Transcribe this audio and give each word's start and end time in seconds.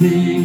Ik 0.00 0.39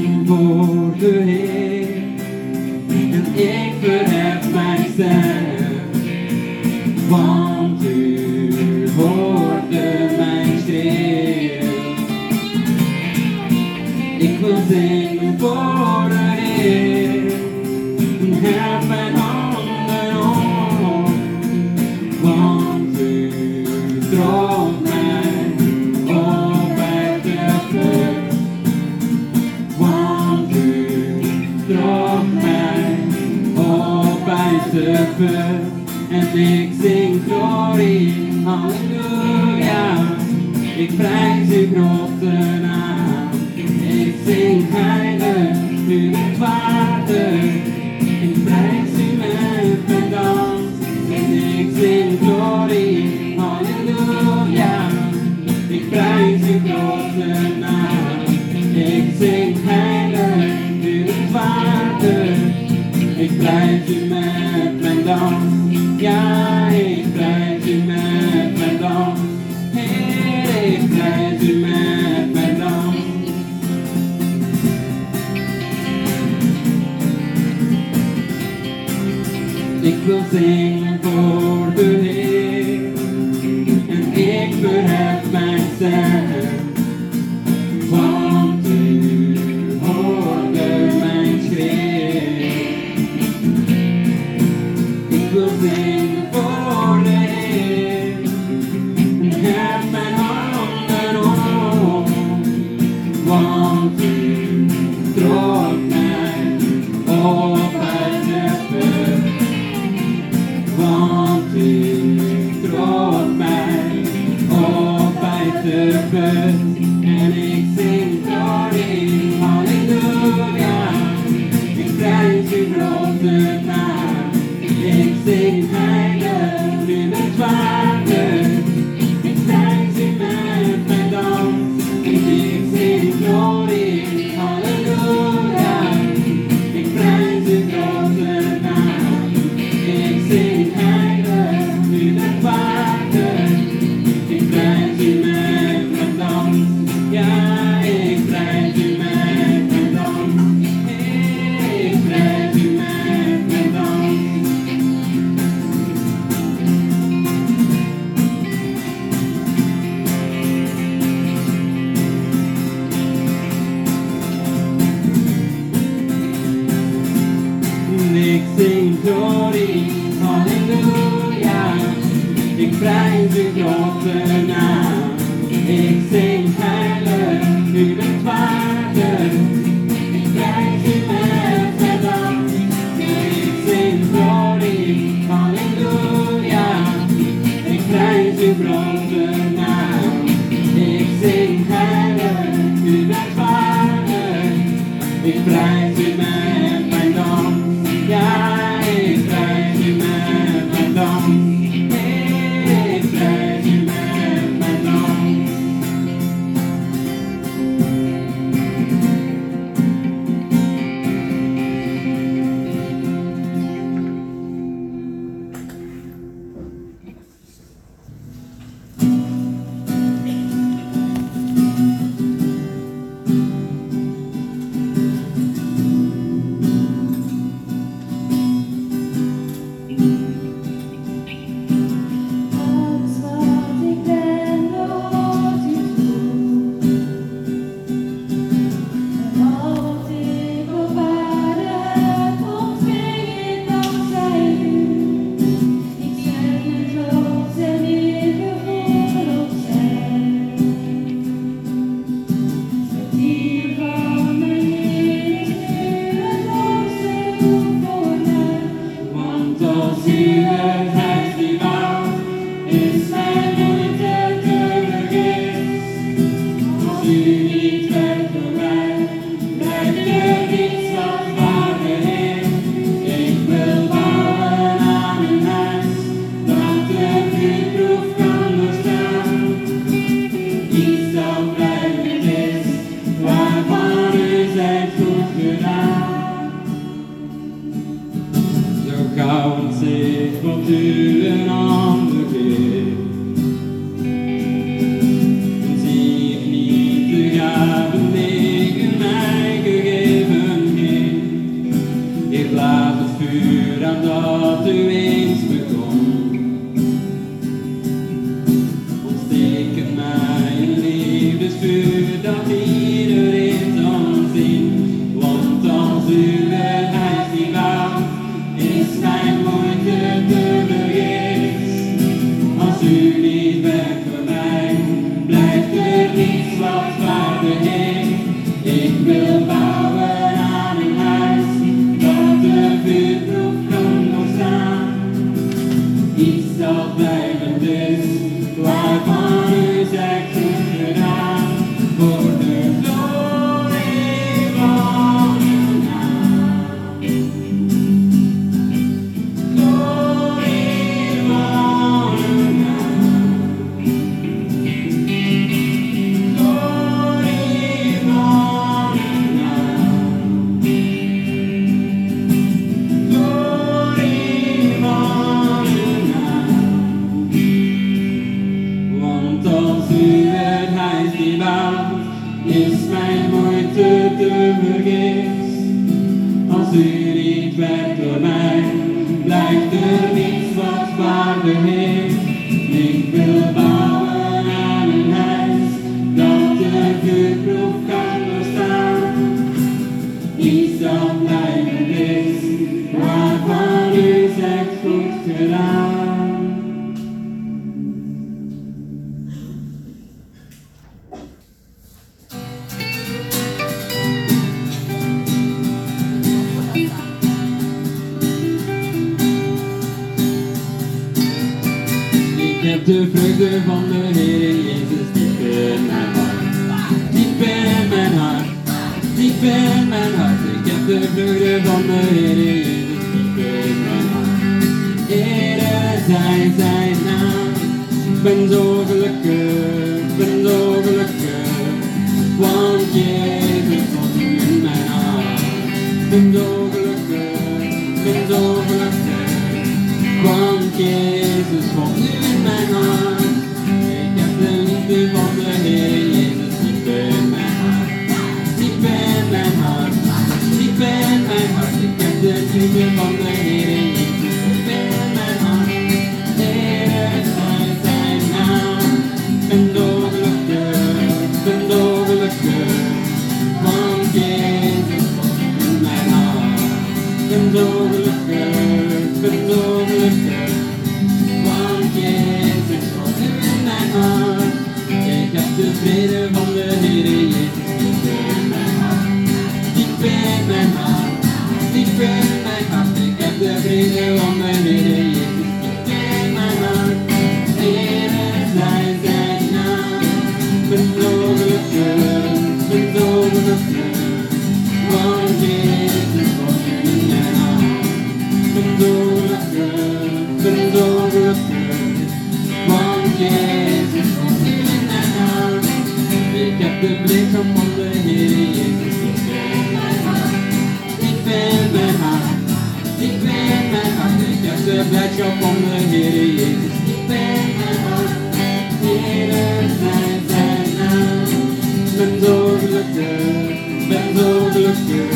ik 522.76 523.88
ben 523.90 524.18
zo 524.18 524.50
gelukkig, 524.52 525.16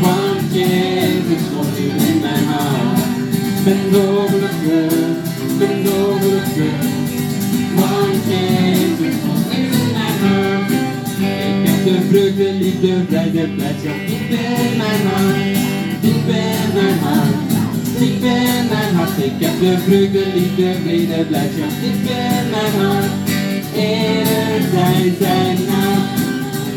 want 0.00 0.52
Jezus 0.52 1.42
zit 1.50 1.76
hier 1.76 2.08
in 2.08 2.20
mijn 2.20 2.44
hart. 2.44 2.98
Ik 3.46 3.64
ben 3.64 3.92
zo 3.92 4.26
gelukkig, 4.26 4.98
ben 5.58 5.86
zo 5.86 6.16
gelukkig, 6.20 6.80
want 7.74 8.16
Jezus 8.28 9.14
zit 9.24 9.56
in 9.58 9.92
mijn 9.92 10.18
hart. 10.22 10.70
Ik 11.20 11.68
heb 11.68 11.84
de 11.84 12.06
vreugde, 12.08 12.52
liefde, 12.52 13.04
vrijde, 13.08 13.48
blijdschap, 13.48 13.96
ik 14.06 14.28
ben 14.28 14.76
mijn 14.76 15.06
hart, 15.06 15.56
ik 16.00 16.26
ben 16.26 16.72
mijn 16.74 16.98
hart. 16.98 17.48
Ik 17.98 18.20
ben 18.20 18.66
mijn 18.68 18.94
hart, 18.94 19.18
ik 19.18 19.32
heb 19.38 19.60
de 19.60 19.78
vreugde, 19.86 20.24
liefde, 20.34 20.74
vrede, 20.82 21.24
blijdschap, 21.24 21.70
ik 21.82 22.04
ben 22.04 22.50
mijn 22.50 22.86
hart. 22.86 23.10
Ere 23.76 24.60
zij 24.72 25.12
zijn 25.18 25.56
naam. 25.66 26.29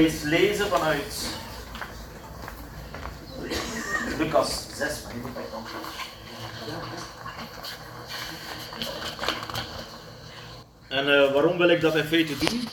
Iets 0.00 0.22
lezen 0.22 0.66
vanuit 0.66 1.26
Lucas 4.18 4.66
6, 4.76 5.02
maar 5.02 5.12
die 5.12 5.20
moet 5.20 5.30
ik 5.30 5.50
dan. 5.50 5.64
En 10.88 11.14
eh, 11.14 11.32
waarom 11.32 11.58
wil 11.58 11.68
ik 11.68 11.80
dat 11.80 11.96
in 11.96 12.04
feite 12.04 12.38
doen? 12.38 12.68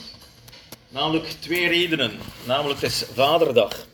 Namelijk 0.90 1.26
twee 1.40 1.68
redenen. 1.68 2.12
Namelijk, 2.46 2.82
het 2.82 2.92
is 2.92 3.06
Vaderdag. 3.14 3.86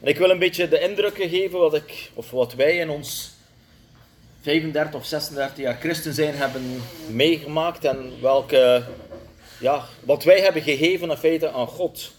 En 0.00 0.08
ik 0.08 0.18
wil 0.18 0.30
een 0.30 0.38
beetje 0.38 0.68
de 0.68 0.80
indrukken 0.80 1.28
geven 1.28 1.58
wat, 1.58 1.74
ik, 1.74 2.10
of 2.14 2.30
wat 2.30 2.54
wij 2.54 2.76
in 2.76 2.90
ons 2.90 3.30
35 4.42 5.00
of 5.00 5.06
36 5.06 5.56
jaar 5.56 5.76
christen 5.80 6.14
zijn 6.14 6.34
hebben 6.34 6.82
meegemaakt 7.10 7.84
en 7.84 8.12
welke, 8.20 8.84
ja, 9.60 9.84
wat 10.00 10.24
wij 10.24 10.40
hebben 10.40 10.62
gegeven 10.62 11.10
in 11.10 11.16
feite 11.16 11.50
aan 11.50 11.66
God. 11.66 12.16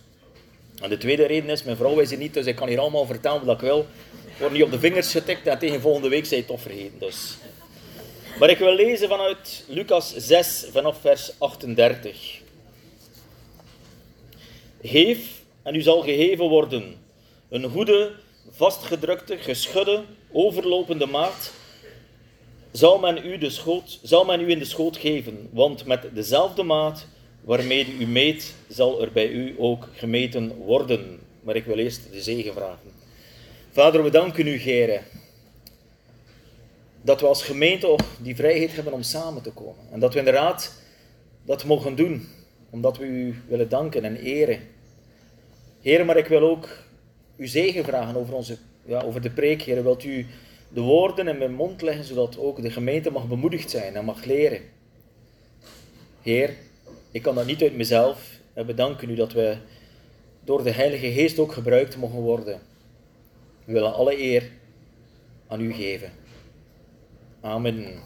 En 0.82 0.90
de 0.90 0.98
tweede 0.98 1.26
reden 1.26 1.50
is, 1.50 1.64
mijn 1.64 1.78
vrouw 1.78 2.00
is 2.00 2.10
hier 2.10 2.20
niet, 2.20 2.34
dus 2.34 2.46
ik 2.46 2.56
kan 2.56 2.68
hier 2.68 2.80
allemaal 2.80 3.06
vertellen 3.06 3.46
wat 3.46 3.56
ik 3.56 3.62
wil. 3.62 3.80
Ik 4.26 4.38
word 4.38 4.52
niet 4.52 4.64
op 4.64 4.72
de 4.72 4.80
vingers 4.80 5.12
getikt 5.12 5.48
en 5.48 5.60
tegen 5.60 5.82
volgende 5.82 6.10
week 6.10 6.26
zij 6.26 6.38
het 6.38 6.48
toch 6.48 6.62
vergeten. 6.62 7.00
Dus. 7.00 7.38
Maar 8.40 8.50
ik 8.50 8.58
wil 8.58 8.76
lezen 8.76 9.10
vanuit 9.10 9.64
Lucas 9.68 10.14
6, 10.16 10.66
vanaf 10.72 10.98
vers 11.02 11.32
38. 11.38 12.40
Geef 14.82 15.20
en 15.64 15.76
u 15.76 15.82
zal 15.82 16.02
gegeven 16.02 16.46
worden. 16.46 16.96
Een 17.50 17.70
goede, 17.70 18.12
vastgedrukte, 18.52 19.38
geschudde, 19.38 20.04
overlopende 20.32 21.06
maat 21.06 21.52
zal 22.72 23.00
men, 23.00 23.26
u 23.26 23.38
de 23.38 23.50
schoot, 23.50 24.00
zal 24.04 24.26
men 24.26 24.42
u 24.42 24.50
in 24.50 24.60
de 24.60 24.66
schoot 24.66 24.98
geven. 24.98 25.50
Want 25.52 25.86
met 25.86 26.08
dezelfde 26.14 26.64
maat 26.64 27.08
waarmee 27.42 27.96
u 28.00 28.06
meet, 28.06 28.54
zal 28.68 29.02
er 29.02 29.12
bij 29.12 29.30
u 29.30 29.56
ook 29.58 29.88
gemeten 29.94 30.56
worden. 30.56 31.20
Maar 31.42 31.56
ik 31.56 31.66
wil 31.66 31.78
eerst 31.78 32.12
de 32.12 32.22
zegen 32.22 32.54
vragen. 32.54 32.92
Vader, 33.72 34.04
we 34.04 34.10
danken 34.10 34.48
u, 34.48 34.58
Gere, 34.58 35.02
dat 37.02 37.22
we 37.22 37.28
als 37.28 37.44
gemeente 37.44 37.88
ook 37.88 38.02
die 38.22 38.36
vrijheid 38.36 38.76
hebben 38.76 38.94
om 38.94 39.04
samen 39.04 39.42
te 39.42 39.52
komen. 39.52 39.84
En 39.92 40.00
dat 40.00 40.14
we 40.14 40.20
inderdaad 40.20 40.74
dat 41.44 41.66
mogen 41.66 41.96
doen, 41.96 42.28
omdat 42.70 42.98
we 42.98 43.06
u 43.06 43.36
willen 43.48 43.70
danken 43.70 44.04
en 44.04 44.16
eren. 44.16 44.60
Heer, 45.82 46.06
maar 46.06 46.18
ik 46.18 46.28
wil 46.28 46.42
ook 46.42 46.68
uw 47.38 47.48
zegen 47.48 47.84
vragen 47.84 48.16
over, 48.16 48.34
onze, 48.34 48.58
ja, 48.86 49.02
over 49.02 49.22
de 49.22 49.30
preek. 49.30 49.62
Heer, 49.62 49.84
wilt 49.84 50.04
u 50.04 50.26
de 50.74 50.82
woorden 50.82 51.28
in 51.28 51.38
mijn 51.38 51.54
mond 51.54 51.82
leggen, 51.82 52.06
zodat 52.06 52.38
ook 52.38 52.62
de 52.62 52.72
gemeente 52.72 53.12
mag 53.12 53.28
bemoedigd 53.28 53.70
zijn 53.70 53.96
en 53.96 54.06
mag 54.06 54.24
leren. 54.24 54.62
Heer, 56.22 56.54
ik 57.12 57.22
kan 57.22 57.36
dat 57.36 57.46
niet 57.46 57.62
uit 57.62 57.76
mezelf. 57.76 58.40
We 58.54 58.74
danken 58.74 59.10
u 59.10 59.16
dat 59.16 59.34
we 59.34 59.58
door 60.44 60.64
de 60.64 60.72
Heilige 60.72 61.12
Geest 61.12 61.40
ook 61.40 61.52
gebruikt 61.52 61.98
mogen 61.98 62.20
worden. 62.20 62.62
We 63.66 63.74
willen 63.74 63.94
alle 63.94 64.22
eer 64.22 64.52
aan 65.48 65.62
u 65.62 65.74
geven. 65.74 66.12
Amen. 67.42 68.00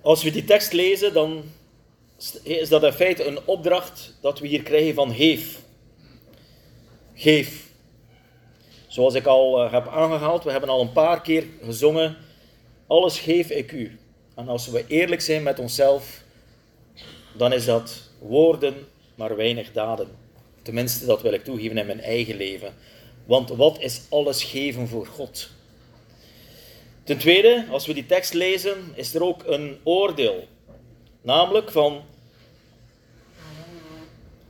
Als 0.00 0.22
we 0.22 0.30
die 0.30 0.44
tekst 0.44 0.72
lezen, 0.72 1.12
dan 1.12 1.42
is 2.42 2.68
dat 2.68 2.82
in 2.82 2.92
feite 2.92 3.24
een 3.24 3.38
opdracht 3.46 4.16
dat 4.20 4.38
we 4.38 4.46
hier 4.46 4.62
krijgen 4.62 4.94
van 4.94 5.14
geef. 5.14 5.62
Geef. 7.14 7.66
Zoals 8.86 9.14
ik 9.14 9.26
al 9.26 9.62
eh, 9.62 9.72
heb 9.72 9.88
aangehaald, 9.88 10.44
we 10.44 10.50
hebben 10.50 10.68
al 10.68 10.80
een 10.80 10.92
paar 10.92 11.22
keer 11.22 11.44
gezongen, 11.62 12.16
alles 12.86 13.18
geef 13.18 13.50
ik 13.50 13.72
u. 13.72 13.98
En 14.34 14.48
als 14.48 14.68
we 14.68 14.84
eerlijk 14.86 15.20
zijn 15.20 15.42
met 15.42 15.58
onszelf, 15.58 16.24
dan 17.36 17.52
is 17.52 17.64
dat 17.64 18.10
woorden, 18.18 18.74
maar 19.14 19.36
weinig 19.36 19.72
daden. 19.72 20.08
Tenminste, 20.62 21.06
dat 21.06 21.22
wil 21.22 21.32
ik 21.32 21.44
toegeven 21.44 21.78
in 21.78 21.86
mijn 21.86 22.00
eigen 22.00 22.36
leven. 22.36 22.74
Want 23.24 23.48
wat 23.48 23.80
is 23.80 24.00
alles 24.08 24.44
geven 24.44 24.88
voor 24.88 25.06
God? 25.06 25.50
Ten 27.04 27.18
tweede, 27.18 27.66
als 27.70 27.86
we 27.86 27.94
die 27.94 28.06
tekst 28.06 28.34
lezen, 28.34 28.92
is 28.94 29.14
er 29.14 29.22
ook 29.24 29.42
een 29.46 29.78
oordeel. 29.82 30.44
Namelijk 31.22 31.70
van, 31.70 32.02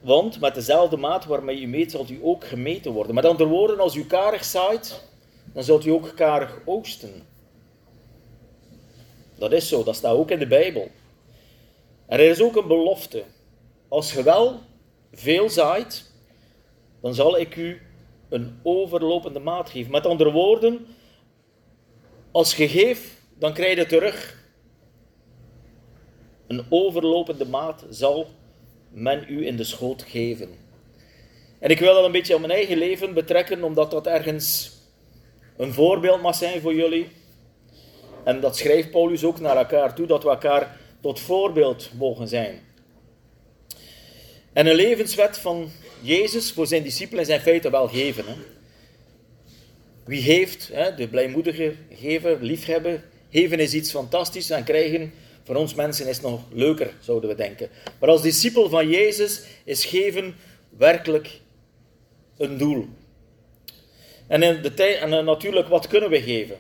want 0.00 0.40
met 0.40 0.54
dezelfde 0.54 0.96
maat 0.96 1.24
waarmee 1.24 1.60
u 1.60 1.66
meet, 1.66 1.90
zult 1.90 2.10
u 2.10 2.18
ook 2.22 2.46
gemeten 2.46 2.92
worden. 2.92 3.14
Met 3.14 3.24
andere 3.24 3.48
woorden, 3.48 3.78
als 3.78 3.94
u 3.94 4.04
karig 4.04 4.44
zaait, 4.44 5.02
dan 5.52 5.64
zult 5.64 5.84
u 5.84 5.90
ook 5.90 6.12
karig 6.14 6.60
oogsten. 6.64 7.22
Dat 9.38 9.52
is 9.52 9.68
zo, 9.68 9.84
dat 9.84 9.96
staat 9.96 10.14
ook 10.14 10.30
in 10.30 10.38
de 10.38 10.46
Bijbel. 10.46 10.90
Er 12.06 12.20
is 12.20 12.42
ook 12.42 12.56
een 12.56 12.66
belofte. 12.66 13.24
Als 13.88 14.12
je 14.12 14.22
wel 14.22 14.60
veel 15.12 15.50
zaait, 15.50 16.12
dan 17.00 17.14
zal 17.14 17.38
ik 17.38 17.56
u 17.56 17.80
een 18.28 18.60
overlopende 18.62 19.38
maat 19.38 19.70
geven. 19.70 19.90
Met 19.92 20.06
andere 20.06 20.32
woorden, 20.32 20.86
als 22.30 22.56
je 22.56 22.68
geeft, 22.68 23.10
dan 23.38 23.52
krijg 23.52 23.76
je 23.76 23.86
terug. 23.86 24.44
Een 26.46 26.64
overlopende 26.68 27.46
maat 27.46 27.84
zal 27.90 28.26
men 28.90 29.24
u 29.28 29.46
in 29.46 29.56
de 29.56 29.64
schoot 29.64 30.02
geven. 30.02 30.48
En 31.58 31.70
ik 31.70 31.78
wil 31.78 31.94
dat 31.94 32.04
een 32.04 32.12
beetje 32.12 32.34
op 32.34 32.40
mijn 32.40 32.52
eigen 32.52 32.76
leven 32.76 33.14
betrekken, 33.14 33.64
omdat 33.64 33.90
dat 33.90 34.06
ergens 34.06 34.72
een 35.56 35.72
voorbeeld 35.72 36.22
mag 36.22 36.34
zijn 36.34 36.60
voor 36.60 36.74
jullie. 36.74 37.08
En 38.24 38.40
dat 38.40 38.56
schrijft 38.56 38.90
Paulus 38.90 39.24
ook 39.24 39.40
naar 39.40 39.56
elkaar 39.56 39.94
toe, 39.94 40.06
dat 40.06 40.22
we 40.22 40.28
elkaar 40.28 40.80
tot 41.06 41.20
voorbeeld 41.20 41.90
mogen 41.98 42.28
zijn. 42.28 42.60
En 44.52 44.66
een 44.66 44.74
levenswet 44.74 45.38
van 45.38 45.70
Jezus 46.00 46.52
voor 46.52 46.66
zijn 46.66 46.82
discipelen 46.82 47.22
is 47.22 47.28
in 47.28 47.40
feite 47.40 47.70
wel 47.70 47.88
geven. 47.88 48.24
Hè? 48.26 48.34
Wie 50.04 50.20
heeft, 50.20 50.68
hè, 50.72 50.94
de 50.94 51.08
blijmoedige 51.08 51.74
gever, 51.90 52.38
liefhebben, 52.42 53.02
geven 53.30 53.58
is 53.58 53.74
iets 53.74 53.90
fantastisch 53.90 54.50
en 54.50 54.64
krijgen 54.64 55.12
voor 55.44 55.54
ons 55.54 55.74
mensen 55.74 56.06
is 56.08 56.20
nog 56.20 56.40
leuker, 56.52 56.94
zouden 57.00 57.30
we 57.30 57.36
denken. 57.36 57.70
Maar 58.00 58.08
als 58.08 58.22
discipel 58.22 58.68
van 58.68 58.88
Jezus 58.88 59.42
is 59.64 59.84
geven 59.84 60.36
werkelijk 60.68 61.40
een 62.36 62.58
doel. 62.58 62.88
En, 64.26 64.42
in 64.42 64.62
de 64.62 64.84
en 64.84 65.24
natuurlijk, 65.24 65.68
wat 65.68 65.86
kunnen 65.86 66.10
we 66.10 66.22
geven? 66.22 66.56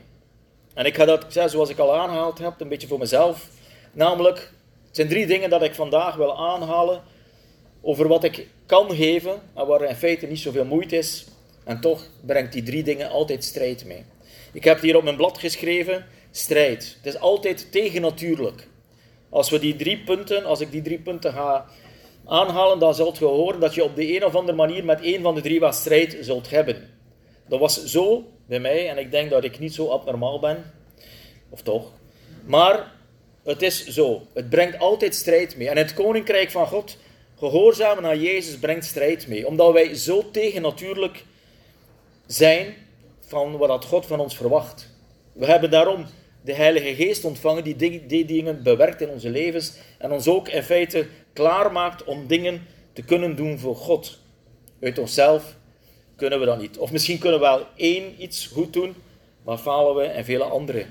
En 0.74 0.84
ik 0.84 0.94
ga 0.94 1.04
dat, 1.04 1.26
zoals 1.46 1.70
ik 1.70 1.78
al 1.78 1.96
aangehaald 1.96 2.38
heb, 2.38 2.60
een 2.60 2.68
beetje 2.68 2.88
voor 2.88 2.98
mezelf. 2.98 3.54
Namelijk, 3.96 4.38
het 4.86 4.96
zijn 4.96 5.08
drie 5.08 5.26
dingen 5.26 5.50
dat 5.50 5.62
ik 5.62 5.74
vandaag 5.74 6.16
wil 6.16 6.38
aanhalen 6.38 7.02
over 7.80 8.08
wat 8.08 8.24
ik 8.24 8.48
kan 8.66 8.90
geven, 8.90 9.40
en 9.54 9.66
waar 9.66 9.82
in 9.82 9.96
feite 9.96 10.26
niet 10.26 10.38
zoveel 10.38 10.64
moeite 10.64 10.96
is. 10.96 11.26
En 11.64 11.80
toch 11.80 12.06
brengt 12.26 12.52
die 12.52 12.62
drie 12.62 12.82
dingen 12.82 13.10
altijd 13.10 13.44
strijd 13.44 13.84
mee. 13.84 14.04
Ik 14.52 14.64
heb 14.64 14.80
hier 14.80 14.96
op 14.96 15.02
mijn 15.02 15.16
blad 15.16 15.38
geschreven, 15.38 16.06
strijd. 16.30 16.96
Het 17.02 17.14
is 17.14 17.20
altijd 17.20 17.72
tegennatuurlijk. 17.72 18.68
Als 19.30 19.50
we 19.50 19.58
die 19.58 19.76
drie 19.76 19.98
punten, 19.98 20.44
als 20.44 20.60
ik 20.60 20.70
die 20.70 20.82
drie 20.82 20.98
punten 20.98 21.32
ga 21.32 21.66
aanhalen, 22.24 22.78
dan 22.78 22.94
zult 22.94 23.18
je 23.18 23.24
horen 23.24 23.60
dat 23.60 23.74
je 23.74 23.84
op 23.84 23.96
de 23.96 24.16
een 24.16 24.24
of 24.24 24.34
andere 24.34 24.56
manier 24.56 24.84
met 24.84 25.00
één 25.00 25.22
van 25.22 25.34
de 25.34 25.40
drie 25.40 25.60
wat 25.60 25.74
strijd 25.74 26.16
zult 26.20 26.50
hebben. 26.50 26.90
Dat 27.48 27.60
was 27.60 27.84
zo 27.84 28.24
bij 28.46 28.60
mij, 28.60 28.88
en 28.88 28.98
ik 28.98 29.10
denk 29.10 29.30
dat 29.30 29.44
ik 29.44 29.58
niet 29.58 29.74
zo 29.74 29.88
abnormaal 29.88 30.38
ben. 30.38 30.72
Of 31.50 31.62
toch? 31.62 31.92
Maar 32.44 32.94
het 33.46 33.62
is 33.62 33.86
zo. 33.86 34.26
Het 34.34 34.50
brengt 34.50 34.78
altijd 34.78 35.14
strijd 35.14 35.56
mee. 35.56 35.68
En 35.68 35.76
het 35.76 35.94
koninkrijk 35.94 36.50
van 36.50 36.66
God, 36.66 36.96
gehoorzamen 37.38 38.04
aan 38.04 38.20
Jezus, 38.20 38.58
brengt 38.58 38.84
strijd 38.84 39.26
mee. 39.26 39.46
Omdat 39.46 39.72
wij 39.72 39.94
zo 39.94 40.30
tegennatuurlijk 40.30 41.24
zijn 42.26 42.74
van 43.20 43.56
wat 43.56 43.84
God 43.84 44.06
van 44.06 44.20
ons 44.20 44.36
verwacht. 44.36 44.94
We 45.32 45.46
hebben 45.46 45.70
daarom 45.70 46.06
de 46.42 46.54
Heilige 46.54 46.94
Geest 46.94 47.24
ontvangen 47.24 47.64
die 47.64 48.06
die, 48.06 48.24
dingen 48.24 48.62
bewerkt 48.62 49.00
in 49.00 49.08
onze 49.08 49.30
levens 49.30 49.72
en 49.98 50.12
ons 50.12 50.28
ook 50.28 50.48
in 50.48 50.62
feite 50.62 51.06
klaarmaakt 51.32 52.04
om 52.04 52.26
dingen 52.26 52.66
te 52.92 53.02
kunnen 53.02 53.36
doen 53.36 53.58
voor 53.58 53.76
God. 53.76 54.18
Uit 54.80 54.98
onszelf 54.98 55.56
kunnen 56.16 56.40
we 56.40 56.46
dat 56.46 56.60
niet. 56.60 56.78
Of 56.78 56.92
misschien 56.92 57.18
kunnen 57.18 57.40
we 57.40 57.46
wel 57.46 57.66
één 57.76 58.22
iets 58.22 58.46
goed 58.46 58.72
doen, 58.72 58.94
maar 59.44 59.58
falen 59.58 59.94
we 59.94 60.04
in 60.04 60.24
vele 60.24 60.44
andere. 60.44 60.86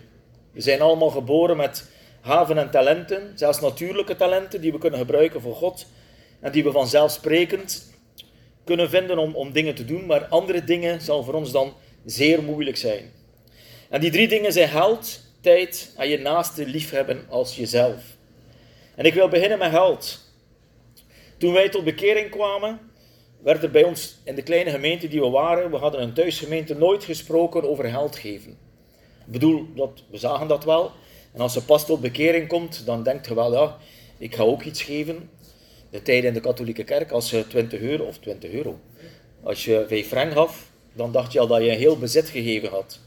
We 0.51 0.61
zijn 0.61 0.81
allemaal 0.81 1.09
geboren 1.09 1.57
met 1.57 1.89
haven 2.25 2.57
en 2.57 2.71
talenten, 2.71 3.31
zelfs 3.35 3.59
natuurlijke 3.59 4.15
talenten 4.15 4.61
die 4.61 4.71
we 4.71 4.77
kunnen 4.77 4.99
gebruiken 4.99 5.41
voor 5.41 5.55
God 5.55 5.85
en 6.39 6.51
die 6.51 6.63
we 6.63 6.71
vanzelfsprekend 6.71 7.93
kunnen 8.63 8.89
vinden 8.89 9.17
om, 9.17 9.35
om 9.35 9.51
dingen 9.51 9.75
te 9.75 9.85
doen, 9.85 10.05
maar 10.05 10.25
andere 10.25 10.63
dingen 10.63 11.01
zal 11.01 11.23
voor 11.23 11.33
ons 11.33 11.51
dan 11.51 11.73
zeer 12.05 12.43
moeilijk 12.43 12.77
zijn. 12.77 13.11
En 13.89 14.01
die 14.01 14.11
drie 14.11 14.27
dingen 14.27 14.53
zijn 14.53 14.69
geld, 14.69 15.19
tijd 15.41 15.93
en 15.97 16.09
je 16.09 16.19
naaste 16.19 16.65
liefhebben 16.65 17.25
als 17.29 17.55
jezelf. 17.55 18.03
En 18.95 19.05
ik 19.05 19.13
wil 19.13 19.27
beginnen 19.27 19.59
met 19.59 19.71
geld. 19.71 20.19
Toen 21.37 21.53
wij 21.53 21.69
tot 21.69 21.83
bekering 21.83 22.29
kwamen, 22.29 22.79
werd 23.43 23.63
er 23.63 23.71
bij 23.71 23.83
ons 23.83 24.17
in 24.23 24.35
de 24.35 24.43
kleine 24.43 24.69
gemeente 24.69 25.07
die 25.07 25.21
we 25.21 25.29
waren, 25.29 25.71
we 25.71 25.77
hadden 25.77 26.01
een 26.01 26.13
thuisgemeente, 26.13 26.75
nooit 26.75 27.03
gesproken 27.03 27.69
over 27.69 27.85
geld 27.85 28.15
geven. 28.15 28.51
Ik 29.25 29.31
bedoel, 29.31 29.65
dat, 29.75 30.03
we 30.09 30.17
zagen 30.17 30.47
dat 30.47 30.63
wel. 30.63 30.91
En 31.35 31.41
als 31.41 31.53
je 31.53 31.61
pas 31.61 31.85
tot 31.85 32.01
bekering 32.01 32.47
komt, 32.47 32.85
dan 32.85 33.03
denkt 33.03 33.27
je 33.27 33.35
wel, 33.35 33.53
ja, 33.53 33.77
ik 34.17 34.35
ga 34.35 34.43
ook 34.43 34.63
iets 34.63 34.81
geven. 34.81 35.29
De 35.89 36.01
tijd 36.01 36.23
in 36.23 36.33
de 36.33 36.39
katholieke 36.39 36.83
kerk, 36.83 37.11
als 37.11 37.29
je 37.29 37.47
20 37.47 37.79
euro, 37.79 38.03
of 38.03 38.17
20 38.17 38.51
euro, 38.51 38.79
als 39.43 39.65
je 39.65 39.85
5 39.87 40.07
frank 40.07 40.31
gaf, 40.31 40.69
dan 40.93 41.11
dacht 41.11 41.31
je 41.31 41.39
al 41.39 41.47
dat 41.47 41.61
je 41.61 41.71
een 41.71 41.77
heel 41.77 41.97
bezit 41.97 42.29
gegeven 42.29 42.69
had. 42.69 42.99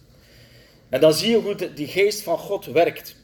En 0.89 1.01
dan 1.01 1.15
zie 1.15 1.31
je 1.31 1.37
hoe 1.37 1.73
die 1.75 1.87
geest 1.87 2.23
van 2.23 2.39
God 2.39 2.67
werkt. 2.67 3.17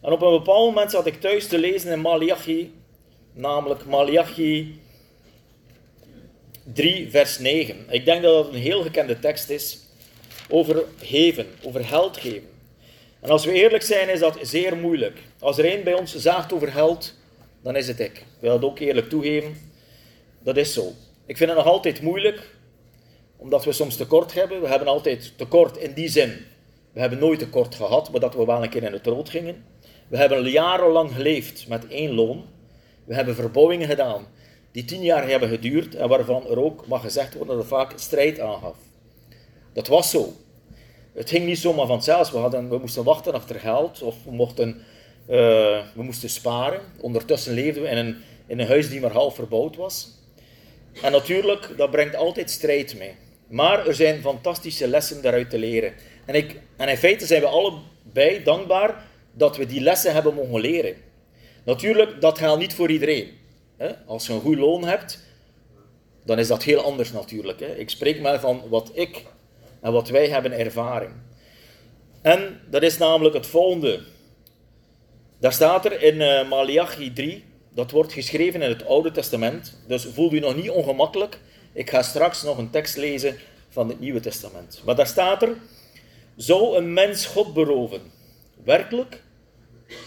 En 0.00 0.12
op 0.12 0.22
een 0.22 0.30
bepaald 0.30 0.74
moment 0.74 0.90
zat 0.90 1.06
ik 1.06 1.20
thuis 1.20 1.48
te 1.48 1.58
lezen 1.58 1.92
in 1.92 2.00
Malachi, 2.00 2.74
namelijk 3.32 3.84
Malachi 3.86 4.80
3, 6.72 7.10
vers 7.10 7.38
9. 7.38 7.76
Ik 7.88 8.04
denk 8.04 8.22
dat 8.22 8.44
dat 8.44 8.54
een 8.54 8.60
heel 8.60 8.82
gekende 8.82 9.18
tekst 9.18 9.50
is 9.50 9.78
over 10.48 10.84
geven, 10.98 11.46
over 11.62 11.84
geld 11.84 12.16
geven. 12.16 12.53
En 13.24 13.30
als 13.30 13.44
we 13.44 13.52
eerlijk 13.52 13.82
zijn, 13.82 14.08
is 14.08 14.20
dat 14.20 14.38
zeer 14.42 14.76
moeilijk. 14.76 15.18
Als 15.38 15.58
er 15.58 15.64
één 15.64 15.84
bij 15.84 15.94
ons 15.94 16.16
zaagt 16.16 16.52
over 16.52 16.68
geld, 16.68 17.14
dan 17.62 17.76
is 17.76 17.86
het 17.86 18.00
ik. 18.00 18.16
Ik 18.16 18.24
wil 18.40 18.52
het 18.52 18.64
ook 18.64 18.78
eerlijk 18.78 19.08
toegeven. 19.08 19.56
Dat 20.42 20.56
is 20.56 20.72
zo. 20.72 20.92
Ik 21.26 21.36
vind 21.36 21.50
het 21.50 21.58
nog 21.58 21.68
altijd 21.68 22.02
moeilijk, 22.02 22.56
omdat 23.36 23.64
we 23.64 23.72
soms 23.72 23.96
tekort 23.96 24.34
hebben. 24.34 24.60
We 24.60 24.68
hebben 24.68 24.88
altijd 24.88 25.32
tekort 25.36 25.76
in 25.76 25.92
die 25.92 26.08
zin. 26.08 26.32
We 26.92 27.00
hebben 27.00 27.18
nooit 27.18 27.38
tekort 27.38 27.74
gehad, 27.74 28.10
maar 28.10 28.20
dat 28.20 28.34
we 28.34 28.44
wel 28.44 28.62
een 28.62 28.68
keer 28.68 28.82
in 28.82 28.92
het 28.92 29.06
rood 29.06 29.28
gingen. 29.28 29.64
We 30.08 30.16
hebben 30.16 30.50
jarenlang 30.50 31.12
geleefd 31.12 31.68
met 31.68 31.86
één 31.86 32.14
loon. 32.14 32.44
We 33.04 33.14
hebben 33.14 33.34
verbouwingen 33.34 33.88
gedaan 33.88 34.26
die 34.72 34.84
tien 34.84 35.02
jaar 35.02 35.28
hebben 35.28 35.48
geduurd 35.48 35.94
en 35.94 36.08
waarvan 36.08 36.46
er 36.46 36.60
ook 36.60 36.86
mag 36.86 37.02
gezegd 37.02 37.34
worden 37.34 37.54
dat 37.54 37.64
er 37.64 37.70
vaak 37.70 37.92
strijd 37.98 38.40
aangaf. 38.40 38.76
Dat 39.72 39.86
was 39.86 40.10
zo. 40.10 40.32
Het 41.14 41.30
ging 41.30 41.46
niet 41.46 41.58
zomaar 41.58 41.86
vanzelf. 41.86 42.30
We, 42.30 42.38
hadden, 42.38 42.68
we 42.68 42.78
moesten 42.78 43.04
wachten 43.04 43.32
achter 43.32 43.60
geld 43.60 44.02
of 44.02 44.24
we, 44.24 44.32
mochten, 44.32 44.68
uh, 44.68 45.36
we 45.94 46.02
moesten 46.02 46.30
sparen. 46.30 46.80
Ondertussen 47.00 47.54
leefden 47.54 47.82
we 47.82 47.88
in 47.88 47.96
een, 47.96 48.16
in 48.46 48.60
een 48.60 48.66
huis 48.66 48.88
die 48.88 49.00
maar 49.00 49.12
half 49.12 49.34
verbouwd 49.34 49.76
was. 49.76 50.08
En 51.02 51.12
natuurlijk, 51.12 51.70
dat 51.76 51.90
brengt 51.90 52.16
altijd 52.16 52.50
strijd 52.50 52.98
mee. 52.98 53.14
Maar 53.48 53.86
er 53.86 53.94
zijn 53.94 54.20
fantastische 54.20 54.88
lessen 54.88 55.22
daaruit 55.22 55.50
te 55.50 55.58
leren. 55.58 55.94
En, 56.26 56.34
ik, 56.34 56.60
en 56.76 56.88
in 56.88 56.96
feite 56.96 57.26
zijn 57.26 57.40
we 57.40 57.46
allebei 57.46 58.42
dankbaar 58.42 59.06
dat 59.32 59.56
we 59.56 59.66
die 59.66 59.80
lessen 59.80 60.12
hebben 60.12 60.34
mogen 60.34 60.60
leren. 60.60 60.96
Natuurlijk, 61.64 62.20
dat 62.20 62.38
geldt 62.38 62.60
niet 62.60 62.74
voor 62.74 62.90
iedereen. 62.90 63.28
Als 64.06 64.26
je 64.26 64.32
een 64.32 64.40
goed 64.40 64.58
loon 64.58 64.84
hebt, 64.84 65.24
dan 66.24 66.38
is 66.38 66.48
dat 66.48 66.62
heel 66.62 66.80
anders 66.80 67.12
natuurlijk. 67.12 67.60
Ik 67.60 67.90
spreek 67.90 68.20
maar 68.20 68.40
van 68.40 68.62
wat 68.68 68.90
ik 68.94 69.24
en 69.84 69.92
wat 69.92 70.08
wij 70.08 70.28
hebben 70.28 70.52
ervaring. 70.52 71.12
En 72.22 72.60
dat 72.70 72.82
is 72.82 72.98
namelijk 72.98 73.34
het 73.34 73.46
volgende. 73.46 74.00
Daar 75.38 75.52
staat 75.52 75.84
er 75.84 76.02
in 76.02 76.14
uh, 76.14 76.48
Malachi 76.48 77.12
3, 77.12 77.44
dat 77.70 77.90
wordt 77.90 78.12
geschreven 78.12 78.62
in 78.62 78.68
het 78.68 78.86
Oude 78.86 79.10
Testament. 79.10 79.78
Dus 79.86 80.04
voel 80.04 80.32
u 80.32 80.38
nog 80.38 80.56
niet 80.56 80.70
ongemakkelijk. 80.70 81.38
Ik 81.72 81.90
ga 81.90 82.02
straks 82.02 82.42
nog 82.42 82.58
een 82.58 82.70
tekst 82.70 82.96
lezen 82.96 83.36
van 83.68 83.88
het 83.88 84.00
Nieuwe 84.00 84.20
Testament. 84.20 84.82
Maar 84.84 84.94
daar 84.94 85.06
staat 85.06 85.42
er, 85.42 85.56
zou 86.36 86.76
een 86.76 86.92
mens 86.92 87.26
God 87.26 87.54
beroven? 87.54 88.00
Werkelijk, 88.64 89.22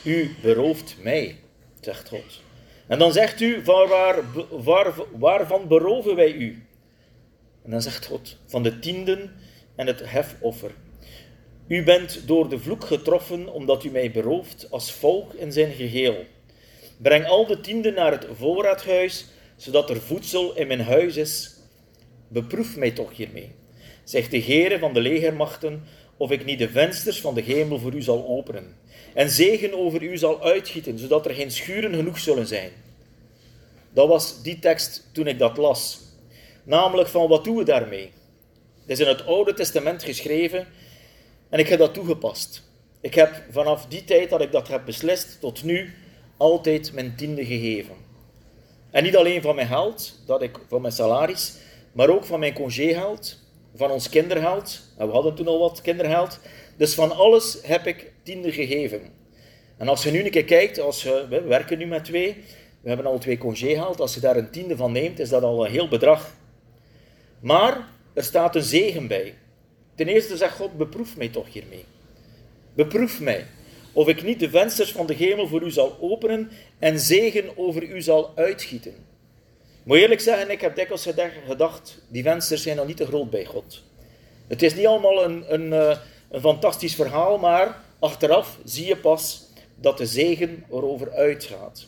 u 0.04 0.36
berooft 0.42 0.96
mij, 1.02 1.36
zegt 1.82 2.08
God. 2.08 2.42
En 2.88 3.00
dan 3.00 3.12
zegt 3.12 3.42
u, 3.42 3.64
waar, 3.64 3.88
waar, 3.88 4.24
waar, 4.50 4.94
waarvan 5.18 5.68
beroven 5.68 6.16
wij 6.16 6.32
u? 6.32 6.66
En 7.64 7.72
dan 7.72 7.82
zegt 7.82 8.06
God, 8.06 8.38
van 8.46 8.64
de 8.64 8.80
tienden 8.80 9.46
en 9.78 9.88
het 9.88 10.02
hefoffer. 10.10 10.72
U 11.68 11.84
bent 11.84 12.28
door 12.28 12.50
de 12.50 12.60
vloek 12.60 12.84
getroffen 12.84 13.54
omdat 13.54 13.84
u 13.84 13.90
mij 13.90 14.12
berooft 14.12 14.68
als 14.72 14.92
volk 14.92 15.34
in 15.34 15.52
zijn 15.52 15.72
geheel. 15.72 16.26
Breng 16.98 17.26
al 17.26 17.46
de 17.46 17.60
tienden 17.60 17.94
naar 17.94 18.12
het 18.12 18.28
voorraadhuis, 18.34 19.26
zodat 19.56 19.90
er 19.90 20.02
voedsel 20.02 20.56
in 20.56 20.68
mijn 20.68 20.82
huis 20.82 21.16
is. 21.16 21.56
Beproef 22.28 22.78
mij 22.78 22.92
toch 22.92 23.16
hiermee, 23.16 23.52
zegt 24.04 24.32
de 24.32 24.42
Heere 24.42 24.80
van 24.80 24.94
de 24.94 25.00
legermachten, 25.00 25.84
of 26.18 26.32
ik 26.32 26.46
niet 26.46 26.60
de 26.60 26.70
vensters 26.70 27.22
van 27.22 27.34
de 27.34 27.42
hemel 27.42 27.80
voor 27.80 27.94
u 27.94 28.02
zal 28.02 28.28
openen 28.28 28.76
en 29.18 29.30
zegen 29.30 29.74
over 29.74 30.04
u 30.04 30.18
zal 30.18 30.44
uitgieten, 30.44 31.00
zodat 31.00 31.26
er 31.26 31.34
geen 31.34 31.52
schuren 31.52 31.94
genoeg 31.94 32.20
zullen 32.20 32.48
zijn. 32.48 32.72
Dat 33.94 34.08
was 34.08 34.42
die 34.42 34.60
tekst 34.60 35.10
toen 35.12 35.28
ik 35.28 35.40
dat 35.40 35.58
las. 35.58 36.00
Namelijk 36.64 37.10
van 37.10 37.28
wat 37.28 37.44
doen 37.44 37.56
we 37.56 37.64
daarmee? 37.64 38.12
Het 38.88 39.00
is 39.00 39.06
in 39.06 39.12
het 39.12 39.26
Oude 39.26 39.54
Testament 39.54 40.04
geschreven 40.04 40.68
en 41.50 41.60
ik 41.60 41.68
heb 41.68 41.80
dat 41.80 41.94
toegepast. 41.94 42.64
Ik 43.02 43.14
heb 43.14 43.44
vanaf 43.52 43.86
die 43.86 44.04
tijd 44.04 44.30
dat 44.30 44.42
ik 44.42 44.52
dat 44.52 44.68
heb 44.68 44.86
beslist 44.86 45.40
tot 45.40 45.64
nu 45.64 45.94
altijd 46.38 46.94
mijn 46.94 47.16
tiende 47.16 47.46
gegeven. 47.46 47.96
En 48.92 49.04
niet 49.04 49.18
alleen 49.18 49.42
van 49.42 49.56
mijn 49.56 49.68
geld, 49.68 50.20
dat 50.26 50.42
ik, 50.42 50.60
van 50.68 50.82
mijn 50.82 50.94
salaris, 50.94 51.56
maar 51.92 52.10
ook 52.10 52.26
van 52.26 52.40
mijn 52.40 52.54
congégeld, 52.54 53.40
van 53.76 53.92
ons 53.92 54.10
kindergeld. 54.10 54.82
En 54.98 55.08
we 55.08 55.14
hadden 55.14 55.36
toen 55.36 55.48
al 55.48 55.60
wat 55.60 55.82
kindergeld. 55.82 56.40
Dus 56.78 56.94
van 56.94 57.16
alles 57.16 57.58
heb 57.62 57.88
ik 57.88 58.14
tiende 58.24 58.52
gegeven. 58.52 59.02
En 59.78 59.88
als 59.88 60.04
je 60.04 60.12
nu 60.12 60.24
een 60.24 60.32
keer 60.32 60.46
kijkt, 60.46 60.80
als 60.80 61.04
we 61.04 61.44
werken 61.48 61.78
nu 61.78 61.86
met 61.86 62.06
twee, 62.06 62.44
we 62.82 62.88
hebben 62.88 63.06
al 63.06 63.18
twee 63.18 63.38
congé 63.38 63.68
gehaald, 63.68 64.00
als 64.00 64.14
je 64.14 64.20
daar 64.20 64.38
een 64.38 64.52
tiende 64.52 64.76
van 64.76 64.92
neemt, 64.92 65.20
is 65.20 65.30
dat 65.30 65.44
al 65.44 65.66
een 65.66 65.72
heel 65.72 65.88
bedrag. 65.88 66.34
Maar 67.40 67.96
er 68.18 68.24
staat 68.24 68.56
een 68.56 68.64
zegen 68.64 69.08
bij. 69.08 69.34
Ten 69.96 70.08
eerste 70.08 70.38
zegt 70.38 70.56
God, 70.56 70.78
beproef 70.78 71.18
mij 71.18 71.28
toch 71.28 71.54
hiermee. 71.54 71.86
Beproef 72.74 73.20
mij, 73.20 73.46
of 73.92 74.08
ik 74.08 74.24
niet 74.24 74.40
de 74.40 74.50
vensters 74.50 74.92
van 74.92 75.06
de 75.06 75.14
hemel 75.14 75.48
voor 75.48 75.62
u 75.62 75.72
zal 75.72 75.98
openen 76.02 76.52
en 76.80 77.00
zegen 77.00 77.58
over 77.58 77.84
u 77.84 78.02
zal 78.02 78.32
uitgieten. 78.36 78.94
Moet 79.84 79.98
eerlijk 79.98 80.22
zeggen, 80.22 80.50
ik 80.50 80.62
heb 80.62 80.76
dikwijls 80.76 81.08
gedacht, 81.48 82.02
die 82.08 82.24
vensters 82.24 82.62
zijn 82.62 82.76
nog 82.76 82.88
niet 82.88 82.98
te 82.98 83.06
groot 83.06 83.30
bij 83.30 83.46
God. 83.46 83.84
Het 84.48 84.62
is 84.62 84.76
niet 84.76 84.86
allemaal 84.86 85.24
een, 85.24 85.54
een, 85.54 85.74
eh, 85.74 85.98
een 86.30 86.42
fantastisch 86.42 86.96
verhaal, 86.96 87.38
maar 87.38 87.82
achteraf 88.00 88.58
zie 88.64 88.86
je 88.86 88.98
pas 88.98 89.44
dat 89.76 89.98
de 89.98 90.06
zegen 90.06 90.64
erover 90.70 91.12
uitgaat. 91.12 91.88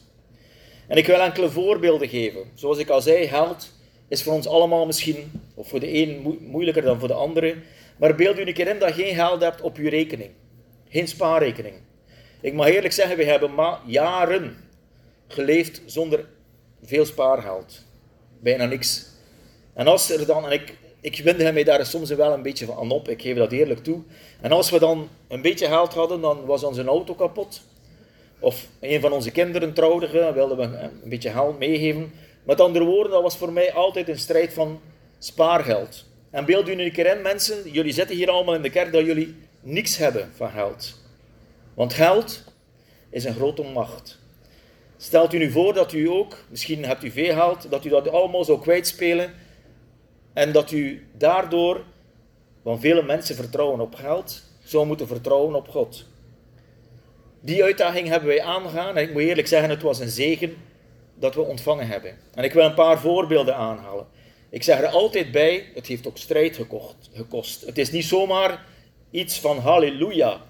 En 0.87 0.97
ik 0.97 1.05
wil 1.05 1.21
enkele 1.21 1.49
voorbeelden 1.49 2.09
geven. 2.09 2.43
Zoals 2.53 2.77
ik 2.77 2.89
al 2.89 3.01
zei, 3.01 3.27
geld 3.27 3.77
is 4.09 4.23
voor 4.23 4.33
ons 4.33 4.47
allemaal 4.47 4.85
misschien, 4.85 5.31
of 5.53 5.67
voor 5.67 5.79
de 5.79 5.93
een 5.93 6.37
moeilijker 6.39 6.81
dan 6.81 6.99
voor 6.99 7.07
de 7.07 7.13
andere. 7.13 7.55
Maar 7.97 8.15
beeld 8.15 8.39
u 8.39 8.41
een 8.41 8.53
keer 8.53 8.67
in 8.67 8.79
dat 8.79 8.95
je 8.95 9.03
geen 9.03 9.15
geld 9.15 9.41
hebt 9.41 9.61
op 9.61 9.77
uw 9.77 9.89
rekening. 9.89 10.29
Geen 10.89 11.07
spaarrekening. 11.07 11.75
Ik 12.41 12.53
mag 12.53 12.67
eerlijk 12.67 12.93
zeggen, 12.93 13.17
we 13.17 13.23
hebben 13.23 13.53
maar 13.53 13.79
jaren 13.85 14.57
geleefd 15.27 15.81
zonder 15.85 16.25
veel 16.83 17.05
spaargeld. 17.05 17.85
Bijna 18.39 18.65
niks. 18.65 19.07
En 19.73 19.87
als 19.87 20.09
er 20.09 20.25
dan, 20.25 20.45
en 20.45 20.51
ik, 20.51 20.77
ik 21.01 21.21
winde 21.23 21.51
mij 21.51 21.63
daar 21.63 21.85
soms 21.85 22.09
wel 22.09 22.33
een 22.33 22.41
beetje 22.41 22.65
van 22.65 22.91
op, 22.91 23.09
ik 23.09 23.21
geef 23.21 23.37
dat 23.37 23.51
eerlijk 23.51 23.83
toe. 23.83 24.01
En 24.41 24.51
als 24.51 24.69
we 24.69 24.79
dan 24.79 25.09
een 25.27 25.41
beetje 25.41 25.65
geld 25.65 25.93
hadden, 25.93 26.21
dan 26.21 26.45
was 26.45 26.63
onze 26.63 26.83
auto 26.83 27.13
kapot. 27.13 27.61
Of 28.39 28.67
een 28.79 29.01
van 29.01 29.11
onze 29.11 29.31
kinderen 29.31 29.73
trouwde, 29.73 30.31
wilden 30.33 30.57
we 30.57 30.63
een 30.63 31.09
beetje 31.09 31.29
geld 31.29 31.59
meegeven. 31.59 32.11
Met 32.49 32.61
andere 32.61 32.85
woorden, 32.85 33.11
dat 33.11 33.21
was 33.21 33.37
voor 33.37 33.53
mij 33.53 33.73
altijd 33.73 34.09
een 34.09 34.19
strijd 34.19 34.53
van 34.53 34.81
spaargeld. 35.19 36.05
En 36.29 36.45
beeld 36.45 36.69
u 36.69 36.75
nu 36.75 36.83
een 36.83 36.91
keer 36.91 37.15
in, 37.15 37.21
mensen, 37.21 37.71
jullie 37.71 37.93
zitten 37.93 38.15
hier 38.15 38.29
allemaal 38.29 38.55
in 38.55 38.61
de 38.61 38.69
kerk 38.69 38.91
dat 38.91 39.05
jullie 39.05 39.35
niks 39.61 39.97
hebben 39.97 40.31
van 40.35 40.49
geld. 40.49 41.01
Want 41.73 41.93
geld 41.93 42.43
is 43.09 43.23
een 43.23 43.33
grote 43.33 43.63
macht. 43.63 44.19
Stelt 44.97 45.33
u 45.33 45.37
nu 45.37 45.51
voor 45.51 45.73
dat 45.73 45.93
u 45.93 46.09
ook, 46.09 46.37
misschien 46.49 46.85
hebt 46.85 47.03
u 47.03 47.11
veel 47.11 47.33
geld, 47.33 47.71
dat 47.71 47.85
u 47.85 47.89
dat 47.89 48.09
allemaal 48.09 48.43
zou 48.43 48.59
kwijtspelen 48.59 49.33
en 50.33 50.51
dat 50.51 50.71
u 50.71 51.07
daardoor, 51.17 51.83
want 52.61 52.81
vele 52.81 53.03
mensen 53.03 53.35
vertrouwen 53.35 53.79
op 53.79 53.95
geld, 53.95 54.43
zou 54.63 54.85
moeten 54.85 55.07
vertrouwen 55.07 55.55
op 55.55 55.67
God. 55.67 56.05
Die 57.41 57.63
uitdaging 57.63 58.07
hebben 58.07 58.29
wij 58.29 58.41
aangegaan 58.41 58.97
en 58.97 59.03
ik 59.03 59.13
moet 59.13 59.21
eerlijk 59.21 59.47
zeggen, 59.47 59.69
het 59.69 59.81
was 59.81 59.99
een 59.99 60.09
zegen 60.09 60.67
dat 61.19 61.35
we 61.35 61.41
ontvangen 61.41 61.87
hebben. 61.87 62.17
En 62.33 62.43
ik 62.43 62.53
wil 62.53 62.65
een 62.65 62.73
paar 62.73 62.99
voorbeelden 62.99 63.55
aanhalen. 63.55 64.07
Ik 64.49 64.63
zeg 64.63 64.79
er 64.79 64.87
altijd 64.87 65.31
bij, 65.31 65.71
het 65.73 65.87
heeft 65.87 66.07
ook 66.07 66.17
strijd 66.17 66.55
gekocht, 66.55 67.09
gekost. 67.13 67.65
Het 67.65 67.77
is 67.77 67.91
niet 67.91 68.05
zomaar 68.05 68.65
iets 69.11 69.39
van 69.39 69.57
halleluja. 69.57 70.41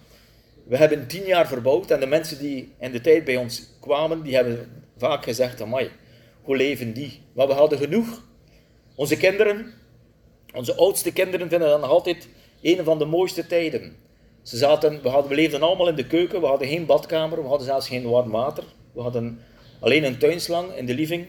We 0.64 0.78
hebben 0.78 1.08
tien 1.08 1.26
jaar 1.26 1.48
verbouwd 1.48 1.92
en 1.92 2.00
de 2.00 2.06
mensen 2.06 2.40
die 2.40 2.74
in 2.80 2.92
de 2.92 3.02
tijd 3.02 3.24
bij 3.24 3.38
ons 3.38 3.64
kwamen, 3.80 4.22
die 4.24 4.36
hebben 4.36 4.84
vaak 4.98 5.24
gezegd, 5.24 5.62
amai, 5.62 5.90
hoe 6.42 6.58
leven 6.58 6.94
die? 6.94 7.22
Maar 7.34 7.48
we 7.48 7.54
hadden 7.54 7.78
genoeg. 7.78 8.22
Onze 8.96 9.18
kinderen, 9.18 9.74
onze 10.54 10.76
oudste 10.76 11.14
kinderen 11.14 11.50
vinden 11.50 11.70
dat 11.70 11.82
nog 11.82 11.90
altijd 11.90 12.28
een 12.62 12.84
van 12.84 13.00
de 13.00 13.06
mooiste 13.06 13.48
tijden. 13.48 13.96
Ze 14.42 14.58
zaten, 14.58 15.02
we, 15.02 15.10
hadden, 15.10 15.30
we 15.30 15.36
leefden 15.36 15.62
allemaal 15.62 15.88
in 15.88 15.96
de 15.96 16.08
keuken, 16.08 16.42
we 16.42 16.48
hadden 16.48 16.68
geen 16.68 16.86
badkamer, 16.86 17.42
we 17.42 17.48
hadden 17.48 17.68
zelfs 17.68 17.88
geen 17.88 18.10
warm 18.10 18.32
water. 18.32 18.64
We 18.94 19.02
hadden 19.02 19.40
alleen 19.80 20.04
een 20.04 20.18
tuinslang 20.18 20.76
in 20.76 20.86
de 20.86 20.94
living. 20.94 21.28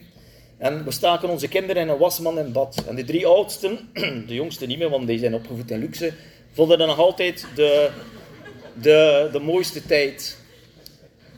En 0.59 0.85
we 0.85 0.91
staken 0.91 1.29
onze 1.29 1.49
kinderen 1.49 1.83
in 1.83 1.89
een 1.89 1.99
wasman 1.99 2.39
in 2.39 2.53
bad. 2.53 2.85
En 2.89 2.95
de 2.95 3.05
drie 3.05 3.27
oudsten, 3.27 3.91
de 4.29 4.35
jongste 4.35 4.67
niet 4.67 4.79
meer, 4.79 4.91
want 4.91 5.07
die 5.07 5.19
zijn 5.19 5.35
opgevoed 5.35 5.71
in 5.71 5.79
luxe, 5.79 6.13
vonden 6.53 6.79
dat 6.79 6.87
nog 6.87 6.99
altijd 6.99 7.47
de, 7.55 7.91
de, 8.81 9.29
de 9.33 9.41
mooiste 9.41 9.87
tijd. 9.87 10.39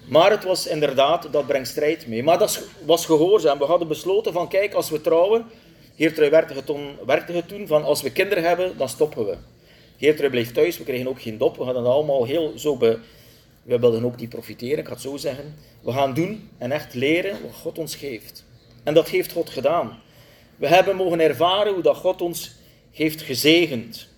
Maar 0.09 0.31
het 0.31 0.45
was 0.45 0.67
inderdaad, 0.67 1.29
dat 1.31 1.47
brengt 1.47 1.69
strijd 1.69 2.07
mee. 2.07 2.23
Maar 2.23 2.39
dat 2.39 2.67
was 2.85 3.07
gehoorzaam. 3.07 3.59
We 3.59 3.65
hadden 3.65 3.89
besloten 3.89 4.33
van, 4.33 4.49
kijk, 4.49 4.75
als 4.75 4.91
we 4.91 5.01
trouwen, 5.01 5.45
hier 5.95 6.31
werkte 6.31 6.55
het 6.55 6.73
werkte 7.07 7.47
toen 7.47 7.67
van, 7.67 7.85
als 7.85 8.03
we 8.03 8.11
kinderen 8.13 8.45
hebben, 8.45 8.77
dan 8.77 8.89
stoppen 8.89 9.27
we. 9.27 9.37
Geertrui 9.99 10.31
bleef 10.31 10.53
thuis, 10.53 10.79
we 10.79 10.85
kregen 10.85 11.09
ook 11.09 11.23
geen 11.23 11.39
dop. 11.39 11.57
We 11.57 11.65
hadden 11.65 11.87
allemaal 11.87 12.25
heel 12.25 12.53
zo 12.57 12.77
be... 12.77 12.99
We 13.63 13.79
wilden 13.79 14.05
ook 14.05 14.17
niet 14.17 14.29
profiteren, 14.29 14.79
ik 14.79 14.87
ga 14.87 14.93
het 14.93 15.01
zo 15.01 15.17
zeggen. 15.17 15.55
We 15.83 15.93
gaan 15.93 16.15
doen 16.15 16.51
en 16.59 16.73
echt 16.73 16.95
leren 16.95 17.43
wat 17.43 17.55
God 17.55 17.79
ons 17.79 17.97
geeft. 17.97 18.45
En 18.83 18.95
dat 18.95 19.09
heeft 19.09 19.33
God 19.33 19.51
gedaan. 19.51 19.99
We 20.57 20.67
hebben 20.67 20.97
mogen 20.97 21.21
ervaren 21.21 21.73
hoe 21.73 21.83
dat 21.83 21.97
God 21.97 22.23
ons 22.23 22.55
heeft 22.91 23.23
gezegend. 23.23 24.09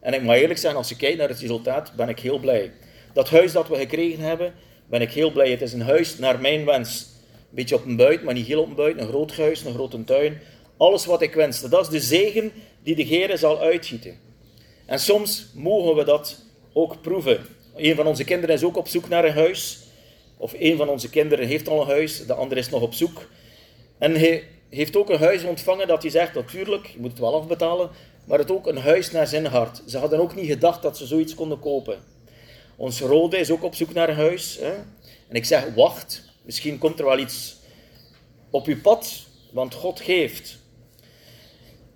En 0.00 0.14
ik 0.14 0.22
moet 0.22 0.34
eerlijk 0.34 0.58
zeggen, 0.58 0.78
als 0.78 0.88
je 0.88 0.96
kijkt 0.96 1.18
naar 1.18 1.28
het 1.28 1.40
resultaat, 1.40 1.92
ben 1.96 2.08
ik 2.08 2.18
heel 2.18 2.38
blij. 2.38 2.72
Dat 3.12 3.30
huis 3.30 3.52
dat 3.52 3.68
we 3.68 3.76
gekregen 3.76 4.24
hebben, 4.24 4.54
ben 4.86 5.00
ik 5.00 5.10
heel 5.10 5.32
blij. 5.32 5.50
Het 5.50 5.62
is 5.62 5.72
een 5.72 5.82
huis 5.82 6.18
naar 6.18 6.40
mijn 6.40 6.64
wens. 6.64 7.06
Een 7.32 7.36
beetje 7.50 7.74
op 7.74 7.84
een 7.84 7.96
buiten, 7.96 8.24
maar 8.24 8.34
niet 8.34 8.46
heel 8.46 8.60
op 8.60 8.68
een 8.68 8.74
buiten. 8.74 9.02
Een 9.02 9.08
groot 9.08 9.36
huis, 9.36 9.64
een 9.64 9.74
grote 9.74 10.04
tuin. 10.04 10.40
Alles 10.76 11.06
wat 11.06 11.22
ik 11.22 11.34
wenste. 11.34 11.68
Dat 11.68 11.84
is 11.84 11.88
de 11.88 12.00
zegen 12.00 12.52
die 12.82 12.94
de 12.94 13.02
Heer 13.02 13.38
zal 13.38 13.60
uitgieten. 13.60 14.18
En 14.86 15.00
soms 15.00 15.46
mogen 15.54 15.94
we 15.94 16.04
dat 16.04 16.38
ook 16.72 17.00
proeven. 17.00 17.46
Een 17.76 17.94
van 17.94 18.06
onze 18.06 18.24
kinderen 18.24 18.54
is 18.54 18.64
ook 18.64 18.76
op 18.76 18.88
zoek 18.88 19.08
naar 19.08 19.24
een 19.24 19.32
huis. 19.32 19.78
Of 20.36 20.54
een 20.58 20.76
van 20.76 20.88
onze 20.88 21.10
kinderen 21.10 21.46
heeft 21.46 21.68
al 21.68 21.80
een 21.80 21.86
huis, 21.88 22.26
de 22.26 22.34
andere 22.34 22.60
is 22.60 22.70
nog 22.70 22.82
op 22.82 22.94
zoek. 22.94 23.28
En 23.98 24.14
hij 24.14 24.44
heeft 24.70 24.96
ook 24.96 25.10
een 25.10 25.18
huis 25.18 25.44
ontvangen 25.44 25.88
dat 25.88 26.02
hij 26.02 26.10
zegt, 26.10 26.34
natuurlijk, 26.34 26.86
je 26.86 26.98
moet 26.98 27.10
het 27.10 27.20
wel 27.20 27.34
afbetalen, 27.34 27.90
maar 28.24 28.38
het 28.38 28.50
ook 28.50 28.66
een 28.66 28.76
huis 28.76 29.10
naar 29.10 29.26
zijn 29.26 29.46
hart. 29.46 29.82
Ze 29.86 29.98
hadden 29.98 30.18
ook 30.18 30.34
niet 30.34 30.46
gedacht 30.46 30.82
dat 30.82 30.96
ze 30.96 31.06
zoiets 31.06 31.34
konden 31.34 31.58
kopen. 31.58 31.98
Ons 32.76 33.00
Rode 33.00 33.38
is 33.38 33.50
ook 33.50 33.62
op 33.62 33.74
zoek 33.74 33.92
naar 33.92 34.08
een 34.08 34.14
huis. 34.14 34.58
Hè? 34.60 34.72
En 35.28 35.34
ik 35.34 35.44
zeg, 35.44 35.74
wacht, 35.74 36.22
misschien 36.42 36.78
komt 36.78 36.98
er 36.98 37.04
wel 37.04 37.18
iets 37.18 37.56
op 38.50 38.66
uw 38.66 38.80
pad, 38.80 39.26
want 39.52 39.74
God 39.74 40.00
geeft. 40.00 40.58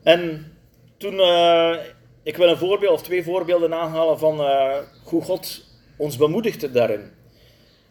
En 0.02 0.52
toen 0.96 1.14
uh, 1.14 1.76
ik 2.22 2.36
wil 2.36 2.48
een 2.48 2.56
voorbeeld 2.56 2.92
of 2.92 3.02
twee 3.02 3.22
voorbeelden 3.22 3.74
aanhalen 3.74 4.18
van 4.18 4.40
uh, 4.40 4.76
hoe 5.04 5.22
God 5.22 5.66
ons 5.98 6.16
bemoedigde 6.16 6.70
daarin. 6.70 7.10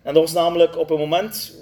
En 0.01 0.13
dat 0.13 0.23
was 0.23 0.33
namelijk 0.33 0.77
op 0.77 0.89
een 0.89 0.97
moment, 0.97 1.53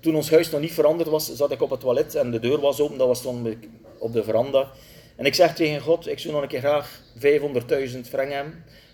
toen 0.00 0.14
ons 0.14 0.30
huis 0.30 0.50
nog 0.50 0.60
niet 0.60 0.72
veranderd 0.72 1.08
was, 1.08 1.34
zat 1.34 1.50
ik 1.50 1.62
op 1.62 1.70
het 1.70 1.80
toilet 1.80 2.14
en 2.14 2.30
de 2.30 2.40
deur 2.40 2.60
was 2.60 2.80
open, 2.80 2.98
dat 2.98 3.06
was 3.06 3.22
dan 3.22 3.56
op 3.98 4.12
de 4.12 4.24
veranda. 4.24 4.70
En 5.16 5.24
ik 5.24 5.34
zeg 5.34 5.54
tegen 5.54 5.80
God, 5.80 6.08
ik 6.08 6.18
zou 6.18 6.34
nog 6.34 6.42
een 6.42 6.48
keer 6.48 6.58
graag 6.58 7.00
500.000 7.18 8.00
frank. 8.00 8.32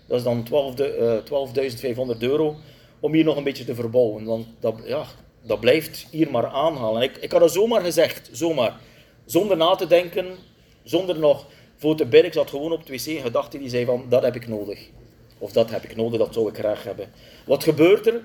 Dat 0.07 0.17
is 0.17 0.23
dan 0.23 0.47
12.500 0.47 2.17
uh, 2.17 2.21
euro, 2.21 2.55
om 2.99 3.13
hier 3.13 3.23
nog 3.23 3.37
een 3.37 3.43
beetje 3.43 3.65
te 3.65 3.75
verbouwen. 3.75 4.25
Want 4.25 4.47
dat, 4.59 4.75
ja, 4.85 5.05
dat 5.41 5.59
blijft 5.59 6.07
hier 6.11 6.31
maar 6.31 6.47
aanhalen. 6.47 7.01
ik, 7.01 7.17
ik 7.17 7.31
had 7.31 7.41
het 7.41 7.51
zomaar 7.51 7.81
gezegd, 7.81 8.29
zomaar. 8.31 8.79
Zonder 9.25 9.57
na 9.57 9.75
te 9.75 9.87
denken, 9.87 10.25
zonder 10.83 11.19
nog 11.19 11.45
voor 11.77 11.95
de 11.95 12.05
berg 12.05 12.33
zat 12.33 12.49
gewoon 12.49 12.71
op 12.71 12.79
het 12.79 12.89
wc 12.89 13.21
gedachte 13.21 13.59
die 13.59 13.69
zei 13.69 13.85
van, 13.85 14.05
dat 14.09 14.23
heb 14.23 14.35
ik 14.35 14.47
nodig. 14.47 14.89
Of 15.45 15.51
dat 15.51 15.69
heb 15.69 15.83
ik 15.83 15.95
nodig, 15.95 16.19
dat 16.19 16.33
zou 16.33 16.49
ik 16.49 16.57
graag 16.57 16.83
hebben. 16.83 17.09
Wat 17.45 17.63
gebeurt 17.63 18.07
er? 18.07 18.21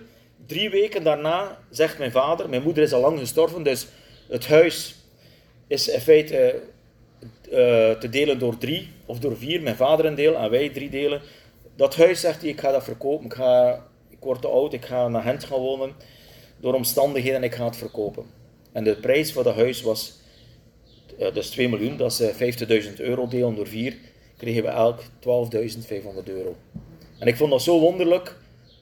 Drie 0.47 0.71
weken 0.71 1.03
daarna 1.03 1.59
zegt 1.71 1.99
mijn 1.99 2.11
vader, 2.11 2.49
mijn 2.49 2.63
moeder 2.63 2.83
is 2.83 2.93
al 2.93 3.01
lang 3.01 3.19
gestorven, 3.19 3.63
dus 3.63 3.87
het 4.29 4.47
huis 4.47 4.95
is 5.67 5.89
in 5.89 6.01
feite 6.01 6.61
uh, 7.45 7.51
te 7.91 8.09
delen 8.11 8.39
door 8.39 8.59
drie 8.59 8.89
of 9.07 9.19
door 9.19 9.37
vier. 9.37 9.63
Mijn 9.63 9.77
vader 9.77 10.05
een 10.05 10.15
deel 10.15 10.37
en 10.37 10.51
wij 10.51 10.69
drie 10.69 10.91
delen. 10.91 11.21
Dat 11.77 11.97
huis 11.97 12.21
zegt 12.21 12.41
hij, 12.41 12.51
ik 12.51 12.61
ga 12.61 12.73
dat 12.73 12.85
verkopen, 12.85 13.27
ik, 13.27 13.35
ga, 13.35 13.87
ik 14.11 14.19
word 14.21 14.41
te 14.41 14.49
oud, 14.49 14.73
ik 14.73 14.85
ga 14.85 15.09
naar 15.09 15.23
Gent 15.23 15.45
gaan 15.45 15.61
wonen. 15.61 15.93
door 16.61 16.75
omstandigheden 16.75 17.37
en 17.37 17.45
ik 17.45 17.55
ga 17.55 17.65
het 17.65 17.77
verkopen. 17.77 18.25
En 18.73 18.85
de 18.85 18.97
prijs 18.97 19.33
voor 19.33 19.43
dat 19.43 19.55
huis 19.55 19.83
was 19.83 20.19
eh, 21.19 21.35
dus 21.35 21.51
2 21.51 21.69
miljoen, 21.69 21.97
dat 21.97 22.21
is 22.21 22.21
eh, 22.21 22.85
50.000 22.85 22.95
euro, 22.97 23.29
delen 23.29 23.55
door 23.55 23.67
4, 23.67 23.97
kregen 24.37 24.63
we 24.63 24.69
elk 24.69 25.03
12.500 25.03 25.09
euro. 26.25 26.57
En 27.21 27.27
ik 27.27 27.37
vond 27.37 27.51
dat 27.51 27.63
zo 27.63 27.79
wonderlijk, 27.81 28.37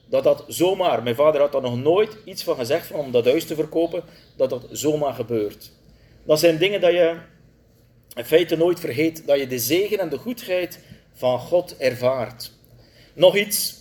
dat 0.05 0.23
dat 0.23 0.43
zomaar, 0.47 1.03
mijn 1.03 1.15
vader 1.15 1.41
had 1.41 1.51
daar 1.51 1.61
nog 1.61 1.77
nooit 1.77 2.17
iets 2.25 2.43
van 2.43 2.55
gezegd 2.55 2.87
van 2.87 2.99
om 2.99 3.11
dat 3.11 3.25
huis 3.25 3.45
te 3.45 3.55
verkopen, 3.55 4.03
dat 4.35 4.49
dat 4.49 4.65
zomaar 4.71 5.13
gebeurt. 5.13 5.71
Dat 6.23 6.39
zijn 6.39 6.57
dingen 6.57 6.81
dat 6.81 6.91
je 6.91 7.15
in 8.15 8.25
feite 8.25 8.57
nooit 8.57 8.79
vergeet, 8.79 9.27
dat 9.27 9.39
je 9.39 9.47
de 9.47 9.59
zegen 9.59 9.99
en 9.99 10.09
de 10.09 10.17
goedheid 10.17 10.79
van 11.13 11.39
God 11.39 11.77
ervaart. 11.77 12.51
Nog 13.13 13.35
iets, 13.35 13.75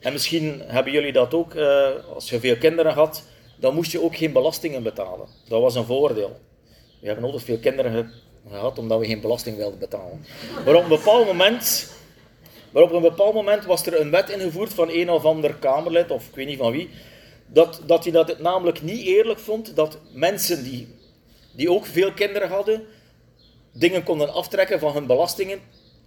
en 0.00 0.12
misschien 0.12 0.62
hebben 0.66 0.92
jullie 0.92 1.12
dat 1.12 1.34
ook, 1.34 1.54
eh, 1.54 1.88
als 2.14 2.30
je 2.30 2.40
veel 2.40 2.56
kinderen 2.56 2.92
had, 2.92 3.22
dan 3.56 3.74
moest 3.74 3.92
je 3.92 4.02
ook 4.02 4.16
geen 4.16 4.32
belastingen 4.32 4.82
betalen. 4.82 5.28
Dat 5.48 5.60
was 5.60 5.74
een 5.74 5.84
voordeel. 5.84 6.40
We 7.00 7.06
hebben 7.06 7.24
altijd 7.24 7.42
veel 7.44 7.58
kinderen 7.58 7.92
ge- 7.92 8.10
gehad 8.50 8.78
omdat 8.78 8.98
we 8.98 9.06
geen 9.06 9.20
belasting 9.20 9.56
wilden 9.56 9.78
betalen. 9.78 10.24
Maar 10.64 10.74
op 10.74 10.82
een 10.82 10.88
bepaald 10.88 11.26
moment, 11.26 11.90
maar 12.76 12.84
op 12.84 12.92
een 12.92 13.02
bepaald 13.02 13.34
moment 13.34 13.64
was 13.64 13.86
er 13.86 14.00
een 14.00 14.10
wet 14.10 14.30
ingevoerd 14.30 14.74
van 14.74 14.90
een 14.90 15.10
of 15.10 15.24
ander 15.24 15.54
Kamerlid, 15.54 16.10
of 16.10 16.28
ik 16.28 16.34
weet 16.34 16.46
niet 16.46 16.58
van 16.58 16.72
wie, 16.72 16.88
dat, 17.46 17.80
dat 17.86 18.02
hij 18.02 18.12
dat 18.12 18.28
het 18.28 18.38
namelijk 18.38 18.82
niet 18.82 19.06
eerlijk 19.06 19.38
vond 19.38 19.76
dat 19.76 19.98
mensen 20.12 20.64
die, 20.64 20.88
die 21.52 21.70
ook 21.70 21.86
veel 21.86 22.12
kinderen 22.12 22.48
hadden, 22.48 22.84
dingen 23.72 24.02
konden 24.02 24.32
aftrekken 24.32 24.78
van 24.78 24.92
hun 24.92 25.06
belastingen, 25.06 25.58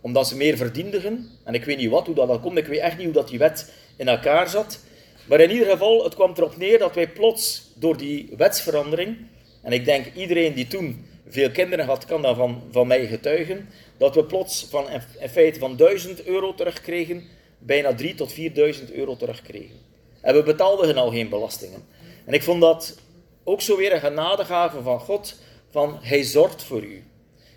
omdat 0.01 0.27
ze 0.27 0.36
meer 0.36 0.58
verdienden. 0.58 1.29
En 1.43 1.53
ik 1.53 1.63
weet 1.65 1.77
niet 1.77 1.89
wat, 1.89 2.05
hoe 2.05 2.15
dat, 2.15 2.27
dat 2.27 2.41
komt, 2.41 2.58
ik 2.58 2.67
weet 2.67 2.79
echt 2.79 2.97
niet 2.97 3.05
hoe 3.05 3.13
dat 3.13 3.27
die 3.27 3.39
wet 3.39 3.73
in 3.95 4.08
elkaar 4.08 4.49
zat. 4.49 4.79
Maar 5.27 5.39
in 5.39 5.51
ieder 5.51 5.67
geval, 5.67 6.03
het 6.03 6.15
kwam 6.15 6.34
erop 6.36 6.58
neer 6.58 6.79
dat 6.79 6.95
wij 6.95 7.10
plots 7.10 7.71
door 7.75 7.97
die 7.97 8.34
wetsverandering, 8.38 9.17
en 9.62 9.71
ik 9.71 9.86
denk 9.86 10.05
iedereen 10.15 10.53
die 10.53 10.67
toen 10.67 11.05
veel 11.27 11.51
kinderen 11.51 11.86
had, 11.86 12.05
kan 12.05 12.21
daarvan 12.21 12.63
van 12.71 12.88
mij 12.88 13.08
getuigen, 13.08 13.69
dat 13.99 14.15
we 14.15 14.23
plots 14.23 14.67
van, 14.69 14.85
in 15.19 15.29
feite 15.29 15.59
van 15.59 15.75
1000 15.75 16.25
euro 16.25 16.53
terugkregen, 16.55 17.23
bijna 17.57 17.95
3 17.95 18.15
tot 18.15 18.31
4000 18.31 18.91
euro 18.91 19.15
terugkregen. 19.15 19.75
En 20.21 20.35
we 20.35 20.43
betaalden 20.43 20.97
al 20.97 21.12
geen 21.12 21.29
belastingen. 21.29 21.88
En 22.25 22.33
ik 22.33 22.43
vond 22.43 22.62
dat 22.62 22.99
ook 23.43 23.62
zo 23.62 23.77
weer 23.77 23.93
een 23.93 23.99
genadegave 23.99 24.81
van 24.81 24.99
God, 24.99 25.35
van 25.69 25.97
Hij 26.01 26.23
zorgt 26.23 26.63
voor 26.63 26.83
u. 26.83 27.03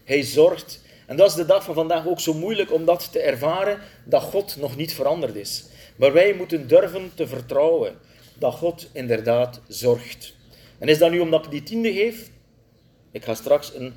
Hij 0.04 0.22
zorgt. 0.22 0.80
En 1.06 1.16
dat 1.16 1.28
is 1.28 1.34
de 1.34 1.46
dag 1.46 1.64
van 1.64 1.74
vandaag 1.74 2.06
ook 2.06 2.20
zo 2.20 2.34
moeilijk 2.34 2.72
om 2.72 2.84
dat 2.84 3.12
te 3.12 3.18
ervaren, 3.18 3.80
dat 4.04 4.22
God 4.22 4.56
nog 4.56 4.76
niet 4.76 4.94
veranderd 4.94 5.34
is. 5.34 5.64
Maar 5.96 6.12
wij 6.12 6.34
moeten 6.34 6.68
durven 6.68 7.12
te 7.14 7.26
vertrouwen 7.26 7.98
dat 8.38 8.54
God 8.54 8.88
inderdaad 8.92 9.60
zorgt. 9.68 10.34
En 10.78 10.88
is 10.88 10.98
dat 10.98 11.10
nu 11.10 11.20
omdat 11.20 11.44
ik 11.44 11.50
die 11.50 11.62
tiende 11.62 11.92
geef? 11.92 12.30
Ik 13.10 13.24
ga 13.24 13.34
straks 13.34 13.74
een, 13.74 13.94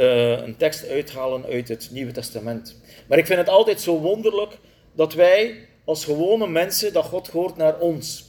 eh, 0.00 0.30
een 0.30 0.56
tekst 0.56 0.88
uithalen 0.88 1.44
uit 1.44 1.68
het 1.68 1.88
Nieuwe 1.92 2.12
Testament. 2.12 2.80
Maar 3.06 3.18
ik 3.18 3.26
vind 3.26 3.38
het 3.38 3.48
altijd 3.48 3.80
zo 3.80 3.98
wonderlijk 3.98 4.58
dat 4.92 5.14
wij 5.14 5.68
als 5.84 6.04
gewone 6.04 6.46
mensen, 6.46 6.92
dat 6.92 7.04
God 7.04 7.28
hoort 7.28 7.56
naar 7.56 7.78
ons. 7.78 8.24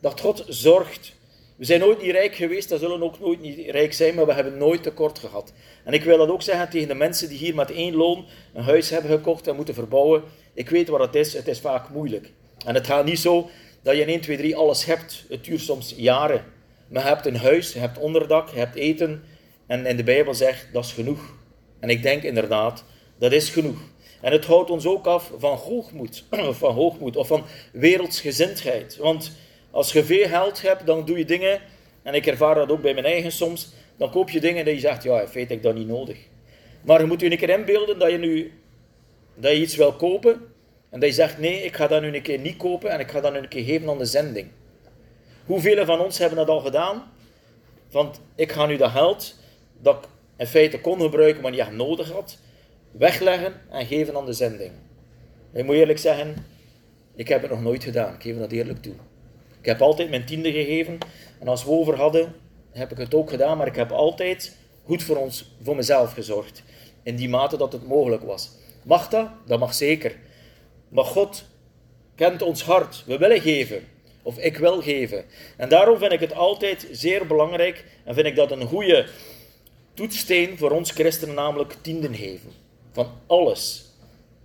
Dat 0.00 0.20
God 0.20 0.44
zorgt. 0.48 1.12
We 1.56 1.64
zijn 1.64 1.80
nooit 1.80 2.02
niet 2.02 2.10
rijk 2.10 2.34
geweest, 2.34 2.68
dat 2.68 2.80
zullen 2.80 3.02
ook 3.02 3.20
nooit 3.20 3.40
niet 3.40 3.70
rijk 3.70 3.92
zijn, 3.92 4.14
maar 4.14 4.26
we 4.26 4.32
hebben 4.32 4.58
nooit 4.58 4.82
tekort 4.82 5.18
gehad. 5.18 5.52
En 5.84 5.92
ik 5.92 6.04
wil 6.04 6.18
dat 6.18 6.28
ook 6.28 6.42
zeggen 6.42 6.70
tegen 6.70 6.88
de 6.88 6.94
mensen 6.94 7.28
die 7.28 7.38
hier 7.38 7.54
met 7.54 7.70
één 7.70 7.94
loon 7.94 8.26
een 8.54 8.62
huis 8.64 8.90
hebben 8.90 9.10
gekocht 9.10 9.46
en 9.46 9.56
moeten 9.56 9.74
verbouwen. 9.74 10.22
Ik 10.54 10.68
weet 10.68 10.88
wat 10.88 11.00
het 11.00 11.14
is, 11.14 11.32
het 11.32 11.48
is 11.48 11.60
vaak 11.60 11.88
moeilijk. 11.88 12.30
En 12.66 12.74
het 12.74 12.86
gaat 12.86 13.04
niet 13.04 13.18
zo 13.18 13.50
dat 13.82 13.94
je 13.96 14.02
in 14.02 14.08
1, 14.08 14.20
2, 14.20 14.36
3 14.36 14.56
alles 14.56 14.84
hebt. 14.84 15.24
Het 15.28 15.44
duurt 15.44 15.60
soms 15.60 15.94
jaren. 15.96 16.44
Maar 16.88 17.02
je 17.02 17.08
hebt 17.08 17.26
een 17.26 17.36
huis, 17.36 17.72
je 17.72 17.78
hebt 17.78 17.98
onderdak, 17.98 18.48
je 18.48 18.58
hebt 18.58 18.74
eten. 18.74 19.22
En 19.72 19.86
in 19.86 19.96
de 19.96 20.02
Bijbel 20.02 20.34
zegt, 20.34 20.66
dat 20.72 20.84
is 20.84 20.92
genoeg. 20.92 21.34
En 21.80 21.88
ik 21.88 22.02
denk 22.02 22.22
inderdaad, 22.22 22.84
dat 23.18 23.32
is 23.32 23.48
genoeg. 23.48 23.80
En 24.20 24.32
het 24.32 24.44
houdt 24.44 24.70
ons 24.70 24.86
ook 24.86 25.06
af 25.06 25.32
van 25.38 25.56
hoogmoed, 25.56 26.24
of 26.48 26.58
van 26.58 26.74
hoogmoed, 26.74 27.16
of 27.16 27.26
van 27.26 27.44
wereldsgezindheid. 27.72 28.96
Want 28.96 29.32
als 29.70 29.92
je 29.92 30.04
veel 30.04 30.28
geld 30.28 30.62
hebt, 30.62 30.86
dan 30.86 31.04
doe 31.04 31.18
je 31.18 31.24
dingen, 31.24 31.60
en 32.02 32.14
ik 32.14 32.26
ervaar 32.26 32.54
dat 32.54 32.70
ook 32.70 32.82
bij 32.82 32.94
mijn 32.94 33.06
eigen 33.06 33.32
soms, 33.32 33.72
dan 33.96 34.10
koop 34.10 34.30
je 34.30 34.40
dingen 34.40 34.64
dat 34.64 34.74
je 34.74 34.80
zegt, 34.80 35.02
ja, 35.02 35.20
in 35.20 35.28
feite 35.28 35.54
ik 35.54 35.62
dat 35.62 35.74
niet 35.74 35.88
nodig. 35.88 36.18
Maar 36.82 37.00
je 37.00 37.06
moet 37.06 37.20
je 37.20 37.30
een 37.30 37.38
keer 37.38 37.58
inbeelden 37.58 37.98
dat 37.98 38.10
je 38.10 38.18
nu 38.18 38.52
dat 39.34 39.52
je 39.52 39.60
iets 39.60 39.76
wil 39.76 39.92
kopen, 39.92 40.40
en 40.90 41.00
dat 41.00 41.08
je 41.08 41.14
zegt, 41.14 41.38
nee, 41.38 41.64
ik 41.64 41.76
ga 41.76 41.86
dat 41.86 42.02
nu 42.02 42.14
een 42.14 42.22
keer 42.22 42.38
niet 42.38 42.56
kopen, 42.56 42.90
en 42.90 43.00
ik 43.00 43.10
ga 43.10 43.20
dat 43.20 43.32
nu 43.32 43.38
een 43.38 43.48
keer 43.48 43.64
geven 43.64 43.88
aan 43.88 43.98
de 43.98 44.04
zending. 44.04 44.48
Hoeveel 45.44 45.84
van 45.84 46.00
ons 46.00 46.18
hebben 46.18 46.38
dat 46.38 46.48
al 46.48 46.60
gedaan? 46.60 47.12
Want 47.90 48.20
ik 48.34 48.52
ga 48.52 48.66
nu 48.66 48.76
dat 48.76 48.90
geld, 48.90 49.40
dat 49.82 49.96
ik 49.96 50.08
in 50.36 50.46
feite 50.46 50.80
kon 50.80 51.00
gebruiken, 51.00 51.42
maar 51.42 51.50
niet 51.50 51.60
echt 51.60 51.72
nodig 51.72 52.10
had, 52.10 52.38
wegleggen 52.90 53.52
en 53.70 53.86
geven 53.86 54.16
aan 54.16 54.26
de 54.26 54.32
zending. 54.32 54.72
Ik 55.52 55.64
moet 55.64 55.74
eerlijk 55.74 55.98
zeggen, 55.98 56.46
ik 57.14 57.28
heb 57.28 57.42
het 57.42 57.50
nog 57.50 57.62
nooit 57.62 57.84
gedaan. 57.84 58.14
Ik 58.14 58.22
geef 58.22 58.38
dat 58.38 58.52
eerlijk 58.52 58.82
toe. 58.82 58.94
Ik 59.60 59.66
heb 59.66 59.80
altijd 59.80 60.10
mijn 60.10 60.24
tiende 60.24 60.52
gegeven. 60.52 60.98
En 61.38 61.48
als 61.48 61.64
we 61.64 61.70
over 61.70 61.96
hadden, 61.96 62.34
heb 62.70 62.90
ik 62.90 62.98
het 62.98 63.14
ook 63.14 63.30
gedaan. 63.30 63.56
Maar 63.56 63.66
ik 63.66 63.76
heb 63.76 63.92
altijd 63.92 64.56
goed 64.84 65.02
voor 65.02 65.16
ons, 65.16 65.54
voor 65.62 65.76
mezelf 65.76 66.12
gezorgd. 66.12 66.62
In 67.02 67.16
die 67.16 67.28
mate 67.28 67.56
dat 67.56 67.72
het 67.72 67.86
mogelijk 67.86 68.22
was. 68.22 68.50
Mag 68.82 69.08
dat? 69.08 69.28
Dat 69.46 69.58
mag 69.58 69.74
zeker. 69.74 70.16
Maar 70.88 71.04
God 71.04 71.44
kent 72.14 72.42
ons 72.42 72.62
hart. 72.62 73.02
We 73.06 73.18
willen 73.18 73.40
geven. 73.40 73.84
Of 74.22 74.38
ik 74.38 74.56
wil 74.56 74.82
geven. 74.82 75.24
En 75.56 75.68
daarom 75.68 75.98
vind 75.98 76.12
ik 76.12 76.20
het 76.20 76.34
altijd 76.34 76.88
zeer 76.90 77.26
belangrijk. 77.26 77.84
En 78.04 78.14
vind 78.14 78.26
ik 78.26 78.36
dat 78.36 78.50
een 78.50 78.66
goede 78.66 79.06
toetssteen 79.94 80.58
voor 80.58 80.70
ons 80.70 80.90
christenen, 80.90 81.34
namelijk 81.34 81.76
tienden 81.80 82.14
geven. 82.14 82.50
Van 82.92 83.10
alles. 83.26 83.84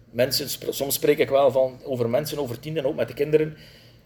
Mensen, 0.09 0.49
soms 0.69 0.93
spreek 0.93 1.17
ik 1.17 1.29
wel 1.29 1.51
van, 1.51 1.79
over 1.83 2.09
mensen, 2.09 2.39
over 2.39 2.59
tienden, 2.59 2.85
ook 2.85 2.95
met 2.95 3.07
de 3.07 3.13
kinderen. 3.13 3.57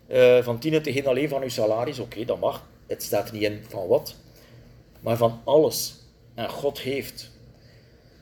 eh, 0.08 0.44
van 0.44 0.60
tienen 0.60 0.82
te 0.82 0.92
geven 0.92 1.10
alleen 1.10 1.30
van 1.30 1.42
uw 1.42 1.50
salaris. 1.50 2.00
Oké, 2.00 2.26
dat 2.26 2.40
mag. 2.40 2.68
Het 2.88 3.04
staat 3.04 3.32
niet 3.32 3.42
in 3.42 3.64
van 3.70 3.88
wat. 3.88 4.16
Maar 5.00 5.18
van 5.18 5.42
alles. 5.44 5.96
En 6.36 6.50
God 6.50 6.80
geeft. 6.80 7.32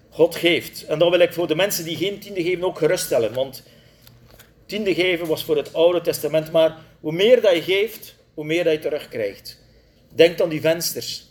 God 0.10 0.36
geeft. 0.36 0.86
En 0.86 1.00
dan 1.00 1.10
wil 1.12 1.20
ik 1.20 1.34
voor 1.34 1.48
de 1.48 1.56
mensen 1.56 1.84
die 1.86 1.96
geen 1.98 2.20
tiende 2.20 2.44
geven 2.44 2.64
ook 2.64 2.78
geruststellen. 2.78 3.34
Want 3.34 3.64
tiende 4.66 4.94
geven 4.94 5.28
was 5.28 5.44
voor 5.44 5.58
het 5.58 5.74
Oude 5.74 6.02
Testament. 6.02 6.52
Maar 6.52 6.78
hoe 7.00 7.12
meer 7.12 7.42
dat 7.42 7.56
je 7.56 7.62
geeft, 7.62 8.16
hoe 8.34 8.46
meer 8.46 8.64
dat 8.64 8.74
je 8.74 8.80
terugkrijgt. 8.80 9.60
Denk 10.10 10.42
aan 10.42 10.50
die 10.50 10.62
vensters. 10.62 11.29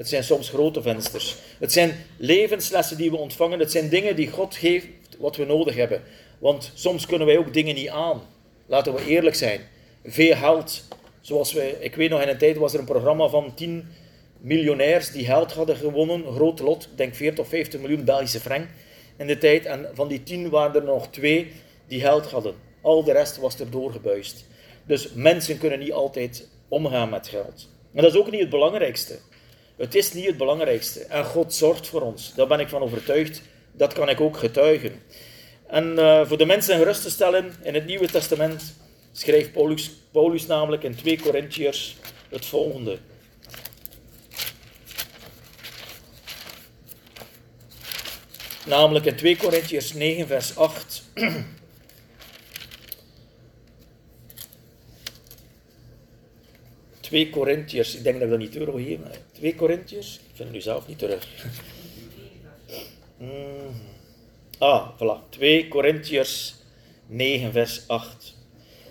Het 0.00 0.08
zijn 0.08 0.24
soms 0.24 0.48
grote 0.48 0.82
vensters. 0.82 1.36
Het 1.58 1.72
zijn 1.72 1.96
levenslessen 2.16 2.96
die 2.96 3.10
we 3.10 3.16
ontvangen. 3.16 3.58
Het 3.58 3.70
zijn 3.70 3.88
dingen 3.88 4.16
die 4.16 4.30
God 4.30 4.54
geeft 4.54 4.86
wat 5.18 5.36
we 5.36 5.44
nodig 5.44 5.74
hebben. 5.74 6.02
Want 6.38 6.70
soms 6.74 7.06
kunnen 7.06 7.26
wij 7.26 7.38
ook 7.38 7.52
dingen 7.52 7.74
niet 7.74 7.88
aan. 7.88 8.22
Laten 8.66 8.94
we 8.94 9.06
eerlijk 9.06 9.34
zijn. 9.34 9.60
Veel 10.04 10.36
geld. 10.36 10.84
Zoals 11.20 11.52
we, 11.52 11.76
ik 11.80 11.94
weet 11.94 12.10
nog 12.10 12.22
in 12.22 12.28
een 12.28 12.38
tijd 12.38 12.56
was 12.56 12.72
er 12.72 12.78
een 12.78 12.84
programma 12.84 13.28
van 13.28 13.54
10 13.54 13.88
miljonairs 14.38 15.10
die 15.10 15.24
geld 15.24 15.52
hadden 15.52 15.76
gewonnen. 15.76 16.24
Groot 16.32 16.60
lot, 16.60 16.88
ik 16.90 16.96
denk 16.96 17.14
40 17.14 17.44
of 17.44 17.48
50 17.48 17.80
miljoen 17.80 18.04
Belgische 18.04 18.40
frank 18.40 18.66
in 19.16 19.26
de 19.26 19.38
tijd. 19.38 19.66
En 19.66 19.88
van 19.94 20.08
die 20.08 20.22
10 20.22 20.50
waren 20.50 20.74
er 20.74 20.84
nog 20.84 21.08
twee 21.08 21.52
die 21.86 22.00
geld 22.00 22.26
hadden. 22.26 22.54
Al 22.80 23.04
de 23.04 23.12
rest 23.12 23.36
was 23.36 23.58
er 23.58 23.70
doorgebuist. 23.70 24.44
Dus 24.86 25.12
mensen 25.12 25.58
kunnen 25.58 25.78
niet 25.78 25.92
altijd 25.92 26.48
omgaan 26.68 27.10
met 27.10 27.28
geld. 27.28 27.68
En 27.94 28.02
dat 28.02 28.12
is 28.12 28.18
ook 28.18 28.30
niet 28.30 28.40
het 28.40 28.50
belangrijkste. 28.50 29.18
Het 29.80 29.94
is 29.94 30.12
niet 30.12 30.26
het 30.26 30.36
belangrijkste. 30.36 31.04
En 31.04 31.24
God 31.24 31.54
zorgt 31.54 31.86
voor 31.86 32.00
ons. 32.00 32.34
Daar 32.34 32.46
ben 32.46 32.60
ik 32.60 32.68
van 32.68 32.82
overtuigd. 32.82 33.42
Dat 33.72 33.92
kan 33.92 34.08
ik 34.08 34.20
ook 34.20 34.36
getuigen. 34.36 35.02
En 35.66 35.98
eh, 35.98 36.26
voor 36.26 36.38
de 36.38 36.46
mensen 36.46 36.76
gerust 36.76 37.02
te 37.02 37.10
stellen, 37.10 37.54
in 37.62 37.74
het 37.74 37.86
Nieuwe 37.86 38.06
Testament 38.06 38.74
schrijft 39.12 39.52
Paulus, 39.52 39.90
Paulus 40.10 40.46
namelijk 40.46 40.82
in 40.82 40.94
2 40.94 41.20
Korintiërs 41.20 41.96
het 42.28 42.44
volgende. 42.44 42.98
Namelijk 48.66 49.04
in 49.04 49.16
2 49.16 49.36
Korintiërs 49.36 49.92
9, 49.92 50.26
vers 50.26 50.56
8. 50.56 51.02
Twee 57.00 57.30
Korintiërs, 57.30 57.94
ik 57.94 58.02
denk 58.02 58.14
dat 58.14 58.24
ik 58.24 58.30
dat 58.30 58.38
niet 58.38 58.52
terug 58.52 58.66
wil 58.66 58.84
geven. 58.84 59.29
2 59.40 59.54
Korintiërs, 59.54 60.14
ik 60.14 60.20
vind 60.34 60.38
het 60.38 60.52
nu 60.52 60.60
zelf 60.60 60.86
niet 60.86 60.98
terug. 60.98 61.28
Mm. 63.16 63.28
Ah, 64.58 64.88
voilà. 64.96 65.28
2 65.28 65.68
Korintiërs 65.68 66.54
9, 67.06 67.52
vers 67.52 67.82
8. 67.86 68.36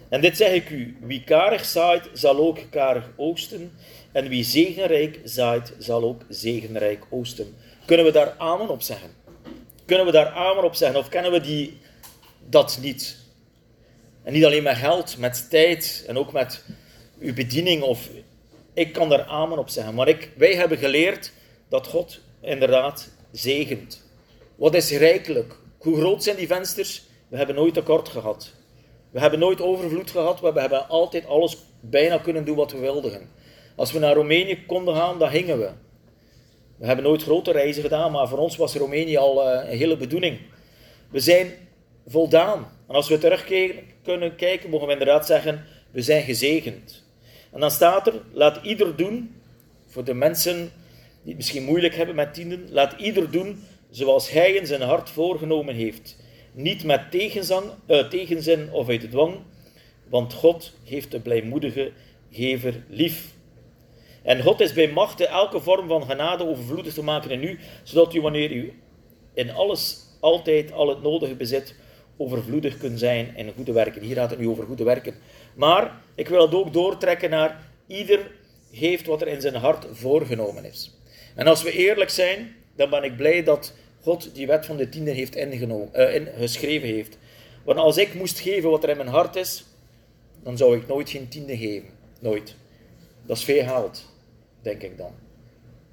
En 0.09 0.21
dit 0.21 0.37
zeg 0.37 0.53
ik 0.53 0.69
u: 0.69 0.97
wie 1.01 1.23
karig 1.23 1.65
zaait, 1.65 2.09
zal 2.13 2.37
ook 2.37 2.59
karig 2.69 3.09
oogsten. 3.15 3.71
En 4.11 4.27
wie 4.27 4.43
zegenrijk 4.43 5.19
zaait, 5.23 5.73
zal 5.77 6.03
ook 6.03 6.21
zegenrijk 6.29 7.05
oogsten. 7.09 7.55
Kunnen 7.85 8.05
we 8.05 8.11
daar 8.11 8.35
amen 8.37 8.69
op 8.69 8.81
zeggen? 8.81 9.09
Kunnen 9.85 10.05
we 10.05 10.11
daar 10.11 10.29
amen 10.29 10.63
op 10.63 10.75
zeggen? 10.75 10.99
Of 10.99 11.09
kennen 11.09 11.31
we 11.31 11.41
die, 11.41 11.77
dat 12.47 12.77
niet? 12.81 13.17
En 14.23 14.33
niet 14.33 14.45
alleen 14.45 14.63
met 14.63 14.77
geld, 14.77 15.17
met 15.17 15.49
tijd 15.49 16.03
en 16.07 16.17
ook 16.17 16.31
met 16.31 16.63
uw 17.19 17.33
bediening 17.33 17.81
of 17.81 18.09
Ik 18.79 18.93
kan 18.93 19.09
daar 19.09 19.23
amen 19.23 19.57
op 19.57 19.69
zeggen. 19.69 19.93
Maar 19.93 20.07
ik, 20.07 20.31
wij 20.37 20.55
hebben 20.55 20.77
geleerd 20.77 21.31
dat 21.69 21.87
God 21.87 22.19
inderdaad 22.41 23.11
zegent. 23.31 24.03
Wat 24.55 24.73
is 24.75 24.91
rijkelijk? 24.91 25.55
Hoe 25.77 25.97
groot 25.97 26.23
zijn 26.23 26.35
die 26.35 26.47
vensters? 26.47 27.03
We 27.27 27.37
hebben 27.37 27.55
nooit 27.55 27.73
tekort 27.73 28.09
gehad. 28.09 28.53
We 29.11 29.19
hebben 29.19 29.39
nooit 29.39 29.61
overvloed 29.61 30.11
gehad. 30.11 30.39
We 30.39 30.59
hebben 30.59 30.87
altijd 30.87 31.27
alles 31.27 31.57
bijna 31.79 32.17
kunnen 32.17 32.45
doen 32.45 32.55
wat 32.55 32.71
we 32.71 32.77
wilden. 32.77 33.29
Als 33.75 33.91
we 33.91 33.99
naar 33.99 34.15
Roemenië 34.15 34.65
konden 34.65 34.95
gaan, 34.95 35.19
dan 35.19 35.29
gingen 35.29 35.59
we. 35.59 35.69
We 36.77 36.85
hebben 36.85 37.05
nooit 37.05 37.23
grote 37.23 37.51
reizen 37.51 37.83
gedaan, 37.83 38.11
maar 38.11 38.27
voor 38.27 38.37
ons 38.37 38.57
was 38.57 38.75
Roemenië 38.75 39.17
al 39.17 39.49
eh, 39.49 39.71
een 39.71 39.77
hele 39.77 39.97
bedoeling. 39.97 40.39
We 41.11 41.19
zijn 41.19 41.51
voldaan. 42.07 42.67
En 42.87 42.95
als 42.95 43.09
we 43.09 43.17
terug 43.17 43.45
kunnen 44.03 44.35
kijken, 44.35 44.69
mogen 44.69 44.87
we 44.87 44.93
inderdaad 44.93 45.25
zeggen, 45.25 45.65
we 45.91 46.01
zijn 46.01 46.23
gezegend. 46.23 47.07
En 47.51 47.59
dan 47.59 47.71
staat 47.71 48.07
er, 48.07 48.21
laat 48.31 48.65
ieder 48.65 48.95
doen, 48.95 49.35
voor 49.85 50.03
de 50.03 50.13
mensen 50.13 50.55
die 51.21 51.33
het 51.33 51.35
misschien 51.35 51.63
moeilijk 51.63 51.95
hebben 51.95 52.15
met 52.15 52.33
tienden, 52.33 52.67
laat 52.71 52.99
ieder 52.99 53.31
doen 53.31 53.63
zoals 53.89 54.29
hij 54.29 54.51
in 54.51 54.65
zijn 54.65 54.81
hart 54.81 55.09
voorgenomen 55.09 55.75
heeft. 55.75 56.17
Niet 56.51 56.83
met 56.83 57.11
tegenzang, 57.11 57.65
uh, 57.87 58.07
tegenzin 58.07 58.71
of 58.71 58.89
uit 58.89 59.11
dwang, 59.11 59.35
want 60.09 60.33
God 60.33 60.73
heeft 60.83 61.11
de 61.11 61.19
blijmoedige 61.19 61.91
gever 62.31 62.83
lief. 62.89 63.33
En 64.23 64.41
God 64.41 64.59
is 64.59 64.73
bij 64.73 64.91
machte 64.91 65.27
elke 65.27 65.59
vorm 65.59 65.87
van 65.87 66.03
genade 66.03 66.45
overvloedig 66.47 66.93
te 66.93 67.03
maken 67.03 67.31
in 67.31 67.43
u, 67.43 67.59
zodat 67.83 68.13
u 68.13 68.21
wanneer 68.21 68.51
u 68.51 68.73
in 69.33 69.51
alles 69.51 69.97
altijd 70.19 70.71
al 70.71 70.89
het 70.89 71.01
nodige 71.01 71.35
bezit, 71.35 71.75
overvloedig 72.19 72.77
kunt 72.77 72.99
zijn 72.99 73.35
in 73.35 73.53
goede 73.55 73.71
werken. 73.71 74.01
Hier 74.01 74.15
gaat 74.15 74.29
het 74.29 74.39
nu 74.39 74.47
over 74.47 74.65
goede 74.65 74.83
werken. 74.83 75.15
Maar 75.53 76.01
ik 76.15 76.27
wil 76.27 76.41
het 76.41 76.53
ook 76.53 76.73
doortrekken 76.73 77.29
naar 77.29 77.63
ieder 77.87 78.31
heeft 78.71 79.05
wat 79.05 79.21
er 79.21 79.27
in 79.27 79.41
zijn 79.41 79.55
hart 79.55 79.85
voorgenomen 79.91 80.65
is. 80.65 80.97
En 81.35 81.47
als 81.47 81.63
we 81.63 81.71
eerlijk 81.71 82.09
zijn, 82.09 82.55
dan 82.75 82.89
ben 82.89 83.03
ik 83.03 83.17
blij 83.17 83.43
dat 83.43 83.73
God 84.01 84.35
die 84.35 84.47
wet 84.47 84.65
van 84.65 84.77
de 84.77 84.89
tiende 84.89 85.11
heeft 85.11 85.35
uh, 85.35 86.15
in, 86.15 86.27
geschreven 86.37 86.87
heeft. 86.87 87.17
Want 87.63 87.79
als 87.79 87.97
ik 87.97 88.13
moest 88.13 88.39
geven 88.39 88.69
wat 88.69 88.83
er 88.83 88.89
in 88.89 88.97
mijn 88.97 89.09
hart 89.09 89.35
is, 89.35 89.65
dan 90.43 90.57
zou 90.57 90.77
ik 90.77 90.87
nooit 90.87 91.09
geen 91.09 91.27
tiende 91.27 91.57
geven. 91.57 91.89
Nooit. 92.19 92.55
Dat 93.25 93.37
is 93.37 93.43
veel 93.43 93.63
geld, 93.63 94.05
denk 94.61 94.81
ik 94.81 94.97
dan. 94.97 95.11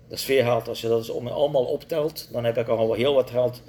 Dat 0.08 0.18
is 0.18 0.24
veel 0.24 0.42
geld. 0.42 0.68
Als 0.68 0.80
je 0.80 0.88
dat 0.88 1.10
allemaal 1.10 1.64
optelt, 1.64 2.28
dan 2.32 2.44
heb 2.44 2.56
ik 2.56 2.68
al 2.68 2.92
heel 2.92 3.14
wat 3.14 3.30
geld 3.30 3.62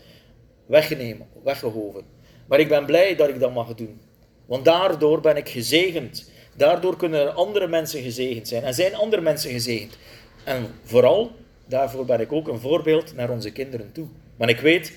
weggenemen, 0.66 1.28
weggehoven. 1.44 2.04
Maar 2.48 2.60
ik 2.60 2.68
ben 2.68 2.86
blij 2.86 3.16
dat 3.16 3.30
ik 3.30 3.40
dat 3.40 3.54
mag 3.54 3.76
doen. 3.76 4.00
Want 4.46 4.66
daardoor 4.66 5.22
ben 5.22 5.38
ik 5.38 5.50
gezegend. 5.50 6.32
Daardoor 6.56 6.98
kunnen 6.98 7.20
er 7.20 7.30
andere 7.30 7.68
mensen 7.68 8.02
gezegend 8.02 8.48
zijn. 8.48 8.64
En 8.64 8.74
zijn 8.74 8.96
andere 8.96 9.22
mensen 9.22 9.52
gezegend. 9.52 9.98
En 10.44 10.68
vooral, 10.84 11.32
daarvoor 11.66 12.06
ben 12.06 12.20
ik 12.20 12.32
ook 12.32 12.48
een 12.48 12.60
voorbeeld 12.60 13.16
naar 13.16 13.30
onze 13.30 13.52
kinderen 13.52 13.92
toe. 13.92 14.08
Maar 14.38 14.50
ik 14.50 14.60
weet 14.60 14.94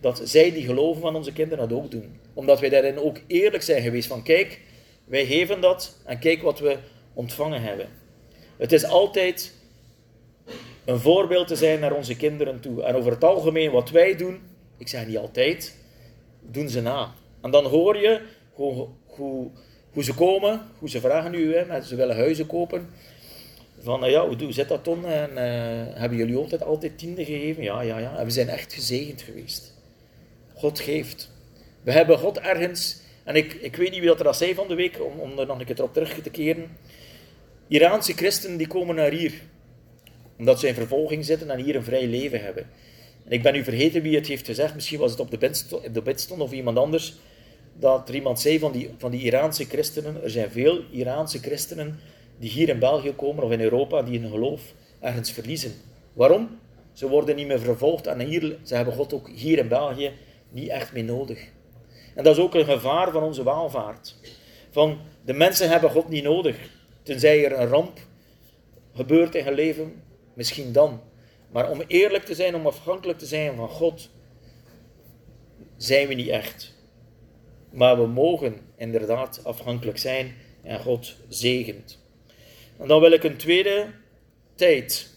dat 0.00 0.20
zij 0.24 0.52
die 0.52 0.64
geloven 0.64 1.00
van 1.00 1.16
onze 1.16 1.32
kinderen 1.32 1.68
dat 1.68 1.78
ook 1.78 1.90
doen. 1.90 2.20
Omdat 2.34 2.60
wij 2.60 2.68
daarin 2.68 2.98
ook 2.98 3.20
eerlijk 3.26 3.62
zijn 3.62 3.82
geweest 3.82 4.08
van 4.08 4.22
kijk, 4.22 4.60
wij 5.04 5.26
geven 5.26 5.60
dat 5.60 6.00
en 6.04 6.18
kijk 6.18 6.42
wat 6.42 6.58
we 6.58 6.76
ontvangen 7.14 7.62
hebben. 7.62 7.88
Het 8.56 8.72
is 8.72 8.84
altijd 8.84 9.54
een 10.84 10.98
voorbeeld 10.98 11.46
te 11.46 11.56
zijn 11.56 11.80
naar 11.80 11.92
onze 11.92 12.16
kinderen 12.16 12.60
toe. 12.60 12.82
En 12.82 12.94
over 12.94 13.12
het 13.12 13.24
algemeen 13.24 13.70
wat 13.70 13.90
wij 13.90 14.16
doen, 14.16 14.40
ik 14.78 14.88
zeg 14.88 15.06
niet 15.06 15.18
altijd, 15.18 15.76
doen 16.50 16.68
ze 16.68 16.80
na. 16.80 17.12
En 17.42 17.50
dan 17.50 17.64
hoor 17.64 17.96
je 17.96 18.20
hoe, 18.52 18.88
hoe, 19.06 19.50
hoe 19.92 20.04
ze 20.04 20.14
komen, 20.14 20.60
hoe 20.78 20.88
ze 20.88 21.00
vragen 21.00 21.34
u, 21.34 21.54
hè, 21.54 21.82
ze 21.82 21.96
willen 21.96 22.16
huizen 22.16 22.46
kopen. 22.46 22.88
Van, 23.80 24.04
uh, 24.04 24.10
ja, 24.10 24.28
hoe 24.28 24.52
zit 24.52 24.68
dat 24.68 24.84
dan? 24.84 25.06
En, 25.06 25.30
uh, 25.30 25.94
hebben 25.98 26.18
jullie 26.18 26.36
altijd, 26.36 26.62
altijd 26.62 26.98
tiende 26.98 27.24
gegeven? 27.24 27.62
Ja, 27.62 27.80
ja, 27.80 27.98
ja. 27.98 28.16
En 28.18 28.24
we 28.24 28.30
zijn 28.30 28.48
echt 28.48 28.72
gezegend 28.72 29.22
geweest. 29.22 29.74
God 30.54 30.80
geeft. 30.80 31.30
We 31.82 31.92
hebben 31.92 32.18
God 32.18 32.38
ergens, 32.38 33.00
en 33.24 33.34
ik, 33.34 33.52
ik 33.52 33.76
weet 33.76 33.90
niet 33.90 33.98
wie 33.98 34.08
dat 34.08 34.20
er 34.20 34.26
al 34.26 34.34
zei 34.34 34.54
van 34.54 34.68
de 34.68 34.74
week, 34.74 35.00
om, 35.00 35.18
om 35.18 35.38
er 35.38 35.46
nog 35.46 35.58
een 35.58 35.66
keer 35.66 35.82
op 35.82 35.92
terug 35.92 36.22
te 36.22 36.30
keren. 36.30 36.76
Iraanse 37.68 38.12
christenen 38.12 38.56
die 38.56 38.66
komen 38.66 38.94
naar 38.94 39.10
hier, 39.10 39.32
omdat 40.38 40.60
ze 40.60 40.68
in 40.68 40.74
vervolging 40.74 41.24
zitten 41.24 41.50
en 41.50 41.64
hier 41.64 41.76
een 41.76 41.84
vrij 41.84 42.06
leven 42.06 42.40
hebben. 42.40 42.66
En 43.28 43.34
ik 43.34 43.42
ben 43.42 43.52
nu 43.52 43.64
vergeten 43.64 44.02
wie 44.02 44.16
het 44.16 44.26
heeft 44.26 44.46
gezegd, 44.46 44.74
misschien 44.74 44.98
was 44.98 45.10
het 45.10 45.20
op 45.20 45.30
de 45.30 45.38
bid, 45.38 46.30
op 46.30 46.40
of 46.40 46.52
iemand 46.52 46.78
anders, 46.78 47.14
dat 47.74 48.08
er 48.08 48.14
iemand 48.14 48.40
zei 48.40 48.58
van 48.58 48.72
die, 48.72 48.90
van 48.98 49.10
die 49.10 49.20
Iraanse 49.20 49.64
christenen, 49.64 50.22
er 50.22 50.30
zijn 50.30 50.50
veel 50.50 50.80
Iraanse 50.90 51.38
christenen 51.38 52.00
die 52.38 52.50
hier 52.50 52.68
in 52.68 52.78
België 52.78 53.12
komen 53.12 53.44
of 53.44 53.50
in 53.50 53.60
Europa, 53.60 54.02
die 54.02 54.20
hun 54.20 54.30
geloof 54.30 54.62
ergens 55.00 55.32
verliezen. 55.32 55.72
Waarom? 56.12 56.58
Ze 56.92 57.08
worden 57.08 57.36
niet 57.36 57.46
meer 57.46 57.60
vervolgd 57.60 58.06
en 58.06 58.20
hier, 58.20 58.58
ze 58.62 58.74
hebben 58.74 58.94
God 58.94 59.12
ook 59.12 59.28
hier 59.28 59.58
in 59.58 59.68
België 59.68 60.12
niet 60.50 60.68
echt 60.68 60.92
meer 60.92 61.04
nodig. 61.04 61.48
En 62.14 62.24
dat 62.24 62.36
is 62.36 62.42
ook 62.42 62.54
een 62.54 62.64
gevaar 62.64 63.10
van 63.10 63.22
onze 63.22 63.42
waalvaart. 63.42 64.16
Van 64.70 64.98
de 65.24 65.32
mensen 65.32 65.68
hebben 65.68 65.90
God 65.90 66.08
niet 66.08 66.24
nodig. 66.24 66.56
Tenzij 67.02 67.44
er 67.44 67.58
een 67.60 67.68
ramp 67.68 67.98
gebeurt 68.94 69.34
in 69.34 69.44
hun 69.44 69.54
leven, 69.54 70.02
misschien 70.34 70.72
dan. 70.72 71.00
Maar 71.50 71.70
om 71.70 71.82
eerlijk 71.86 72.24
te 72.24 72.34
zijn, 72.34 72.54
om 72.54 72.66
afhankelijk 72.66 73.18
te 73.18 73.26
zijn 73.26 73.56
van 73.56 73.68
God, 73.68 74.10
zijn 75.76 76.08
we 76.08 76.14
niet 76.14 76.28
echt. 76.28 76.74
Maar 77.70 78.00
we 78.00 78.06
mogen 78.06 78.56
inderdaad 78.76 79.40
afhankelijk 79.44 79.98
zijn 79.98 80.34
en 80.62 80.80
God 80.80 81.16
zegent. 81.28 81.98
En 82.78 82.88
dan 82.88 83.00
wil 83.00 83.12
ik 83.12 83.24
een 83.24 83.36
tweede 83.36 83.90
tijd. 84.54 85.10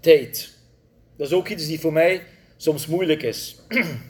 Tijd. 0.00 0.58
Dat 1.16 1.26
is 1.26 1.32
ook 1.32 1.48
iets 1.48 1.66
die 1.66 1.80
voor 1.80 1.92
mij 1.92 2.22
soms 2.56 2.86
moeilijk 2.86 3.22
is. 3.22 3.56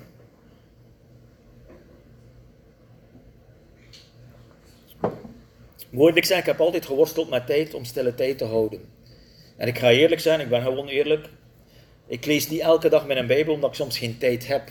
Ik 5.92 6.24
zeggen, 6.24 6.38
ik 6.38 6.46
heb 6.46 6.60
altijd 6.60 6.86
geworsteld 6.86 7.30
met 7.30 7.46
tijd 7.46 7.74
om 7.74 7.84
stille 7.84 8.14
tijd 8.14 8.38
te 8.38 8.44
houden. 8.44 8.80
En 9.56 9.68
ik 9.68 9.78
ga 9.78 9.90
eerlijk 9.90 10.20
zijn, 10.20 10.40
ik 10.40 10.48
ben 10.48 10.62
gewoon 10.62 10.88
eerlijk. 10.88 11.28
Ik 12.06 12.24
lees 12.24 12.48
niet 12.48 12.60
elke 12.60 12.88
dag 12.88 13.06
mijn 13.06 13.26
Bijbel 13.26 13.54
omdat 13.54 13.70
ik 13.70 13.76
soms 13.76 13.98
geen 13.98 14.18
tijd 14.18 14.46
heb. 14.46 14.70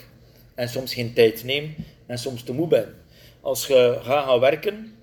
En 0.54 0.68
soms 0.68 0.94
geen 0.94 1.12
tijd 1.12 1.44
neem 1.44 1.74
en 2.06 2.18
soms 2.18 2.42
te 2.42 2.52
moe 2.52 2.68
ben. 2.68 2.94
Als 3.40 3.66
je 3.66 3.98
gaat 4.02 4.24
gaan 4.24 4.40
werken, 4.40 4.96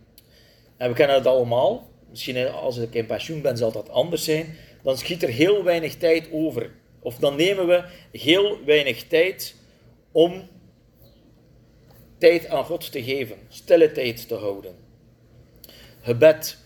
en 0.78 0.90
we 0.90 0.96
kennen 0.96 1.16
het 1.16 1.26
allemaal, 1.26 1.90
misschien 2.10 2.50
als 2.52 2.78
ik 2.78 2.94
in 2.94 3.06
pensioen 3.06 3.42
ben 3.42 3.58
zal 3.58 3.72
dat 3.72 3.90
anders 3.90 4.24
zijn, 4.24 4.56
dan 4.84 4.98
schiet 4.98 5.24
er 5.24 5.30
heel 5.30 5.64
weinig 5.64 5.96
tijd 5.96 6.28
over. 6.32 6.72
Of 7.00 7.16
dan 7.16 7.36
nemen 7.36 7.68
we 7.68 7.84
heel 8.12 8.64
weinig 8.66 9.08
tijd 9.08 9.56
om 10.12 10.48
tijd 12.18 12.48
aan 12.48 12.66
God 12.66 12.92
te 12.92 13.04
geven, 13.04 13.38
stille 13.50 13.92
tijd 13.92 14.28
te 14.28 14.36
houden. 14.36 14.76
Gebed, 16.02 16.58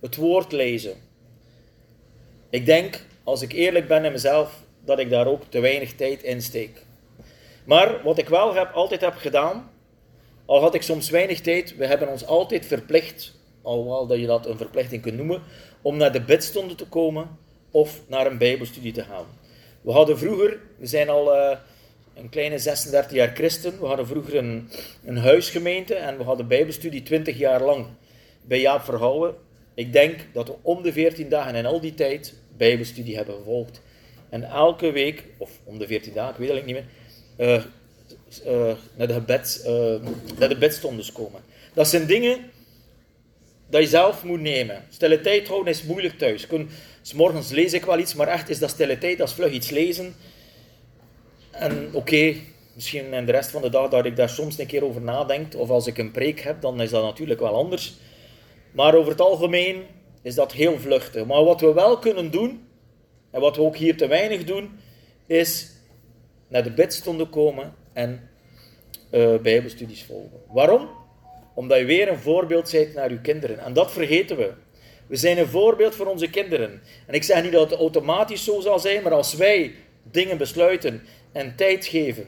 het 0.00 0.16
woord 0.16 0.52
lezen, 0.52 0.94
ik 2.52 2.66
denk, 2.66 3.04
als 3.24 3.42
ik 3.42 3.52
eerlijk 3.52 3.88
ben 3.88 4.04
in 4.04 4.12
mezelf, 4.12 4.62
dat 4.84 4.98
ik 4.98 5.10
daar 5.10 5.26
ook 5.26 5.42
te 5.48 5.60
weinig 5.60 5.92
tijd 5.94 6.22
in 6.22 6.42
steek. 6.42 6.84
Maar 7.64 8.02
wat 8.02 8.18
ik 8.18 8.28
wel 8.28 8.54
heb, 8.54 8.72
altijd 8.72 9.00
heb 9.00 9.14
gedaan, 9.16 9.70
al 10.46 10.60
had 10.60 10.74
ik 10.74 10.82
soms 10.82 11.10
weinig 11.10 11.40
tijd, 11.40 11.76
we 11.76 11.86
hebben 11.86 12.08
ons 12.08 12.26
altijd 12.26 12.66
verplicht, 12.66 13.38
alhoewel 13.62 14.06
dat 14.06 14.18
je 14.18 14.26
dat 14.26 14.46
een 14.46 14.56
verplichting 14.56 15.02
kunt 15.02 15.16
noemen, 15.16 15.42
om 15.82 15.96
naar 15.96 16.12
de 16.12 16.20
bidstonden 16.20 16.76
te 16.76 16.86
komen 16.86 17.38
of 17.70 18.00
naar 18.06 18.26
een 18.26 18.38
bijbelstudie 18.38 18.92
te 18.92 19.04
gaan. 19.04 19.26
We 19.80 19.92
hadden 19.92 20.18
vroeger, 20.18 20.60
we 20.78 20.86
zijn 20.86 21.08
al 21.08 21.36
uh, 21.36 21.56
een 22.14 22.28
kleine 22.28 22.58
36 22.58 23.12
jaar 23.12 23.34
christen, 23.34 23.80
we 23.80 23.86
hadden 23.86 24.06
vroeger 24.06 24.36
een, 24.36 24.70
een 25.04 25.18
huisgemeente 25.18 25.94
en 25.94 26.16
we 26.16 26.24
hadden 26.24 26.48
bijbelstudie 26.48 27.02
20 27.02 27.38
jaar 27.38 27.62
lang 27.62 27.86
bij 28.42 28.60
Jaap 28.60 28.84
Verhouwen. 28.84 29.34
Ik 29.74 29.92
denk 29.92 30.26
dat 30.32 30.48
we 30.48 30.54
om 30.62 30.82
de 30.82 30.92
14 30.92 31.28
dagen 31.28 31.54
en 31.54 31.66
al 31.66 31.80
die 31.80 31.94
tijd 31.94 32.34
Bijbelstudie 32.56 33.16
hebben 33.16 33.34
gevolgd. 33.34 33.80
En 34.28 34.44
elke 34.44 34.90
week, 34.90 35.24
of 35.36 35.50
om 35.64 35.78
de 35.78 35.86
14 35.86 36.12
dagen, 36.12 36.32
ik 36.32 36.48
weet 36.48 36.56
het 36.56 36.66
niet 36.66 36.74
meer, 36.74 36.86
uh, 37.38 37.64
uh, 38.46 38.72
naar, 38.96 39.06
de 39.06 39.12
gebed, 39.12 39.64
uh, 39.66 39.94
naar 40.38 40.48
de 40.48 40.58
bedstondes 40.58 41.12
komen. 41.12 41.40
Dat 41.74 41.88
zijn 41.88 42.06
dingen 42.06 42.38
dat 43.70 43.82
je 43.82 43.88
zelf 43.88 44.24
moet 44.24 44.40
nemen. 44.40 44.84
Stille 44.88 45.20
tijd 45.20 45.48
houden 45.48 45.72
is 45.72 45.82
moeilijk 45.82 46.18
thuis. 46.18 46.46
S 47.02 47.12
morgens 47.12 47.50
lees 47.50 47.72
ik 47.72 47.84
wel 47.84 47.98
iets, 47.98 48.14
maar 48.14 48.28
echt 48.28 48.48
is 48.48 48.58
dat 48.58 48.70
stille 48.70 48.98
tijd, 48.98 49.18
dat 49.18 49.28
is 49.28 49.34
vlug 49.34 49.52
iets 49.52 49.70
lezen. 49.70 50.14
En 51.50 51.88
oké, 51.92 52.34
misschien 52.74 53.12
in 53.12 53.26
de 53.26 53.32
rest 53.32 53.50
van 53.50 53.62
de 53.62 53.70
dag 53.70 53.90
dat 53.90 54.04
ik 54.04 54.16
daar 54.16 54.28
soms 54.28 54.58
een 54.58 54.66
keer 54.66 54.84
over 54.84 55.00
nadenk, 55.00 55.54
of 55.56 55.70
als 55.70 55.86
ik 55.86 55.98
een 55.98 56.10
preek 56.10 56.40
heb, 56.40 56.60
dan 56.60 56.80
is 56.80 56.90
dat 56.90 57.02
natuurlijk 57.02 57.40
wel 57.40 57.54
anders. 57.54 57.94
Maar 58.72 58.94
over 58.94 59.10
het 59.10 59.20
algemeen 59.20 59.84
is 60.22 60.34
dat 60.34 60.52
heel 60.52 60.78
vluchtig. 60.78 61.26
Maar 61.26 61.44
wat 61.44 61.60
we 61.60 61.72
wel 61.72 61.98
kunnen 61.98 62.30
doen, 62.30 62.66
en 63.30 63.40
wat 63.40 63.56
we 63.56 63.62
ook 63.62 63.76
hier 63.76 63.96
te 63.96 64.06
weinig 64.06 64.44
doen, 64.44 64.70
is 65.26 65.70
naar 66.48 66.62
de 66.62 66.72
bidstonden 66.72 67.30
komen 67.30 67.74
en 67.92 68.28
uh, 69.10 69.36
bijbelstudies 69.38 70.04
volgen. 70.04 70.40
Waarom? 70.48 70.88
Omdat 71.54 71.78
je 71.78 71.84
weer 71.84 72.08
een 72.08 72.18
voorbeeld 72.18 72.70
bent 72.72 72.94
naar 72.94 73.10
je 73.10 73.20
kinderen. 73.20 73.58
En 73.58 73.72
dat 73.72 73.92
vergeten 73.92 74.36
we. 74.36 74.52
We 75.06 75.16
zijn 75.16 75.38
een 75.38 75.46
voorbeeld 75.46 75.94
voor 75.94 76.06
onze 76.06 76.30
kinderen. 76.30 76.82
En 77.06 77.14
ik 77.14 77.22
zeg 77.22 77.42
niet 77.42 77.52
dat 77.52 77.70
het 77.70 77.78
automatisch 77.78 78.44
zo 78.44 78.60
zal 78.60 78.78
zijn, 78.78 79.02
maar 79.02 79.12
als 79.12 79.34
wij 79.34 79.74
dingen 80.02 80.38
besluiten 80.38 81.02
en 81.32 81.56
tijd 81.56 81.86
geven 81.86 82.26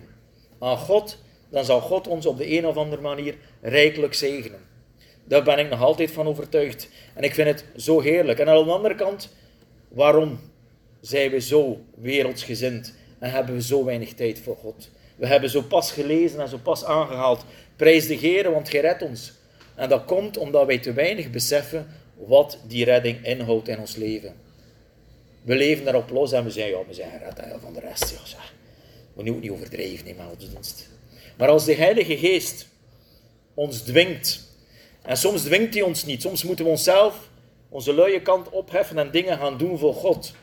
aan 0.59 0.77
God, 0.77 1.19
dan 1.51 1.65
zal 1.65 1.81
God 1.81 2.09
ons 2.09 2.27
op 2.27 2.39
de 2.39 2.57
een 2.59 2.67
of 2.67 2.77
andere 2.77 3.03
manier 3.03 3.35
rijkelijk 3.61 4.15
zegenen. 4.15 4.61
Daar 5.25 5.43
ben 5.43 5.59
ik 5.59 5.71
nog 5.71 5.81
altijd 5.81 6.11
van 6.11 6.27
overtuigd. 6.27 6.89
En 7.15 7.23
ik 7.23 7.35
vind 7.35 7.49
het 7.49 7.65
zo 7.77 8.01
heerlijk. 8.01 8.39
En 8.39 8.49
aan 8.49 8.65
de 8.65 8.73
andere 8.73 8.95
kant, 8.95 9.35
waarom 9.89 10.41
zijn 11.01 11.31
we 11.31 11.41
zo 11.41 11.81
wereldsgezind 11.95 12.95
en 13.19 13.31
hebben 13.31 13.55
we 13.55 13.63
zo 13.63 13.85
weinig 13.85 14.13
tijd 14.13 14.39
voor 14.39 14.57
God? 14.57 14.91
We 15.17 15.27
hebben 15.27 15.51
zo 15.51 15.63
pas 15.63 15.93
gelezen 15.93 16.41
en 16.41 16.49
zo 16.49 16.59
pas 16.63 16.85
aangehaald. 16.85 17.45
Prijs 17.77 18.07
de 18.07 18.15
Heer, 18.15 18.51
want 18.51 18.69
Gij 18.69 18.81
redt 18.81 19.03
ons. 19.03 19.33
En 19.75 19.89
dat 19.89 20.05
komt 20.05 20.37
omdat 20.37 20.67
wij 20.67 20.79
te 20.79 20.93
weinig 20.93 21.31
beseffen 21.31 21.87
wat 22.17 22.59
die 22.67 22.85
redding 22.85 23.27
inhoudt 23.27 23.69
in 23.69 23.79
ons 23.79 23.97
leven. 23.97 24.35
We 25.43 25.55
leven 25.55 25.85
daarop 25.85 26.11
los 26.11 26.33
en 26.33 26.45
we 26.45 26.51
zeggen, 26.51 26.79
ja, 26.79 26.87
we 26.87 26.95
zijn 26.95 27.11
gered 27.11 27.61
van 27.61 27.73
de 27.73 27.81
rest. 27.81 28.11
Ja, 28.11 28.27
zeg. 28.27 28.53
We 29.15 29.23
moeten 29.23 29.41
niet 29.41 29.51
overdrijven 29.51 30.07
in 30.07 30.17
godsdienst. 30.29 30.89
Maar 31.37 31.49
als 31.49 31.65
de 31.65 31.75
Heilige 31.75 32.17
Geest 32.17 32.69
ons 33.55 33.81
dwingt, 33.81 34.54
en 35.05 35.17
soms 35.17 35.43
dwingt 35.43 35.75
hij 35.75 35.83
ons 35.83 36.05
niet, 36.05 36.23
soms 36.23 36.45
moeten 36.45 36.65
we 36.65 36.71
onszelf 36.71 37.29
onze 37.69 37.95
luie 37.95 38.23
kant 38.23 38.51
opheffen 38.51 38.99
en 38.99 39.11
dingen 39.11 39.39
gaan 39.39 39.59
doen 39.59 39.79
voor 39.79 39.95
God. 39.95 40.35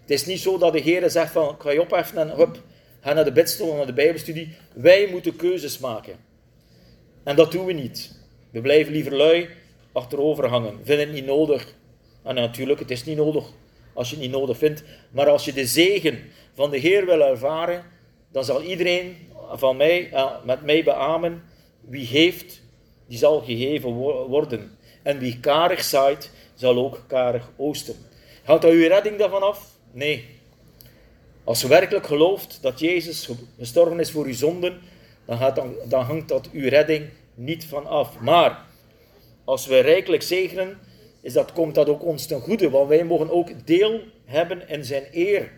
Het 0.00 0.10
is 0.10 0.26
niet 0.26 0.40
zo 0.40 0.58
dat 0.58 0.72
de 0.72 0.80
Heer 0.80 1.10
zegt 1.10 1.32
van, 1.32 1.56
ga 1.58 1.70
je 1.70 1.80
opheffen 1.80 2.18
en 2.18 2.36
hup, 2.36 2.62
ga 3.00 3.12
naar 3.12 3.24
de 3.24 3.32
bidstol, 3.32 3.74
naar 3.74 3.86
de 3.86 3.92
bijbelstudie. 3.92 4.56
Wij 4.74 5.08
moeten 5.10 5.36
keuzes 5.36 5.78
maken. 5.78 6.16
En 7.24 7.36
dat 7.36 7.52
doen 7.52 7.64
we 7.64 7.72
niet. 7.72 8.18
We 8.50 8.60
blijven 8.60 8.92
liever 8.92 9.16
lui 9.16 9.48
achterover 9.92 10.46
hangen. 10.46 10.80
Vinden 10.82 11.06
het 11.06 11.14
niet 11.14 11.26
nodig. 11.26 11.74
En 12.22 12.34
natuurlijk, 12.34 12.80
het 12.80 12.90
is 12.90 13.04
niet 13.04 13.16
nodig 13.16 13.44
als 13.92 14.08
je 14.08 14.14
het 14.14 14.24
niet 14.24 14.34
nodig 14.34 14.58
vindt. 14.58 14.82
Maar 15.10 15.28
als 15.28 15.44
je 15.44 15.52
de 15.52 15.66
zegen 15.66 16.18
van 16.54 16.70
de 16.70 16.78
Heer 16.78 17.06
wil 17.06 17.22
ervaren, 17.22 17.84
dan 18.32 18.44
zal 18.44 18.62
iedereen 18.62 19.16
van 19.52 19.76
mij, 19.76 20.10
eh, 20.12 20.30
met 20.44 20.62
mij 20.62 20.84
beamen. 20.84 21.42
Wie 21.80 22.06
geeft, 22.06 22.62
die 23.08 23.18
zal 23.18 23.40
gegeven 23.40 23.92
worden. 24.28 24.78
En 25.02 25.18
wie 25.18 25.40
karig 25.40 25.84
zaait, 25.84 26.30
zal 26.54 26.76
ook 26.76 27.04
karig 27.06 27.50
oosten. 27.56 27.94
Houdt 28.44 28.62
dat 28.62 28.72
uw 28.72 28.88
redding 28.88 29.18
daarvan 29.18 29.42
af? 29.42 29.66
Nee. 29.92 30.24
Als 31.44 31.60
je 31.60 31.68
werkelijk 31.68 32.06
gelooft 32.06 32.58
dat 32.62 32.80
Jezus 32.80 33.30
gestorven 33.58 34.00
is 34.00 34.10
voor 34.10 34.24
uw 34.26 34.34
zonden, 34.34 34.80
dan, 35.24 35.38
gaat 35.38 35.56
dan, 35.56 35.74
dan 35.84 36.04
hangt 36.04 36.28
dat 36.28 36.48
uw 36.52 36.68
redding 36.68 37.08
niet 37.34 37.64
van 37.64 37.86
af. 37.86 38.20
Maar 38.20 38.64
als 39.44 39.66
we 39.66 39.78
rijkelijk 39.78 40.22
zegenen, 40.22 40.78
is 41.20 41.32
dat, 41.32 41.52
komt 41.52 41.74
dat 41.74 41.88
ook 41.88 42.04
ons 42.04 42.26
ten 42.26 42.40
goede, 42.40 42.70
want 42.70 42.88
wij 42.88 43.04
mogen 43.04 43.30
ook 43.30 43.66
deel 43.66 44.00
hebben 44.24 44.68
in 44.68 44.84
zijn 44.84 45.04
eer. 45.12 45.50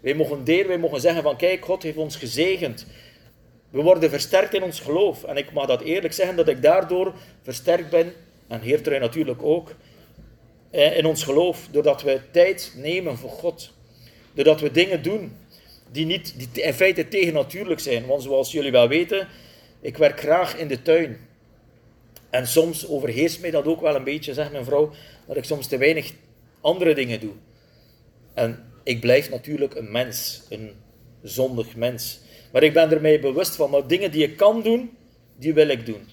Wij 0.00 0.14
mogen 0.14 0.44
deel, 0.44 0.66
wij 0.66 0.78
mogen 0.78 1.00
zeggen 1.00 1.22
van 1.22 1.36
kijk, 1.36 1.64
God 1.64 1.82
heeft 1.82 1.96
ons 1.96 2.16
gezegend. 2.16 2.86
We 3.76 3.82
worden 3.82 4.10
versterkt 4.10 4.54
in 4.54 4.62
ons 4.62 4.80
geloof. 4.80 5.24
En 5.24 5.36
ik 5.36 5.52
mag 5.52 5.66
dat 5.66 5.80
eerlijk 5.80 6.14
zeggen, 6.14 6.36
dat 6.36 6.48
ik 6.48 6.62
daardoor 6.62 7.14
versterkt 7.42 7.90
ben, 7.90 8.12
en 8.48 8.60
Heertrui 8.60 8.98
natuurlijk 8.98 9.42
ook, 9.42 9.74
eh, 10.70 10.96
in 10.96 11.06
ons 11.06 11.22
geloof, 11.22 11.68
doordat 11.70 12.02
we 12.02 12.20
tijd 12.30 12.72
nemen 12.76 13.18
voor 13.18 13.30
God. 13.30 13.72
Doordat 14.34 14.60
we 14.60 14.70
dingen 14.70 15.02
doen 15.02 15.36
die, 15.92 16.06
niet, 16.06 16.34
die 16.36 16.62
in 16.62 16.72
feite 16.72 17.08
tegennatuurlijk 17.08 17.80
zijn. 17.80 18.06
Want 18.06 18.22
zoals 18.22 18.52
jullie 18.52 18.72
wel 18.72 18.88
weten, 18.88 19.28
ik 19.80 19.96
werk 19.96 20.20
graag 20.20 20.56
in 20.56 20.68
de 20.68 20.82
tuin. 20.82 21.18
En 22.30 22.46
soms 22.46 22.88
overheerst 22.88 23.40
mij 23.40 23.50
dat 23.50 23.66
ook 23.66 23.80
wel 23.80 23.94
een 23.94 24.04
beetje, 24.04 24.34
zegt 24.34 24.52
mijn 24.52 24.64
vrouw, 24.64 24.92
dat 25.26 25.36
ik 25.36 25.44
soms 25.44 25.66
te 25.66 25.78
weinig 25.78 26.12
andere 26.60 26.94
dingen 26.94 27.20
doe. 27.20 27.32
En 28.34 28.72
ik 28.82 29.00
blijf 29.00 29.30
natuurlijk 29.30 29.74
een 29.74 29.90
mens, 29.90 30.42
een 30.48 30.72
zondig 31.22 31.76
mens. 31.76 32.24
Maar 32.56 32.64
ik 32.64 32.72
ben 32.72 32.90
er 32.90 33.00
mij 33.00 33.20
bewust 33.20 33.56
van, 33.56 33.70
maar 33.70 33.86
dingen 33.86 34.10
die 34.10 34.22
ik 34.22 34.36
kan 34.36 34.62
doen, 34.62 34.96
die 35.38 35.54
wil 35.54 35.68
ik 35.68 35.86
doen. 35.86 36.08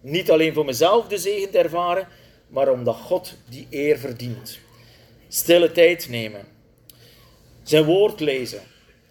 Niet 0.00 0.30
alleen 0.30 0.54
voor 0.54 0.64
mezelf 0.64 1.06
de 1.06 1.18
zegen 1.18 1.50
te 1.50 1.58
ervaren, 1.58 2.08
maar 2.48 2.68
omdat 2.68 2.96
God 2.96 3.36
die 3.48 3.66
eer 3.70 3.98
verdient. 3.98 4.58
Stille 5.28 5.72
tijd 5.72 6.08
nemen. 6.08 6.44
Zijn 7.62 7.84
woord 7.84 8.20
lezen. 8.20 8.60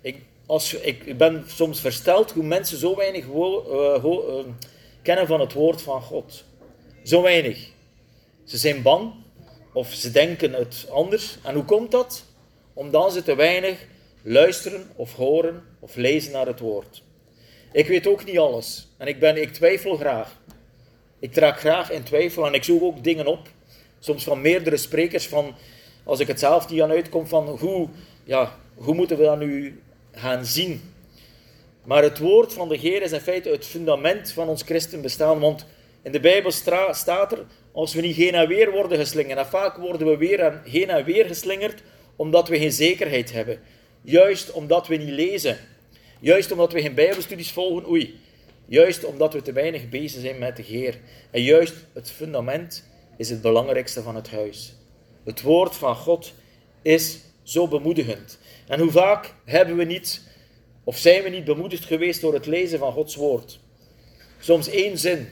Ik, 0.02 0.18
als, 0.46 0.74
ik, 0.74 1.18
ben 1.18 1.44
soms 1.48 1.80
versteld 1.80 2.32
hoe 2.32 2.44
mensen 2.44 2.78
zo 2.78 2.96
weinig 2.96 3.26
ho, 3.26 3.66
uh, 4.06 4.46
kennen 5.02 5.28
van 5.28 5.40
het 5.40 5.54
woord 5.54 5.82
van 5.82 6.02
God. 6.02 6.44
Zo 7.04 7.22
weinig. 7.22 7.70
Ze 8.44 8.58
zijn 8.58 8.82
bang 8.82 9.14
of 9.74 9.94
ze 9.94 10.12
denken 10.12 10.54
het 10.54 10.88
anders. 10.90 11.38
En 11.44 11.54
hoe 11.54 11.66
komt 11.66 11.92
dat? 11.92 12.26
Omdat 12.74 13.14
ze 13.14 13.24
te 13.24 13.36
weinig 13.36 13.86
luisteren 14.22 14.90
of 14.96 15.16
horen 15.16 15.72
of 15.84 15.96
lezen 15.96 16.32
naar 16.32 16.46
het 16.46 16.60
woord. 16.60 17.04
Ik 17.72 17.88
weet 17.88 18.08
ook 18.08 18.26
niet 18.26 18.38
alles 18.38 18.88
en 18.98 19.08
ik, 19.08 19.20
ben, 19.20 19.42
ik 19.42 19.54
twijfel 19.54 19.96
graag. 19.96 20.42
Ik 21.20 21.34
draag 21.34 21.60
graag 21.60 21.92
in 21.92 22.04
twijfel 22.04 22.46
en 22.46 22.54
ik 22.54 22.64
zoek 22.64 22.82
ook 22.82 23.04
dingen 23.04 23.28
op. 23.28 23.48
Soms 24.00 24.24
van 24.24 24.42
meerdere 24.42 24.78
sprekers, 24.78 25.28
van, 25.28 25.56
als 26.04 26.20
ik 26.20 26.28
het 26.28 26.40
zelf 26.40 26.70
niet 26.70 26.82
aan 26.82 26.92
uitkom, 26.92 27.28
van 27.28 27.48
hoe, 27.48 27.88
ja, 28.24 28.56
hoe 28.76 28.96
moeten 28.96 29.18
we 29.18 29.24
dat 29.24 29.40
nu 29.40 29.82
gaan 30.12 30.46
zien? 30.46 30.94
Maar 31.84 32.04
het 32.04 32.20
woord 32.20 32.54
van 32.54 32.70
de 32.70 32.78
Heer 32.78 33.02
is 33.02 33.12
in 33.12 33.20
feite 33.20 33.50
het 33.50 33.66
fundament 33.66 34.32
van 34.32 34.48
ons 34.48 34.62
christenbestaan. 34.62 35.40
Want 35.40 35.66
in 36.02 36.12
de 36.12 36.20
Bijbel 36.20 36.52
staat 36.92 37.32
er, 37.32 37.46
als 37.72 37.94
we 37.94 38.02
niet 38.02 38.16
heen 38.16 38.34
en 38.34 38.48
weer 38.48 38.72
worden 38.72 38.98
geslingerd, 38.98 39.40
en 39.40 39.46
vaak 39.46 39.78
worden 39.78 40.08
we 40.08 40.18
weer 40.18 40.40
en 40.40 40.62
heen 40.66 40.90
en 40.90 41.06
weer 41.06 41.26
geslingerd, 41.26 41.82
omdat 42.16 42.48
we 42.48 42.58
geen 42.58 42.72
zekerheid 42.72 43.32
hebben. 43.32 43.60
Juist 44.02 44.52
omdat 44.52 44.88
we 44.88 44.96
niet 44.96 45.10
lezen. 45.10 45.58
Juist 46.24 46.52
omdat 46.52 46.74
we 46.74 46.82
geen 46.82 46.94
Bijbelstudies 46.94 47.52
volgen, 47.52 47.90
oei. 47.90 48.20
Juist 48.66 49.06
omdat 49.06 49.34
we 49.34 49.42
te 49.42 49.52
weinig 49.52 49.90
bezig 49.90 50.22
zijn 50.22 50.38
met 50.38 50.56
de 50.56 50.62
Heer. 50.62 51.00
En 51.32 51.42
juist 51.42 51.74
het 51.94 52.12
fundament 52.12 52.90
is 53.18 53.30
het 53.30 53.42
belangrijkste 53.42 54.02
van 54.02 54.16
het 54.16 54.30
huis. 54.30 54.74
Het 55.24 55.42
woord 55.42 55.76
van 55.76 55.96
God 55.96 56.34
is 56.82 57.20
zo 57.42 57.68
bemoedigend. 57.68 58.40
En 58.68 58.80
hoe 58.80 58.92
vaak 58.92 59.34
hebben 59.46 59.78
we 59.78 59.84
niet, 59.84 60.22
of 60.84 60.98
zijn 60.98 61.24
we 61.24 61.30
niet 61.30 61.44
bemoedigd 61.44 61.86
geweest 61.86 62.22
door 62.22 62.34
het 62.34 62.46
lezen 62.46 62.80
van 62.80 62.92
Gods 62.92 63.16
woord? 63.16 63.60
Soms 64.40 64.70
één 64.70 64.98
zin. 64.98 65.30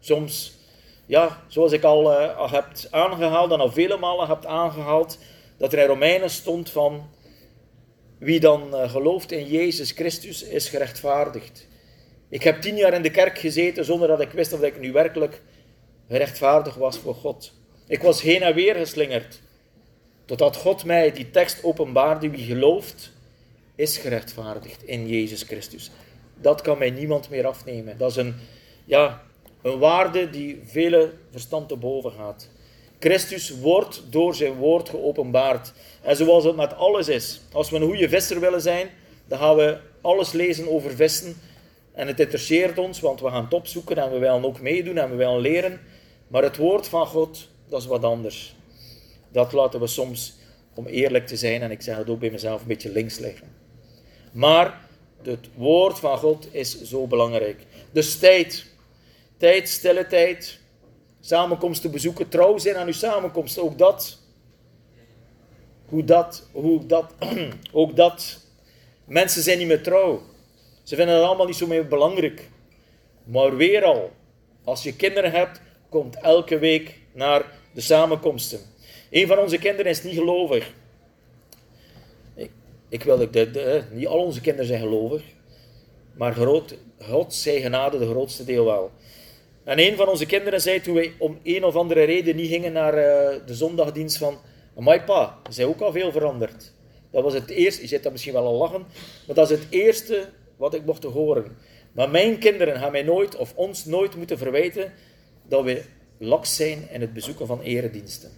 Soms, 0.00 0.52
ja, 1.06 1.44
zoals 1.48 1.72
ik 1.72 1.82
al, 1.82 2.12
uh, 2.12 2.52
heb 2.52 2.66
aangehaald 2.90 3.52
en 3.52 3.60
al 3.60 3.72
vele 3.72 3.96
malen 3.96 4.28
heb 4.28 4.44
aangehaald, 4.44 5.18
dat 5.56 5.72
er 5.72 5.78
in 5.78 5.86
Romeinen 5.86 6.30
stond 6.30 6.70
van 6.70 7.08
wie 8.20 8.40
dan 8.40 8.74
uh, 8.74 8.90
gelooft 8.90 9.32
in 9.32 9.46
Jezus 9.46 9.90
Christus 9.90 10.42
is 10.42 10.68
gerechtvaardigd. 10.68 11.66
Ik 12.28 12.42
heb 12.42 12.60
tien 12.60 12.76
jaar 12.76 12.92
in 12.92 13.02
de 13.02 13.10
kerk 13.10 13.38
gezeten 13.38 13.84
zonder 13.84 14.08
dat 14.08 14.20
ik 14.20 14.30
wist 14.30 14.52
of 14.52 14.62
ik 14.62 14.80
nu 14.80 14.92
werkelijk 14.92 15.42
gerechtvaardigd 16.08 16.76
was 16.76 16.98
voor 16.98 17.14
God. 17.14 17.52
Ik 17.86 18.02
was 18.02 18.22
heen 18.22 18.42
en 18.42 18.54
weer 18.54 18.74
geslingerd. 18.74 19.40
Totdat 20.24 20.56
God 20.56 20.84
mij 20.84 21.12
die 21.12 21.30
tekst 21.30 21.64
openbaarde, 21.64 22.30
wie 22.30 22.44
gelooft, 22.44 23.12
is 23.74 23.96
gerechtvaardigd 23.96 24.82
in 24.82 25.08
Jezus 25.08 25.42
Christus. 25.42 25.90
Dat 26.34 26.60
kan 26.60 26.78
mij 26.78 26.90
niemand 26.90 27.30
meer 27.30 27.46
afnemen. 27.46 27.98
Dat 27.98 28.10
is 28.10 28.16
een, 28.16 28.34
ja, 28.84 29.22
een 29.62 29.78
waarde 29.78 30.30
die 30.30 30.60
vele 30.64 31.12
verstand 31.30 31.68
te 31.68 31.76
boven 31.76 32.12
gaat. 32.12 32.48
Christus 33.00 33.50
wordt 33.50 34.02
door 34.10 34.34
zijn 34.34 34.54
woord 34.54 34.88
geopenbaard. 34.88 35.72
En 36.02 36.16
zoals 36.16 36.44
het 36.44 36.56
met 36.56 36.74
alles 36.74 37.08
is. 37.08 37.40
Als 37.52 37.70
we 37.70 37.76
een 37.76 37.82
goede 37.82 38.08
visser 38.08 38.40
willen 38.40 38.60
zijn, 38.60 38.88
dan 39.28 39.38
gaan 39.38 39.56
we 39.56 39.78
alles 40.00 40.32
lezen 40.32 40.68
over 40.68 40.90
vissen. 40.90 41.36
En 41.92 42.06
het 42.06 42.20
interesseert 42.20 42.78
ons, 42.78 43.00
want 43.00 43.20
we 43.20 43.28
gaan 43.28 43.44
het 43.44 43.54
opzoeken 43.54 43.96
en 43.96 44.10
we 44.10 44.18
willen 44.18 44.44
ook 44.44 44.60
meedoen 44.60 44.98
en 44.98 45.10
we 45.10 45.16
willen 45.16 45.40
leren. 45.40 45.80
Maar 46.28 46.42
het 46.42 46.56
woord 46.56 46.88
van 46.88 47.06
God, 47.06 47.48
dat 47.68 47.80
is 47.80 47.86
wat 47.86 48.04
anders. 48.04 48.54
Dat 49.32 49.52
laten 49.52 49.80
we 49.80 49.86
soms, 49.86 50.34
om 50.74 50.86
eerlijk 50.86 51.26
te 51.26 51.36
zijn, 51.36 51.62
en 51.62 51.70
ik 51.70 51.82
zeg 51.82 51.96
het 51.96 52.10
ook 52.10 52.20
bij 52.20 52.30
mezelf, 52.30 52.60
een 52.60 52.66
beetje 52.66 52.92
links 52.92 53.18
liggen. 53.18 53.54
Maar 54.32 54.80
het 55.22 55.48
woord 55.54 55.98
van 55.98 56.18
God 56.18 56.48
is 56.50 56.82
zo 56.82 57.06
belangrijk. 57.06 57.66
Dus 57.92 58.18
tijd. 58.18 58.66
Tijd, 59.36 59.68
stille 59.68 60.06
tijd. 60.06 60.59
Samenkomsten 61.20 61.90
bezoeken, 61.90 62.28
trouw 62.28 62.58
zijn 62.58 62.76
aan 62.76 62.86
uw 62.86 62.92
samenkomsten. 62.92 63.62
Ook 63.62 63.78
dat. 63.78 64.18
Hoe 65.84 66.04
dat, 66.04 66.48
hoe 66.52 66.86
dat, 66.86 67.12
ook 67.72 67.96
dat. 67.96 68.40
Mensen 69.04 69.42
zijn 69.42 69.58
niet 69.58 69.66
meer 69.66 69.82
trouw. 69.82 70.22
Ze 70.82 70.96
vinden 70.96 71.14
het 71.14 71.24
allemaal 71.24 71.46
niet 71.46 71.56
zo 71.56 71.66
meer 71.66 71.86
belangrijk. 71.88 72.48
Maar 73.24 73.56
weer 73.56 73.84
al, 73.84 74.10
als 74.64 74.82
je 74.82 74.96
kinderen 74.96 75.30
hebt, 75.30 75.60
komt 75.88 76.16
elke 76.16 76.58
week 76.58 76.98
naar 77.12 77.44
de 77.72 77.80
samenkomsten. 77.80 78.60
Een 79.10 79.26
van 79.26 79.38
onze 79.38 79.58
kinderen 79.58 79.90
is 79.90 80.02
niet 80.02 80.14
gelovig. 80.14 80.72
Ik, 82.34 82.50
ik 82.88 83.02
wil 83.02 83.18
dat 83.18 83.32
de, 83.32 83.82
niet 83.90 84.06
al 84.06 84.18
onze 84.18 84.40
kinderen 84.40 84.66
zijn 84.66 84.80
gelovig, 84.80 85.22
maar 86.14 86.32
groot, 86.34 86.76
God 86.98 87.34
zij 87.34 87.60
genade 87.60 87.98
de 87.98 88.08
grootste 88.08 88.44
deel 88.44 88.64
wel. 88.64 88.90
En 89.64 89.78
een 89.78 89.96
van 89.96 90.08
onze 90.08 90.26
kinderen 90.26 90.60
zei 90.60 90.80
toen 90.80 90.94
wij 90.94 91.12
om 91.18 91.38
een 91.42 91.64
of 91.64 91.76
andere 91.76 92.02
reden 92.02 92.36
niet 92.36 92.48
gingen 92.48 92.72
naar 92.72 92.94
eh, 92.94 93.38
de 93.46 93.54
zondagdienst 93.54 94.16
van... 94.16 94.38
Amai 94.76 95.00
pa, 95.00 95.38
ze 95.46 95.52
zijn 95.52 95.68
ook 95.68 95.80
al 95.80 95.92
veel 95.92 96.12
veranderd. 96.12 96.72
Dat 97.10 97.22
was 97.22 97.34
het 97.34 97.50
eerste, 97.50 97.82
je 97.82 97.88
zit 97.88 98.02
daar 98.02 98.12
misschien 98.12 98.32
wel 98.32 98.46
al 98.46 98.54
lachen, 98.54 98.86
maar 99.26 99.36
dat 99.36 99.50
is 99.50 99.58
het 99.58 99.66
eerste 99.70 100.28
wat 100.56 100.74
ik 100.74 100.84
mocht 100.84 101.02
horen. 101.04 101.56
Maar 101.92 102.10
mijn 102.10 102.38
kinderen 102.38 102.78
gaan 102.78 102.92
mij 102.92 103.02
nooit, 103.02 103.36
of 103.36 103.52
ons 103.54 103.84
nooit 103.84 104.16
moeten 104.16 104.38
verwijten, 104.38 104.92
dat 105.48 105.64
we 105.64 105.84
laks 106.18 106.56
zijn 106.56 106.88
in 106.90 107.00
het 107.00 107.12
bezoeken 107.12 107.46
van 107.46 107.60
erediensten. 107.60 108.30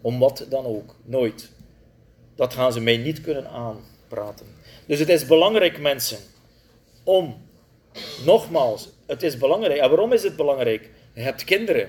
Om 0.00 0.18
wat 0.18 0.46
dan 0.48 0.64
ook. 0.64 0.96
Nooit. 1.04 1.50
Dat 2.34 2.54
gaan 2.54 2.72
ze 2.72 2.80
mij 2.80 2.96
niet 2.96 3.20
kunnen 3.20 3.48
aanpraten. 3.48 4.46
Dus 4.86 4.98
het 4.98 5.08
is 5.08 5.26
belangrijk, 5.26 5.80
mensen, 5.80 6.18
om, 7.04 7.36
nogmaals, 8.24 8.88
het 9.06 9.22
is 9.22 9.38
belangrijk. 9.38 9.80
En 9.80 9.88
waarom 9.88 10.12
is 10.12 10.22
het 10.22 10.36
belangrijk? 10.36 10.90
Je 11.14 11.20
hebt 11.20 11.44
kinderen. 11.44 11.88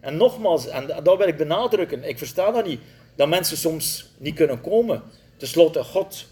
En 0.00 0.16
nogmaals, 0.16 0.66
en 0.66 0.86
dat 1.02 1.18
wil 1.18 1.28
ik 1.28 1.36
benadrukken, 1.36 2.08
ik 2.08 2.18
versta 2.18 2.50
dat 2.50 2.66
niet, 2.66 2.80
dat 3.14 3.28
mensen 3.28 3.56
soms 3.56 4.10
niet 4.18 4.34
kunnen 4.34 4.60
komen. 4.60 5.02
Ten 5.36 5.48
slotte, 5.48 5.84
God, 5.84 6.26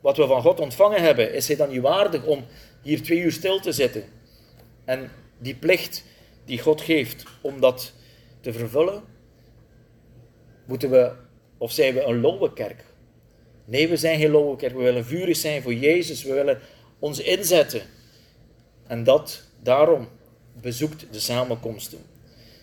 wat 0.00 0.16
we 0.16 0.26
van 0.26 0.42
God 0.42 0.60
ontvangen 0.60 1.02
hebben, 1.02 1.34
is 1.34 1.46
hij 1.46 1.56
dan 1.56 1.68
niet 1.68 1.80
waardig 1.80 2.24
om 2.26 2.44
hier 2.82 3.02
twee 3.02 3.18
uur 3.18 3.32
stil 3.32 3.60
te 3.60 3.72
zitten? 3.72 4.04
En 4.84 5.10
die 5.38 5.54
plicht 5.54 6.04
die 6.44 6.58
God 6.58 6.80
geeft 6.80 7.24
om 7.40 7.60
dat 7.60 7.92
te 8.40 8.52
vervullen, 8.52 9.02
moeten 10.64 10.90
we, 10.90 11.12
of 11.58 11.72
zijn 11.72 11.94
we 11.94 12.02
een 12.02 12.20
lauwe 12.20 12.52
kerk? 12.52 12.84
Nee, 13.64 13.88
we 13.88 13.96
zijn 13.96 14.18
geen 14.18 14.30
lauwe 14.30 14.56
kerk. 14.56 14.72
We 14.72 14.82
willen 14.82 15.04
vurig 15.04 15.36
zijn 15.36 15.62
voor 15.62 15.74
Jezus. 15.74 16.22
We 16.22 16.32
willen 16.32 16.60
ons 16.98 17.20
inzetten. 17.20 17.82
En 18.86 19.04
dat, 19.04 19.42
daarom 19.62 20.08
bezoekt 20.60 21.06
de 21.10 21.20
samenkomsten. 21.20 21.98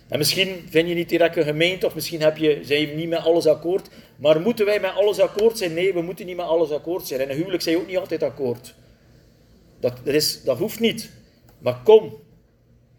En 0.07 0.17
misschien 0.17 0.65
vind 0.69 0.87
je 0.87 0.93
niet 0.93 1.09
direct 1.09 1.37
een 1.37 1.43
gemeente, 1.43 1.85
of 1.85 1.95
misschien 1.95 2.21
heb 2.21 2.37
je, 2.37 2.59
zijn 2.63 2.81
je 2.81 2.87
niet 2.87 3.09
met 3.09 3.19
alles 3.19 3.47
akkoord. 3.47 3.89
Maar 4.15 4.41
moeten 4.41 4.65
wij 4.65 4.79
met 4.79 4.93
alles 4.95 5.19
akkoord 5.19 5.57
zijn? 5.57 5.73
Nee, 5.73 5.93
we 5.93 6.01
moeten 6.01 6.25
niet 6.25 6.35
met 6.35 6.45
alles 6.45 6.71
akkoord 6.71 7.07
zijn. 7.07 7.19
En 7.19 7.29
een 7.29 7.35
huwelijk 7.35 7.63
zijn 7.63 7.77
ook 7.77 7.87
niet 7.87 7.97
altijd 7.97 8.23
akkoord. 8.23 8.73
Dat, 9.79 9.97
dat, 10.03 10.13
is, 10.13 10.43
dat 10.43 10.57
hoeft 10.57 10.79
niet. 10.79 11.11
Maar 11.59 11.81
kom, 11.83 12.17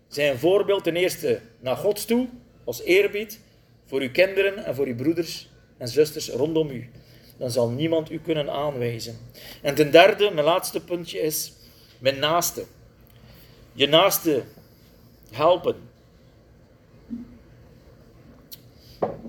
zij 0.08 0.30
een 0.30 0.38
voorbeeld 0.38 0.84
ten 0.84 0.96
eerste 0.96 1.40
naar 1.60 1.76
God 1.76 2.06
toe, 2.06 2.28
als 2.64 2.82
eerbied, 2.82 3.40
voor 3.86 4.00
uw 4.00 4.10
kinderen 4.10 4.64
en 4.64 4.74
voor 4.74 4.86
uw 4.86 4.96
broeders 4.96 5.48
en 5.78 5.88
zusters 5.88 6.28
rondom 6.28 6.70
u. 6.70 6.90
Dan 7.38 7.50
zal 7.50 7.68
niemand 7.68 8.10
u 8.10 8.20
kunnen 8.20 8.50
aanwijzen. 8.50 9.18
En 9.62 9.74
ten 9.74 9.90
derde, 9.90 10.30
mijn 10.30 10.46
laatste 10.46 10.84
puntje 10.84 11.20
is, 11.20 11.52
mijn 11.98 12.18
naaste. 12.18 12.64
Je 13.74 13.88
naaste 13.88 14.42
helpen. 15.30 15.76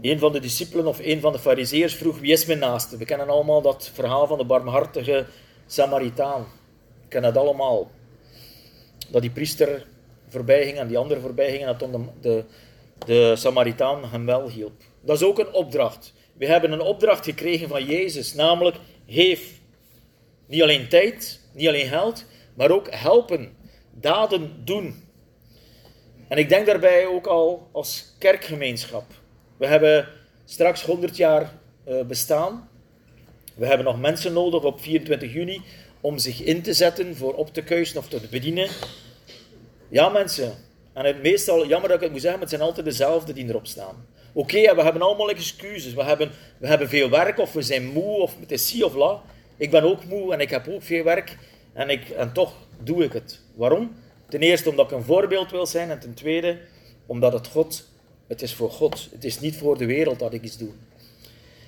Een 0.02 0.20
van 0.20 0.32
de 0.32 0.40
discipelen 0.40 0.88
of 0.88 1.00
een 1.00 1.20
van 1.20 1.32
de 1.32 1.40
fariseërs 1.40 1.96
vroeg, 1.96 2.20
wie 2.20 2.32
is 2.32 2.46
mijn 2.46 2.60
naaste? 2.60 2.98
We 2.98 3.06
kennen 3.06 3.30
allemaal 3.30 3.62
dat 3.62 3.92
verhaal 3.94 4.28
van 4.28 4.38
de 4.38 4.46
barmhartige 4.46 5.26
Samaritaan. 5.66 6.42
We 7.02 7.08
kennen 7.08 7.34
dat 7.34 7.44
allemaal. 7.44 7.92
Dat 9.10 9.22
die 9.22 9.32
priester 9.32 9.86
voorbij 10.30 10.64
ging 10.64 10.78
en 10.78 10.88
die 10.88 10.98
andere 10.98 11.20
voorbij 11.20 11.50
ging 11.50 11.66
en 11.66 11.78
dat 11.78 11.80
de, 11.80 12.06
de, 12.22 12.44
de 13.06 13.36
Samaritaan 13.36 14.06
hem 14.06 14.26
wel 14.26 14.50
hielp. 14.50 14.84
Dat 15.02 15.16
is 15.16 15.28
ook 15.28 15.40
een 15.40 15.54
opdracht. 15.54 16.14
We 16.38 16.46
hebben 16.46 16.72
een 16.72 16.82
opdracht 16.82 17.26
gekregen 17.26 17.68
van 17.68 17.86
Jezus, 17.86 18.34
namelijk 18.34 18.78
geef 19.08 19.60
niet 20.46 20.62
alleen 20.62 20.90
tijd, 20.90 21.40
niet 21.54 21.68
alleen 21.68 21.88
geld, 21.88 22.26
maar 22.54 22.72
ook 22.72 22.88
helpen, 22.92 23.56
daden 24.00 24.52
doen. 24.64 25.04
En 26.28 26.38
ik 26.38 26.50
denk 26.50 26.66
daarbij 26.66 27.06
ook 27.06 27.28
al 27.28 27.68
als 27.72 28.16
kerkgemeenschap. 28.20 29.06
We 29.58 29.68
hebben 29.68 30.08
straks 30.46 30.84
100 30.84 31.18
jaar 31.18 31.54
eh, 31.84 32.02
bestaan. 32.02 32.70
We 33.56 33.66
hebben 33.66 33.86
nog 33.86 34.00
mensen 34.00 34.34
nodig 34.34 34.64
op 34.64 34.82
24 34.82 35.34
juni 35.34 35.62
om 36.02 36.18
zich 36.18 36.42
in 36.42 36.62
te 36.62 36.74
zetten 36.74 37.16
voor 37.16 37.34
op 37.34 37.54
te 37.54 37.62
keuzen 37.62 37.98
of 37.98 38.08
te 38.08 38.20
bedienen. 38.30 38.70
Ja, 39.90 40.10
mensen. 40.10 40.54
En 40.94 41.06
het 41.06 41.22
meestal, 41.22 41.68
jammer 41.68 41.90
dat 41.90 41.98
ik 41.98 42.04
het 42.04 42.12
moet 42.12 42.22
zeggen, 42.22 42.40
maar 42.40 42.50
het 42.50 42.58
zijn 42.58 42.70
altijd 42.70 42.86
dezelfde 42.86 43.34
die 43.34 43.48
erop 43.48 43.68
staan. 43.68 44.06
Oké, 44.34 44.76
we 44.76 44.82
hebben 44.82 45.02
allemaal 45.02 45.30
excuses. 45.30 45.94
We 45.94 46.04
hebben, 46.04 46.32
we 46.58 46.68
hebben 46.68 46.90
veel 46.90 47.10
werk, 47.10 47.40
of 47.40 47.54
we 47.54 47.62
zijn 47.62 47.86
moe, 47.86 48.22
of 48.22 48.36
het 48.40 48.52
is 48.52 48.68
si 48.68 48.84
of 48.84 48.96
la. 48.96 49.22
Ik 49.58 49.72
ben 49.72 49.84
ook 49.84 50.06
moe 50.06 50.34
en 50.34 50.40
ik 50.40 50.50
heb 50.50 50.68
ook 50.68 50.84
veel 50.84 51.04
werk. 51.04 51.38
En, 51.74 51.90
ik, 51.90 52.10
en 52.10 52.34
toch 52.34 52.54
doe 52.80 53.04
ik 53.04 53.14
het. 53.14 53.43
Waarom? 53.54 53.96
Ten 54.30 54.42
eerste 54.42 54.70
omdat 54.70 54.92
ik 54.92 54.98
een 54.98 55.04
voorbeeld 55.04 55.52
wil 55.52 55.66
zijn. 55.66 55.90
En 55.90 56.00
ten 56.00 56.14
tweede 56.14 56.58
omdat 57.06 57.34
het 57.34 57.48
God, 57.48 57.88
het 58.28 58.42
is 58.42 58.54
voor 58.54 58.72
God. 58.72 59.08
Het 59.12 59.24
is 59.24 59.40
niet 59.40 59.58
voor 59.58 59.78
de 59.78 59.86
wereld 59.86 60.20
dat 60.20 60.34
ik 60.34 60.44
iets 60.44 60.58
doe. 60.58 60.72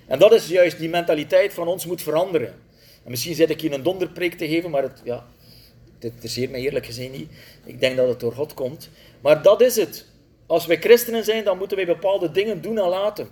En 0.07 0.19
dat 0.19 0.33
is 0.33 0.47
juist 0.47 0.77
die 0.77 0.89
mentaliteit 0.89 1.53
van 1.53 1.67
ons 1.67 1.85
moet 1.85 2.01
veranderen. 2.01 2.53
En 3.03 3.11
misschien 3.11 3.35
zit 3.35 3.49
ik 3.49 3.61
hier 3.61 3.73
een 3.73 3.83
donderpreek 3.83 4.33
te 4.33 4.47
geven, 4.47 4.69
maar 4.69 4.81
het, 4.81 5.01
ja, 5.03 5.25
dit 5.99 6.11
interesseert 6.11 6.51
mij 6.51 6.59
eerlijk 6.59 6.85
gezegd 6.85 7.11
niet. 7.11 7.31
Ik 7.65 7.79
denk 7.79 7.97
dat 7.97 8.07
het 8.07 8.19
door 8.19 8.33
God 8.33 8.53
komt. 8.53 8.89
Maar 9.21 9.41
dat 9.41 9.61
is 9.61 9.75
het. 9.75 10.05
Als 10.45 10.65
wij 10.65 10.79
christenen 10.79 11.23
zijn, 11.23 11.43
dan 11.43 11.57
moeten 11.57 11.77
wij 11.77 11.85
bepaalde 11.85 12.31
dingen 12.31 12.61
doen 12.61 12.77
en 12.77 12.87
laten. 12.87 13.29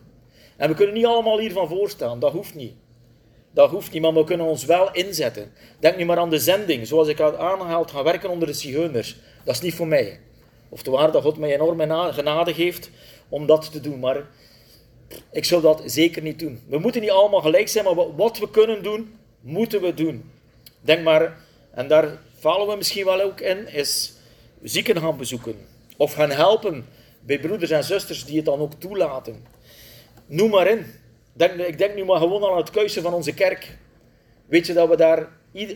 En 0.57 0.69
we 0.69 0.75
kunnen 0.75 0.95
niet 0.95 1.05
allemaal 1.05 1.39
hiervan 1.39 1.67
voorstaan. 1.67 2.19
Dat 2.19 2.31
hoeft 2.31 2.55
niet. 2.55 2.73
Dat 3.53 3.69
hoeft 3.69 3.91
niet, 3.91 4.01
maar 4.01 4.13
we 4.13 4.23
kunnen 4.23 4.45
ons 4.45 4.65
wel 4.65 4.91
inzetten. 4.91 5.51
Denk 5.79 5.97
nu 5.97 6.05
maar 6.05 6.17
aan 6.17 6.29
de 6.29 6.39
zending. 6.39 6.87
Zoals 6.87 7.07
ik 7.07 7.17
had 7.17 7.37
aangehaald, 7.37 7.91
gaan 7.91 8.03
werken 8.03 8.29
onder 8.29 8.47
de 8.47 8.53
zigeuners. 8.53 9.15
Dat 9.43 9.55
is 9.55 9.61
niet 9.61 9.73
voor 9.73 9.87
mij. 9.87 10.19
Of 10.69 10.83
te 10.83 10.91
waar 10.91 11.11
dat 11.11 11.23
God 11.23 11.37
mij 11.37 11.53
enorme 11.53 12.13
genade 12.13 12.53
geeft 12.53 12.89
om 13.29 13.45
dat 13.45 13.71
te 13.71 13.79
doen. 13.79 13.99
Maar 13.99 14.27
ik 15.31 15.45
zou 15.45 15.61
dat 15.61 15.81
zeker 15.85 16.21
niet 16.21 16.39
doen. 16.39 16.63
We 16.67 16.77
moeten 16.77 17.01
niet 17.01 17.09
allemaal 17.09 17.41
gelijk 17.41 17.67
zijn, 17.67 17.85
maar 17.85 18.15
wat 18.15 18.37
we 18.37 18.49
kunnen 18.49 18.83
doen, 18.83 19.15
moeten 19.41 19.81
we 19.81 19.93
doen. 19.93 20.31
Denk 20.81 21.03
maar, 21.03 21.37
en 21.71 21.87
daar 21.87 22.19
falen 22.39 22.67
we 22.67 22.75
misschien 22.75 23.05
wel 23.05 23.21
ook 23.21 23.39
in, 23.39 23.67
is 23.67 24.13
zieken 24.63 24.99
gaan 24.99 25.17
bezoeken. 25.17 25.55
Of 25.97 26.13
gaan 26.13 26.31
helpen 26.31 26.85
bij 27.21 27.39
broeders 27.39 27.71
en 27.71 27.83
zusters 27.83 28.25
die 28.25 28.35
het 28.35 28.45
dan 28.45 28.59
ook 28.59 28.73
toelaten. 28.73 29.45
Noem 30.25 30.49
maar 30.49 30.67
in. 30.67 30.85
Ik 31.37 31.77
denk 31.77 31.95
nu 31.95 32.05
maar 32.05 32.19
gewoon 32.19 32.51
aan 32.51 32.57
het 32.57 32.69
keuzen 32.69 33.01
van 33.01 33.13
onze 33.13 33.33
kerk. 33.33 33.77
Weet 34.45 34.67
je 34.67 34.73
dat 34.73 34.89
we 34.89 34.95
daar 34.95 35.29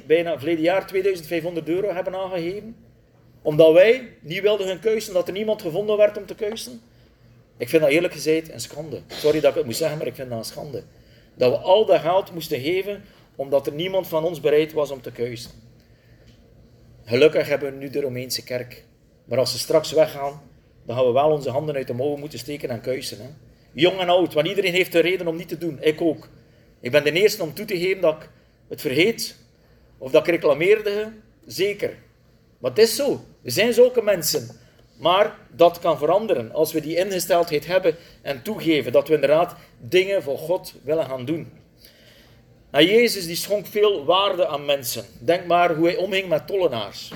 bijna 0.05 0.37
verleden 0.37 0.63
jaar 0.63 0.87
2500 0.87 1.69
euro 1.69 1.93
hebben 1.93 2.15
aangegeven? 2.15 2.75
Omdat 3.41 3.73
wij 3.73 4.09
niet 4.19 4.41
wilden 4.41 4.67
gaan 4.67 4.79
keuzen, 4.79 5.13
dat 5.13 5.27
er 5.27 5.33
niemand 5.33 5.61
gevonden 5.61 5.97
werd 5.97 6.17
om 6.17 6.25
te 6.25 6.35
keuzen? 6.35 6.81
Ik 7.57 7.69
vind 7.69 7.81
dat 7.81 7.91
eerlijk 7.91 8.13
gezegd 8.13 8.51
een 8.51 8.59
schande. 8.59 9.01
Sorry 9.07 9.39
dat 9.39 9.49
ik 9.49 9.57
het 9.57 9.65
moet 9.65 9.75
zeggen, 9.75 9.97
maar 9.97 10.07
ik 10.07 10.15
vind 10.15 10.29
dat 10.29 10.37
een 10.37 10.45
schande. 10.45 10.83
Dat 11.33 11.51
we 11.51 11.57
al 11.57 11.85
dat 11.85 11.99
geld 11.99 12.33
moesten 12.33 12.59
geven, 12.59 13.03
omdat 13.35 13.67
er 13.67 13.73
niemand 13.73 14.07
van 14.07 14.23
ons 14.23 14.39
bereid 14.39 14.73
was 14.73 14.91
om 14.91 15.01
te 15.01 15.11
keuzen. 15.11 15.51
Gelukkig 17.03 17.47
hebben 17.47 17.71
we 17.71 17.77
nu 17.77 17.89
de 17.89 18.01
Romeinse 18.01 18.43
kerk. 18.43 18.85
Maar 19.25 19.37
als 19.37 19.51
ze 19.51 19.59
straks 19.59 19.91
weggaan, 19.91 20.41
dan 20.85 20.95
gaan 20.95 21.05
we 21.05 21.11
wel 21.11 21.31
onze 21.31 21.49
handen 21.49 21.75
uit 21.75 21.87
de 21.87 21.93
mouwen 21.93 22.19
moeten 22.19 22.39
steken 22.39 22.69
en 22.69 22.81
keuzen. 22.81 23.17
Hè? 23.17 23.27
Jong 23.79 23.99
en 23.99 24.09
oud, 24.09 24.33
want 24.33 24.47
iedereen 24.47 24.73
heeft 24.73 24.91
de 24.91 24.99
reden 24.99 25.27
om 25.27 25.35
niet 25.35 25.47
te 25.47 25.57
doen. 25.57 25.77
Ik 25.81 26.01
ook. 26.01 26.29
Ik 26.79 26.91
ben 26.91 27.03
de 27.03 27.11
eerste 27.11 27.43
om 27.43 27.53
toe 27.53 27.65
te 27.65 27.77
geven 27.77 28.01
dat 28.01 28.15
ik 28.15 28.29
het 28.67 28.81
vergeet. 28.81 29.37
Of 29.97 30.11
dat 30.11 30.27
ik 30.27 30.33
reclameerde. 30.33 31.11
Zeker. 31.45 31.97
Maar 32.57 32.71
het 32.71 32.79
is 32.79 32.95
zo. 32.95 33.21
We 33.41 33.49
zijn 33.49 33.73
zulke 33.73 34.01
mensen. 34.01 34.47
Maar 34.99 35.35
dat 35.51 35.79
kan 35.79 35.97
veranderen 35.97 36.51
als 36.51 36.73
we 36.73 36.81
die 36.81 36.95
ingesteldheid 36.95 37.65
hebben 37.65 37.95
en 38.21 38.41
toegeven 38.41 38.91
dat 38.91 39.07
we 39.07 39.13
inderdaad 39.13 39.55
dingen 39.79 40.23
voor 40.23 40.37
God 40.37 40.73
willen 40.83 41.05
gaan 41.05 41.25
doen. 41.25 41.51
Nou, 42.71 42.85
Jezus 42.85 43.25
die 43.25 43.35
schonk 43.35 43.65
veel 43.65 44.05
waarde 44.05 44.47
aan 44.47 44.65
mensen. 44.65 45.05
Denk 45.19 45.45
maar 45.45 45.75
hoe 45.75 45.87
hij 45.87 45.95
omging 45.95 46.29
met 46.29 46.47
tollenaars. 46.47 47.11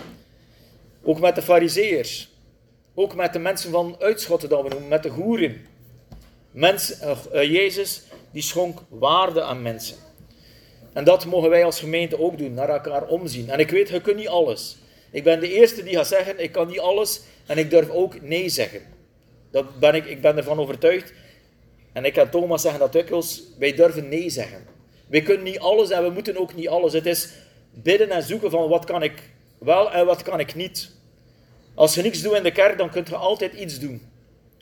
Ook 1.04 1.20
met 1.20 1.36
de 1.36 1.42
fariseërs. 1.42 2.30
Ook 2.94 3.16
met 3.16 3.34
de 3.34 3.40
mensen 3.40 3.72
van 3.72 3.96
uitschotten 4.00 4.50
dat 4.50 4.64
we 4.64 4.70
noemen, 4.70 4.90
met 4.90 5.04
de 5.04 5.10
goeren. 5.10 5.70
Mens, 6.52 7.02
uh, 7.02 7.44
Jezus 7.44 8.02
die 8.32 8.42
schonk 8.42 8.80
waarde 8.90 9.42
aan 9.42 9.62
mensen. 9.62 9.98
En 10.94 11.04
dat 11.04 11.26
mogen 11.26 11.50
wij 11.50 11.66
als 11.66 11.80
gemeente 11.80 12.20
ook 12.20 12.38
doen, 12.38 12.54
naar 12.54 12.70
elkaar 12.70 13.08
omzien. 13.08 13.50
En 13.50 13.60
ik 13.60 13.70
weet, 13.70 13.90
je 13.90 14.02
kunt 14.02 14.18
niet 14.18 14.28
alles. 14.28 14.78
Ik 15.12 15.24
ben 15.24 15.40
de 15.40 15.54
eerste 15.54 15.84
die 15.84 15.96
gaat 15.96 16.08
zeggen, 16.08 16.40
ik 16.40 16.52
kan 16.52 16.68
niet 16.68 16.80
alles 16.80 17.22
en 17.46 17.58
ik 17.58 17.70
durf 17.70 17.90
ook 17.90 18.22
nee 18.22 18.50
zeggen. 18.50 18.82
Dat 19.52 19.80
ben 19.80 19.96
ik, 19.96 20.06
ik 20.06 20.22
ben 20.22 20.38
ervan 20.38 20.60
overtuigd. 20.60 21.14
En 21.94 22.06
ik 22.06 22.14
kan 22.14 22.30
Thomas 22.30 22.62
zeggen 22.62 22.80
dat 22.80 22.94
dikwijls, 22.94 23.44
wij 23.60 23.74
durven 23.74 24.10
nee 24.10 24.30
zeggen. 24.30 24.66
We 25.08 25.22
kunnen 25.22 25.44
niet 25.44 25.60
alles 25.60 25.90
en 25.90 26.04
we 26.04 26.10
moeten 26.10 26.38
ook 26.38 26.56
niet 26.56 26.68
alles. 26.68 26.94
Het 26.94 27.06
is 27.06 27.30
bidden 27.74 28.10
en 28.10 28.24
zoeken 28.24 28.52
van 28.52 28.70
wat 28.70 28.86
kan 28.86 29.04
ik 29.04 29.22
wel 29.58 29.92
en 29.92 30.06
wat 30.06 30.22
kan 30.22 30.40
ik 30.40 30.56
niet. 30.56 30.92
Als 31.76 31.96
je 31.96 32.02
niets 32.02 32.22
doet 32.22 32.36
in 32.36 32.44
de 32.44 32.52
kerk, 32.52 32.78
dan 32.78 32.90
kun 32.90 33.06
je 33.10 33.16
altijd 33.16 33.54
iets 33.54 33.80
doen. 33.80 34.02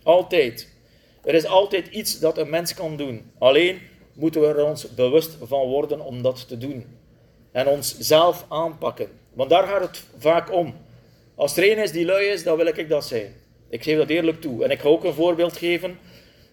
Altijd. 0.03 0.68
Er 1.29 1.35
is 1.35 1.45
altijd 1.45 1.87
iets 1.87 2.19
dat 2.19 2.37
een 2.37 2.49
mens 2.49 2.73
kan 2.73 2.97
doen. 2.97 3.31
Alleen 3.37 3.79
moeten 4.13 4.41
we 4.41 4.47
er 4.47 4.65
ons 4.65 4.95
bewust 4.95 5.37
van 5.41 5.67
worden 5.67 5.99
om 5.99 6.21
dat 6.21 6.47
te 6.47 6.57
doen. 6.57 6.85
En 7.51 7.67
ons 7.67 7.97
zelf 7.99 8.45
aanpakken. 8.47 9.09
Want 9.33 9.49
daar 9.49 9.67
gaat 9.67 9.81
het 9.81 10.03
vaak 10.17 10.53
om. 10.53 10.75
Als 11.35 11.57
er 11.57 11.71
een 11.71 11.83
is 11.83 11.91
die 11.91 12.05
lui 12.05 12.25
is, 12.25 12.43
dan 12.43 12.57
wil 12.57 12.65
ik 12.65 12.89
dat 12.89 13.05
zijn. 13.05 13.33
Ik 13.69 13.83
geef 13.83 13.97
dat 13.97 14.09
eerlijk 14.09 14.41
toe. 14.41 14.63
En 14.63 14.71
ik 14.71 14.79
ga 14.79 14.87
ook 14.87 15.03
een 15.03 15.13
voorbeeld 15.13 15.57
geven. 15.57 15.99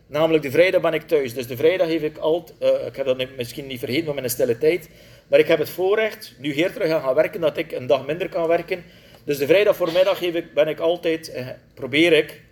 Namelijk 0.06 0.42
de 0.42 0.50
vrijdag 0.50 0.80
ben 0.80 0.94
ik 0.94 1.02
thuis. 1.02 1.34
Dus 1.34 1.46
de 1.46 1.56
vrijdag 1.56 1.88
heb 1.88 2.02
ik 2.02 2.16
altijd, 2.16 2.58
eh, 2.58 2.86
ik 2.86 2.96
heb 2.96 3.06
dat 3.06 3.36
misschien 3.36 3.66
niet 3.66 3.78
vergeten 3.78 4.04
van 4.04 4.14
mijn 4.14 4.30
stille 4.30 4.58
tijd, 4.58 4.88
maar 5.28 5.38
ik 5.38 5.48
heb 5.48 5.58
het 5.58 5.70
voorrecht, 5.70 6.34
nu 6.38 6.52
hier 6.52 6.72
terug 6.72 6.90
gaan 6.90 7.14
werken, 7.14 7.40
dat 7.40 7.56
ik 7.56 7.72
een 7.72 7.86
dag 7.86 8.06
minder 8.06 8.28
kan 8.28 8.46
werken. 8.46 8.84
Dus 9.24 9.38
de 9.38 9.46
vrijdag 9.46 9.76
voormiddag 9.76 10.18
geef 10.18 10.34
ik, 10.34 10.54
ben 10.54 10.68
ik 10.68 10.78
altijd, 10.78 11.30
eh, 11.32 11.46
probeer 11.74 12.12
ik, 12.12 12.44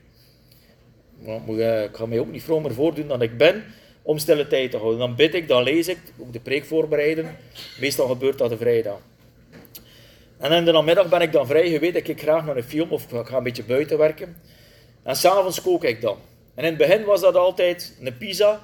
ik 1.89 1.97
ga 1.97 2.07
mij 2.07 2.19
ook 2.19 2.31
niet 2.31 2.43
vromer 2.43 2.75
voordoen 2.75 3.09
dan 3.09 3.23
ik 3.23 3.37
ben, 3.37 3.65
om 4.03 4.19
stille 4.19 4.47
tijd 4.47 4.71
te 4.71 4.77
houden. 4.77 4.99
Dan 4.99 5.15
bid 5.15 5.35
ik, 5.35 5.49
dan 5.49 5.63
lees 5.63 5.89
ik, 5.89 5.99
ook 6.19 6.33
de 6.33 6.41
preek 6.41 6.65
voorbereiden. 6.65 7.37
Meestal 7.81 8.09
gebeurt 8.09 8.39
dat 8.39 8.51
de 8.51 8.57
vrijdag. 8.57 8.99
En 10.39 10.53
in 10.53 10.65
de 10.65 10.73
namiddag 10.73 11.09
ben 11.09 11.21
ik 11.21 11.33
dan 11.33 11.47
vrij. 11.47 11.71
Je 11.71 11.79
weet, 11.79 11.97
ik 11.97 12.05
kijk 12.05 12.21
graag 12.21 12.45
naar 12.45 12.57
een 12.57 12.63
film 12.63 12.91
of 12.91 13.13
ik 13.13 13.27
ga 13.27 13.37
een 13.37 13.43
beetje 13.43 13.65
buiten 13.65 13.99
werken. 13.99 14.37
En 15.03 15.17
s'avonds 15.17 15.63
kook 15.63 15.85
ik 15.85 16.01
dan. 16.01 16.17
En 16.55 16.65
in 16.65 16.69
het 16.69 16.79
begin 16.79 17.05
was 17.05 17.21
dat 17.21 17.37
altijd 17.37 17.97
een 18.01 18.17
pizza, 18.17 18.61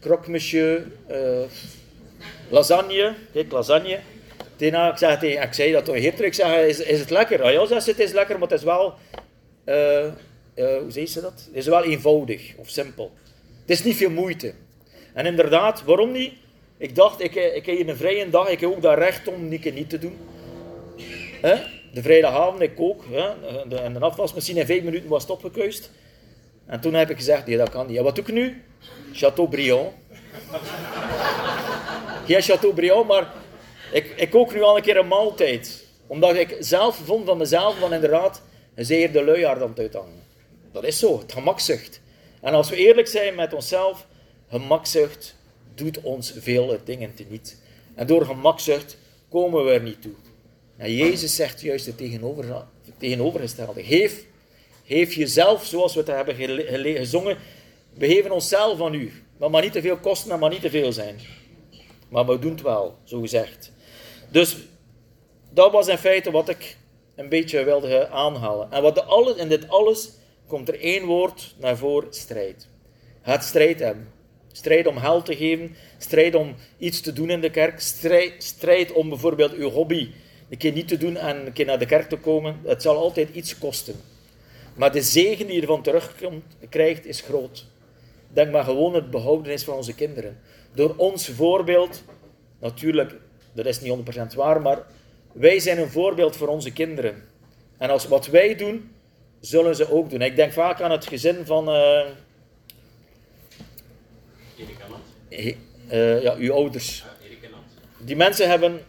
croque 0.00 0.30
monsieur, 0.30 0.86
eh, 1.06 1.42
lasagne. 2.48 3.14
Kijk, 3.32 3.52
lasagne. 3.52 3.98
Tegen, 4.56 4.88
ik, 4.88 4.96
zeg 4.98 5.22
ik 5.22 5.52
zei 5.52 5.72
dat 5.72 5.86
hier 5.86 6.14
terug. 6.14 6.26
Ik 6.26 6.34
zeg, 6.34 6.66
is, 6.66 6.80
is 6.80 7.00
het 7.00 7.10
lekker? 7.10 7.42
Ah 7.42 7.52
ja, 7.52 7.66
zegt 7.66 7.84
ze, 7.84 7.90
het 7.90 8.00
is 8.00 8.12
lekker, 8.12 8.38
maar 8.38 8.48
het 8.48 8.58
is 8.58 8.64
wel... 8.64 8.94
eh, 9.64 10.06
eh, 10.56 10.78
hoe 10.78 10.90
zei 10.90 11.06
ze 11.06 11.20
dat? 11.20 11.32
Het 11.46 11.56
is 11.56 11.66
wel 11.66 11.84
eenvoudig 11.84 12.52
of 12.56 12.68
simpel. 12.68 13.12
Het 13.60 13.70
is 13.70 13.84
niet 13.84 13.96
veel 13.96 14.10
moeite. 14.10 14.54
En 15.14 15.26
inderdaad, 15.26 15.84
waarom 15.84 16.12
niet? 16.12 16.32
Ik 16.78 16.94
dacht, 16.94 17.20
ik, 17.20 17.34
ik 17.34 17.66
heb 17.66 17.76
hier 17.76 17.88
een 17.88 17.96
vrije 17.96 18.30
dag, 18.30 18.48
ik 18.48 18.60
heb 18.60 18.70
ook 18.70 18.82
dat 18.82 18.98
recht 18.98 19.28
om 19.28 19.48
niet, 19.48 19.74
niet 19.74 19.90
te 19.90 19.98
doen. 19.98 20.16
Hè? 21.40 21.56
De 21.92 22.02
vrijdagavond, 22.02 22.60
ik. 22.60 22.72
Hè? 23.10 23.28
De, 23.68 23.76
en 23.76 23.92
de 23.92 23.98
afwasmachine 23.98 24.60
in 24.60 24.66
vijf 24.66 24.82
minuten 24.82 25.08
was 25.08 25.26
opgekuist. 25.26 25.90
En 26.66 26.80
toen 26.80 26.94
heb 26.94 27.10
ik 27.10 27.16
gezegd, 27.16 27.46
nee, 27.46 27.56
dat 27.56 27.70
kan 27.70 27.86
niet. 27.86 27.96
Ja, 27.96 28.02
wat 28.02 28.14
doe 28.14 28.24
ik 28.24 28.32
nu? 28.32 28.62
Chateaubriand. 29.12 29.92
Geen 32.26 32.42
Chateaubriand, 32.42 33.06
maar 33.06 33.32
ik, 33.92 34.12
ik 34.16 34.30
kook 34.30 34.54
nu 34.54 34.62
al 34.62 34.76
een 34.76 34.82
keer 34.82 34.96
een 34.96 35.08
maaltijd. 35.08 35.84
Omdat 36.06 36.34
ik 36.34 36.56
zelf 36.60 36.96
vond 37.04 37.26
van 37.26 37.38
mezelf, 37.38 37.78
van 37.78 37.92
inderdaad, 37.92 38.42
een 38.74 38.84
zeer 38.84 39.12
de 39.12 39.24
luiaard 39.24 39.62
aan 39.62 39.68
het 39.68 39.78
uithangen. 39.78 40.25
Dat 40.76 40.84
is 40.84 40.98
zo, 40.98 41.18
het 41.18 41.32
gemakzucht. 41.32 42.00
En 42.40 42.54
als 42.54 42.70
we 42.70 42.76
eerlijk 42.76 43.06
zijn 43.06 43.34
met 43.34 43.52
onszelf, 43.52 44.06
gemakzucht 44.48 45.36
doet 45.74 46.00
ons 46.00 46.34
vele 46.38 46.80
dingen 46.84 47.14
teniet. 47.14 47.62
En 47.94 48.06
door 48.06 48.24
gemakzucht 48.24 48.96
komen 49.28 49.64
we 49.64 49.70
er 49.70 49.82
niet 49.82 50.02
toe. 50.02 50.12
En 50.76 50.94
Jezus 50.94 51.34
zegt 51.34 51.60
juist 51.60 51.86
het 51.86 51.96
tegenover, 51.96 52.64
tegenovergestelde. 52.98 53.82
Geef, 53.84 54.24
geef 54.84 55.14
jezelf, 55.14 55.64
zoals 55.64 55.94
we 55.94 56.00
het 56.00 56.08
hebben 56.08 56.34
gezongen, 56.34 57.38
we 57.94 58.06
geven 58.06 58.30
onszelf 58.30 58.80
aan 58.80 58.94
u. 58.94 59.12
Dat 59.38 59.50
mag 59.50 59.62
niet 59.62 59.72
te 59.72 59.80
veel 59.80 59.96
kosten 59.96 60.30
en 60.30 60.38
mag 60.38 60.50
niet 60.50 60.60
te 60.60 60.70
veel 60.70 60.92
zijn. 60.92 61.18
Maar 62.08 62.26
we 62.26 62.38
doen 62.38 62.52
het 62.52 62.62
wel, 62.62 62.98
zo 63.04 63.20
gezegd. 63.20 63.72
Dus 64.30 64.56
dat 65.50 65.72
was 65.72 65.88
in 65.88 65.98
feite 65.98 66.30
wat 66.30 66.48
ik 66.48 66.76
een 67.14 67.28
beetje 67.28 67.64
wilde 67.64 68.08
aanhalen. 68.08 68.72
En 68.72 68.82
wat 68.82 68.94
de 68.94 69.02
alles, 69.02 69.36
in 69.36 69.48
dit 69.48 69.68
alles 69.68 70.10
komt 70.46 70.68
er 70.68 70.80
één 70.80 71.04
woord 71.04 71.54
naar 71.58 71.76
voren: 71.76 72.14
strijd. 72.14 72.68
Het 73.20 73.44
strijd 73.44 73.78
hebben. 73.78 74.14
Strijd 74.52 74.86
om 74.86 74.98
geld 74.98 75.24
te 75.24 75.36
geven, 75.36 75.76
strijd 75.98 76.34
om 76.34 76.54
iets 76.78 77.00
te 77.00 77.12
doen 77.12 77.30
in 77.30 77.40
de 77.40 77.50
kerk, 77.50 77.80
strijd, 77.80 78.44
strijd 78.44 78.92
om 78.92 79.08
bijvoorbeeld 79.08 79.52
uw 79.52 79.70
hobby 79.70 80.10
een 80.50 80.56
keer 80.56 80.72
niet 80.72 80.88
te 80.88 80.96
doen 80.96 81.16
en 81.16 81.46
een 81.46 81.52
keer 81.52 81.66
naar 81.66 81.78
de 81.78 81.86
kerk 81.86 82.08
te 82.08 82.16
komen. 82.16 82.60
Het 82.64 82.82
zal 82.82 82.96
altijd 82.96 83.28
iets 83.32 83.58
kosten. 83.58 83.94
Maar 84.74 84.92
de 84.92 85.02
zegen 85.02 85.46
die 85.46 85.54
je 85.54 85.60
ervan 85.60 85.82
terugkomt, 85.82 86.44
krijgt, 86.68 87.06
is 87.06 87.20
groot. 87.20 87.66
Denk 88.28 88.50
maar 88.52 88.64
gewoon 88.64 88.94
het 88.94 89.10
behoudenis 89.10 89.64
van 89.64 89.74
onze 89.74 89.94
kinderen. 89.94 90.38
Door 90.74 90.94
ons 90.96 91.28
voorbeeld, 91.28 92.02
natuurlijk, 92.60 93.14
dat 93.52 93.66
is 93.66 93.80
niet 93.80 93.98
100% 94.32 94.34
waar, 94.34 94.60
maar 94.60 94.86
wij 95.32 95.58
zijn 95.58 95.78
een 95.78 95.90
voorbeeld 95.90 96.36
voor 96.36 96.48
onze 96.48 96.72
kinderen. 96.72 97.22
En 97.78 97.90
als 97.90 98.08
wat 98.08 98.26
wij 98.26 98.54
doen, 98.54 98.90
zullen 99.40 99.76
ze 99.76 99.90
ook 99.92 100.10
doen. 100.10 100.22
Ik 100.22 100.36
denk 100.36 100.52
vaak 100.52 100.80
aan 100.80 100.90
het 100.90 101.06
gezin 101.06 101.46
van 101.46 101.68
eh, 101.68 102.06
he- 105.28 105.56
eh, 105.88 106.22
ja, 106.22 106.34
uw 106.36 106.52
ouders. 106.52 107.04
Die 107.98 108.16
mensen 108.16 108.48
hebben, 108.48 108.80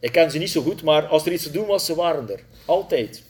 ik 0.00 0.12
ken 0.12 0.30
ze 0.30 0.38
niet 0.38 0.50
zo 0.50 0.62
goed, 0.62 0.82
maar 0.82 1.06
als 1.06 1.26
er 1.26 1.32
iets 1.32 1.42
te 1.42 1.50
doen 1.50 1.66
was, 1.66 1.86
ze 1.86 1.94
waren 1.94 2.30
er. 2.30 2.40
Altijd. 2.64 3.22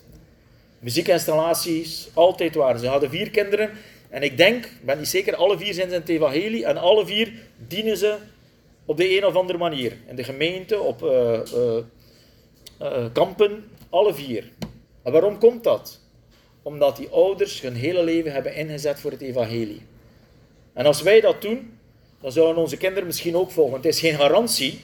Muziekinstallaties, 0.79 2.07
altijd 2.13 2.55
waren 2.55 2.79
ze. 2.79 2.85
Ze 2.85 2.91
hadden 2.91 3.09
vier 3.09 3.29
kinderen. 3.29 3.69
En 4.09 4.23
ik 4.23 4.37
denk, 4.37 4.65
ik 4.65 4.85
ben 4.85 4.97
niet 4.97 5.07
zeker, 5.07 5.35
alle 5.35 5.57
vier 5.57 5.73
zijn 5.73 5.89
ze 5.89 5.95
in 5.95 6.01
het 6.01 6.09
evangelie. 6.09 6.65
En 6.65 6.77
alle 6.77 7.05
vier 7.05 7.33
dienen 7.67 7.97
ze 7.97 8.17
op 8.85 8.97
de 8.97 9.17
een 9.17 9.25
of 9.25 9.35
andere 9.35 9.57
manier. 9.57 9.97
In 10.07 10.15
de 10.15 10.23
gemeente, 10.23 10.79
op 10.79 11.03
eh, 11.03 11.39
kampen, 13.13 13.69
alle 13.89 14.13
vier. 14.13 14.51
En 15.03 15.11
waarom 15.11 15.37
komt 15.39 15.63
dat? 15.63 16.01
Omdat 16.63 16.97
die 16.97 17.09
ouders 17.09 17.61
hun 17.61 17.75
hele 17.75 18.03
leven 18.03 18.31
hebben 18.31 18.55
ingezet 18.55 18.99
voor 18.99 19.11
het 19.11 19.21
evangelie. 19.21 19.81
En 20.73 20.85
als 20.85 21.01
wij 21.01 21.21
dat 21.21 21.41
doen, 21.41 21.79
dan 22.21 22.31
zullen 22.31 22.55
onze 22.55 22.77
kinderen 22.77 23.05
misschien 23.05 23.35
ook 23.35 23.51
volgen. 23.51 23.75
Het 23.75 23.85
is 23.85 23.99
geen 23.99 24.15
garantie, 24.15 24.81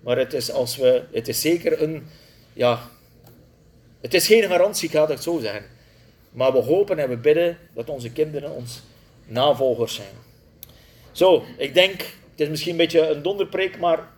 maar 0.00 0.18
het 0.18 0.32
is, 0.32 0.50
als 0.50 0.76
we, 0.76 1.02
het 1.12 1.28
is 1.28 1.40
zeker 1.40 1.82
een, 1.82 2.06
ja, 2.52 2.88
het 4.00 4.14
is 4.14 4.26
geen 4.26 4.42
garantie, 4.42 4.88
ik 4.88 4.94
ga 4.94 5.06
het 5.06 5.22
zo 5.22 5.38
zeggen. 5.38 5.64
Maar 6.30 6.52
we 6.52 6.58
hopen 6.58 6.98
en 6.98 7.08
we 7.08 7.16
bidden 7.16 7.58
dat 7.74 7.88
onze 7.88 8.12
kinderen 8.12 8.50
ons 8.50 8.82
navolgers 9.26 9.94
zijn. 9.94 10.14
Zo, 11.12 11.44
ik 11.56 11.74
denk, 11.74 12.00
het 12.00 12.40
is 12.40 12.48
misschien 12.48 12.70
een 12.70 12.76
beetje 12.76 13.08
een 13.08 13.22
donderpreek, 13.22 13.78
maar 13.78 14.08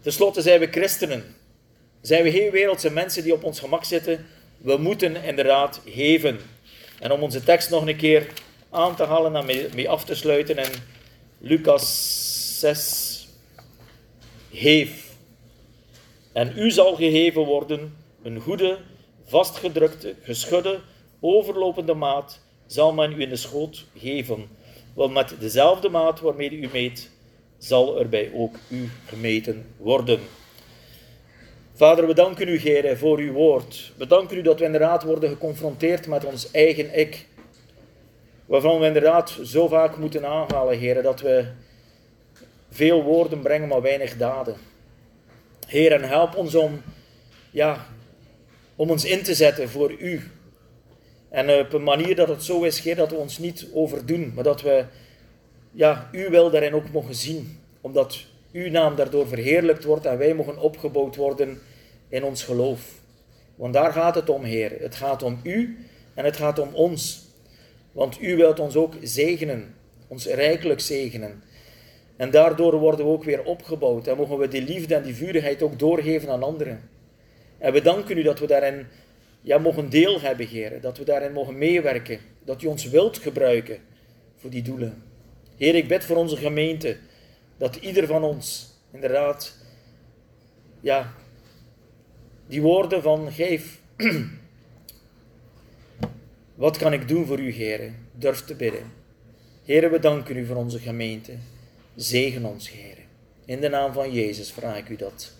tenslotte 0.00 0.42
zijn 0.42 0.60
we 0.60 0.66
christenen. 0.66 1.24
Zijn 2.00 2.22
we 2.22 2.30
geen 2.30 2.50
wereldse 2.50 2.90
mensen 2.90 3.22
die 3.22 3.32
op 3.32 3.44
ons 3.44 3.60
gemak 3.60 3.84
zitten. 3.84 4.26
We 4.66 4.76
moeten 4.76 5.24
inderdaad 5.24 5.80
geven. 5.84 6.40
En 6.98 7.12
om 7.12 7.22
onze 7.22 7.42
tekst 7.42 7.70
nog 7.70 7.86
een 7.86 7.96
keer 7.96 8.26
aan 8.70 8.96
te 8.96 9.02
halen 9.04 9.36
en 9.36 9.70
mee, 9.74 9.88
af 9.88 10.04
te 10.04 10.14
sluiten 10.14 10.56
in 10.56 10.70
Lucas 11.38 12.60
6. 12.60 13.28
Geef. 14.52 15.14
En 16.32 16.52
u 16.56 16.70
zal 16.70 16.94
gegeven 16.94 17.42
worden 17.42 17.96
een 18.22 18.40
goede, 18.40 18.78
vastgedrukte, 19.26 20.14
geschudde, 20.22 20.80
overlopende 21.20 21.94
maat 21.94 22.40
zal 22.66 22.92
men 22.92 23.12
u 23.12 23.20
in 23.20 23.28
de 23.28 23.36
schoot 23.36 23.84
geven. 23.96 24.48
Want 24.94 25.12
met 25.12 25.34
dezelfde 25.40 25.88
maat 25.88 26.20
waarmee 26.20 26.50
u 26.50 26.68
meet, 26.72 27.10
zal 27.58 27.98
er 27.98 28.08
bij 28.08 28.30
ook 28.34 28.56
u 28.68 28.90
gemeten 29.06 29.66
worden. 29.76 30.20
Vader, 31.76 32.06
we 32.06 32.14
danken 32.14 32.48
u, 32.48 32.58
Heer, 32.58 32.96
voor 32.96 33.18
uw 33.18 33.32
woord. 33.32 33.92
We 33.96 34.06
danken 34.06 34.36
u 34.36 34.42
dat 34.42 34.58
we 34.58 34.64
inderdaad 34.64 35.02
worden 35.02 35.28
geconfronteerd 35.28 36.06
met 36.06 36.24
ons 36.24 36.50
eigen 36.50 36.98
ik. 36.98 37.26
Waarvan 38.46 38.80
we 38.80 38.86
inderdaad 38.86 39.38
zo 39.44 39.68
vaak 39.68 39.96
moeten 39.96 40.26
aanhalen, 40.26 40.78
Heer, 40.78 41.02
dat 41.02 41.20
we 41.20 41.44
veel 42.70 43.02
woorden 43.02 43.40
brengen, 43.40 43.68
maar 43.68 43.82
weinig 43.82 44.16
daden. 44.16 44.56
Heer, 45.66 45.92
en 45.92 46.02
help 46.02 46.34
ons 46.34 46.54
om, 46.54 46.82
ja, 47.50 47.86
om 48.76 48.90
ons 48.90 49.04
in 49.04 49.22
te 49.22 49.34
zetten 49.34 49.68
voor 49.68 49.92
u. 49.92 50.30
En 51.28 51.60
op 51.60 51.72
een 51.72 51.82
manier 51.82 52.14
dat 52.14 52.28
het 52.28 52.44
zo 52.44 52.62
is, 52.62 52.80
Heer, 52.80 52.96
dat 52.96 53.10
we 53.10 53.16
ons 53.16 53.38
niet 53.38 53.66
overdoen, 53.72 54.32
maar 54.34 54.44
dat 54.44 54.62
we 54.62 54.84
ja, 55.72 56.08
uw 56.12 56.30
wil 56.30 56.50
daarin 56.50 56.74
ook 56.74 56.90
mogen 56.90 57.14
zien. 57.14 57.60
Omdat 57.80 58.24
uw 58.52 58.70
naam 58.70 58.94
daardoor 58.94 59.28
verheerlijkt 59.28 59.84
wordt 59.84 60.06
en 60.06 60.18
wij 60.18 60.34
mogen 60.34 60.58
opgebouwd 60.58 61.16
worden 61.16 61.60
in 62.08 62.24
ons 62.24 62.42
geloof. 62.42 63.00
Want 63.54 63.74
daar 63.74 63.92
gaat 63.92 64.14
het 64.14 64.28
om, 64.28 64.42
Heer. 64.44 64.72
Het 64.80 64.94
gaat 64.94 65.22
om 65.22 65.40
u 65.42 65.86
en 66.14 66.24
het 66.24 66.36
gaat 66.36 66.58
om 66.58 66.74
ons. 66.74 67.24
Want 67.92 68.22
u 68.22 68.36
wilt 68.36 68.60
ons 68.60 68.76
ook 68.76 68.94
zegenen, 69.02 69.74
ons 70.08 70.26
rijkelijk 70.26 70.80
zegenen. 70.80 71.42
En 72.16 72.30
daardoor 72.30 72.78
worden 72.78 73.06
we 73.06 73.12
ook 73.12 73.24
weer 73.24 73.44
opgebouwd 73.44 74.06
en 74.06 74.16
mogen 74.16 74.38
we 74.38 74.48
die 74.48 74.62
liefde 74.62 74.94
en 74.94 75.02
die 75.02 75.14
vurigheid 75.14 75.62
ook 75.62 75.78
doorgeven 75.78 76.30
aan 76.30 76.42
anderen. 76.42 76.88
En 77.58 77.72
we 77.72 77.82
danken 77.82 78.18
u 78.18 78.22
dat 78.22 78.38
we 78.38 78.46
daarin 78.46 78.86
ja, 79.40 79.58
mogen 79.58 79.90
deel 79.90 80.20
hebben, 80.20 80.46
Heer. 80.46 80.80
Dat 80.80 80.98
we 80.98 81.04
daarin 81.04 81.32
mogen 81.32 81.58
meewerken. 81.58 82.18
Dat 82.44 82.62
u 82.62 82.66
ons 82.66 82.88
wilt 82.88 83.18
gebruiken 83.18 83.78
voor 84.36 84.50
die 84.50 84.62
doelen. 84.62 85.02
Heer, 85.56 85.74
ik 85.74 85.88
bid 85.88 86.04
voor 86.04 86.16
onze 86.16 86.36
gemeente 86.36 86.96
dat 87.56 87.76
ieder 87.76 88.06
van 88.06 88.22
ons 88.22 88.74
inderdaad, 88.92 89.56
ja, 90.80 91.14
die 92.46 92.62
woorden 92.62 93.02
van 93.02 93.32
geef. 93.32 93.78
Wat 96.54 96.76
kan 96.76 96.92
ik 96.92 97.08
doen 97.08 97.26
voor 97.26 97.38
u, 97.38 97.52
Heer? 97.52 97.92
Durf 98.12 98.44
te 98.44 98.54
bidden. 98.54 98.92
Heer, 99.64 99.90
we 99.90 99.98
danken 99.98 100.36
u 100.36 100.46
voor 100.46 100.56
onze 100.56 100.78
gemeente. 100.78 101.32
Zegen 101.96 102.44
ons, 102.44 102.70
Heer. 102.70 102.96
In 103.44 103.60
de 103.60 103.68
naam 103.68 103.92
van 103.92 104.12
Jezus 104.12 104.52
vraag 104.52 104.76
ik 104.76 104.88
u 104.88 104.96
dat. 104.96 105.32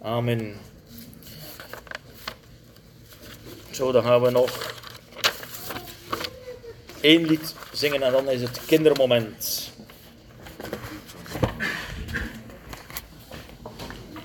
Amen. 0.00 0.54
Zo, 3.70 3.92
dan 3.92 4.02
gaan 4.02 4.22
we 4.22 4.30
nog 4.30 4.72
één 7.00 7.26
lied 7.26 7.54
zingen 7.72 8.02
en 8.02 8.12
dan 8.12 8.30
is 8.30 8.40
het 8.40 8.64
kindermoment. 8.64 9.72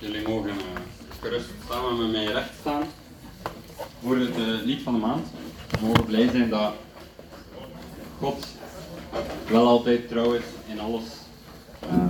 Jullie 0.00 0.28
mogen 0.28 0.69
gerust 1.30 1.50
samen 1.68 1.98
met 1.98 2.10
mij 2.10 2.24
recht 2.24 2.50
staan 2.60 2.82
voor 4.02 4.16
het 4.16 4.36
eh, 4.36 4.64
lied 4.64 4.82
van 4.82 4.92
de 4.92 5.00
maand. 5.00 5.26
We 5.80 5.86
mogen 5.86 6.04
blij 6.04 6.28
zijn 6.28 6.48
dat 6.48 6.72
God 8.18 8.46
wel 9.50 9.66
altijd 9.66 10.08
trouw 10.08 10.32
is 10.32 10.44
in 10.66 10.80
alles. 10.80 11.04
Eh, 11.80 12.06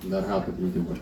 daar 0.00 0.22
gaat 0.22 0.46
het 0.46 0.58
niet 0.58 0.76
over. 0.76 1.00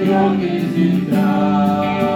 Hoe 0.00 0.08
groot 0.08 0.42
is 0.42 0.62
uw 0.76 2.09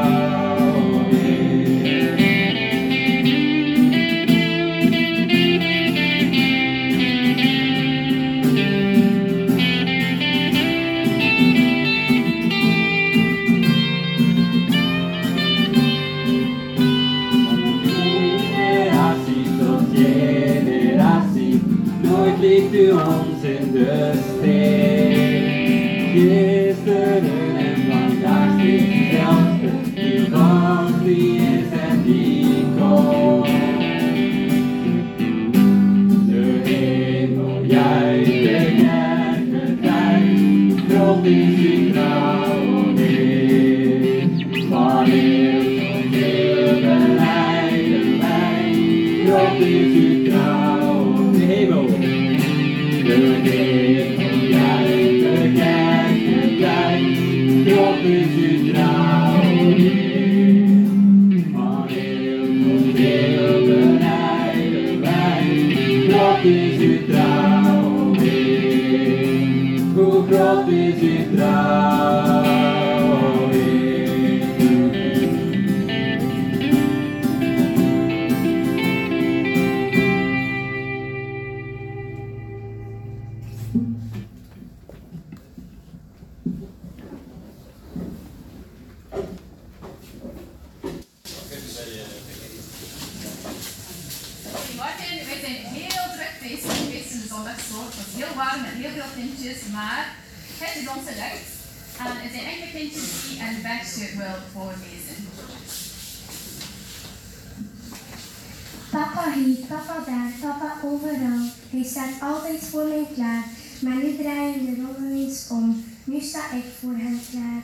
Papa 108.91 109.33
hier, 109.33 109.57
papa 109.67 110.05
daar, 110.07 110.33
papa 110.41 110.77
overal. 110.85 111.49
Hij 111.71 111.85
staat 111.85 112.21
altijd 112.21 112.61
voor 112.61 112.85
mij 112.85 113.07
klaar. 113.15 113.45
Maar 113.81 113.97
nu 113.97 114.17
draaien 114.17 114.65
de 114.65 114.83
rollen 114.83 115.13
eens 115.13 115.47
om. 115.51 115.85
Nu 116.05 116.21
sta 116.21 116.53
ik 116.53 116.65
voor 116.81 116.95
hem 116.97 117.21
klaar. 117.31 117.63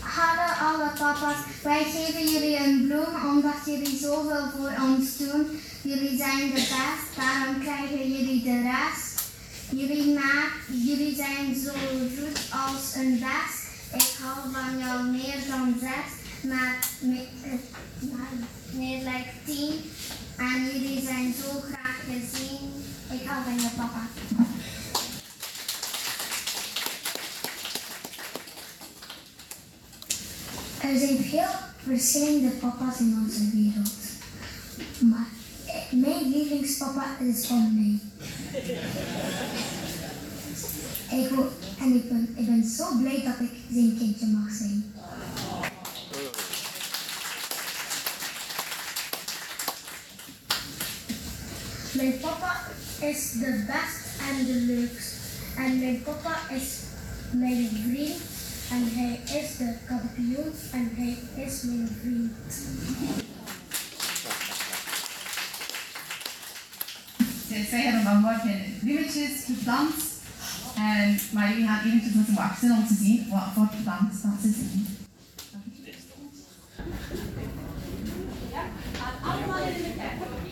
Hallo 0.00 0.72
alle 0.72 0.90
papa's, 0.98 1.36
wij 1.62 1.84
geven 1.84 2.30
jullie 2.30 2.56
een 2.56 2.86
bloem 2.86 3.30
omdat 3.30 3.54
jullie 3.66 3.98
zoveel 3.98 4.48
voor 4.56 4.72
ons 4.88 5.16
doen. 5.16 5.46
Jullie 5.84 6.16
zijn 6.16 6.46
de 6.48 6.52
best, 6.54 7.16
daarom 7.16 7.60
krijgen 7.62 8.12
jullie 8.12 8.42
de 8.42 8.62
rest. 8.62 9.22
Jullie, 9.70 10.18
jullie 10.86 11.14
zijn 11.16 11.54
zo 11.64 11.70
goed 11.72 12.38
als 12.50 12.94
een 12.94 13.18
best. 13.18 13.62
Ik 13.94 14.14
hou 14.22 14.52
van 14.52 14.78
jou 14.78 15.04
meer 15.10 15.38
dan 15.48 15.74
zes, 15.80 16.10
maar, 16.52 16.78
me- 17.00 17.28
maar 18.12 18.28
meer 18.72 19.02
lijkt 19.02 19.34
tien. 19.44 19.72
En 20.36 20.64
jullie 20.72 21.02
zijn 21.04 21.34
zo 21.42 21.60
graag 21.60 21.96
gezien. 22.06 22.58
Ik 23.20 23.26
hou 23.28 23.44
van 23.44 23.54
je 23.54 23.68
papa. 23.76 24.06
Er 30.80 30.98
zijn 30.98 31.18
veel 31.24 31.50
verschillende 31.86 32.48
papa's 32.48 32.98
in 32.98 33.18
onze 33.24 33.50
wereld. 33.50 33.92
Maar 34.98 35.26
mijn 35.90 36.30
lievelingspapa 36.30 37.18
is 37.18 37.46
van 37.46 37.74
mij. 37.74 37.98
Ik 41.18 41.30
en 41.80 41.94
ik 41.94 42.08
ben, 42.08 42.34
ik 42.36 42.46
ben 42.46 42.64
zo 42.76 42.96
blij 43.00 43.22
dat 43.24 43.40
ik 43.40 43.50
zijn 43.72 43.96
kindje 43.98 44.26
mag 44.26 44.52
zijn. 44.52 44.92
Mijn 51.92 52.20
papa 52.20 52.60
is 53.00 53.32
de 53.32 53.64
best 53.66 54.28
en 54.28 54.46
de 54.46 54.52
leukst. 54.52 55.12
En 55.56 55.78
mijn 55.78 56.02
papa 56.02 56.54
is 56.54 56.64
mijn 57.30 57.68
vriend. 57.68 58.20
En 58.70 58.88
hij 58.94 59.40
is 59.40 59.56
de 59.56 59.74
kampioen 59.86 60.52
en 60.72 60.90
hij 60.94 61.44
is 61.44 61.62
mijn 61.62 61.88
vriend. 62.00 62.32
zij, 67.54 67.64
zij 67.64 67.82
hebben 67.82 68.02
vanmorgen 68.02 68.60
bloemetjes 68.80 69.44
geplant. 69.44 69.94
En, 70.76 71.18
maar 71.32 71.48
jullie 71.48 71.66
gaan 71.66 71.84
eventjes 71.84 72.12
moeten 72.12 72.34
wachten 72.34 72.70
om 72.70 72.86
te 72.86 72.94
zien 72.94 73.26
wat 73.30 73.48
voor 73.54 73.68
plant 73.82 74.22
dat 74.22 74.32
ze 74.42 74.52
zien. 74.52 74.86
Ja, 78.52 78.62
allemaal 79.22 79.58
in 79.58 79.82
de 79.82 79.92
kerk. 79.96 80.43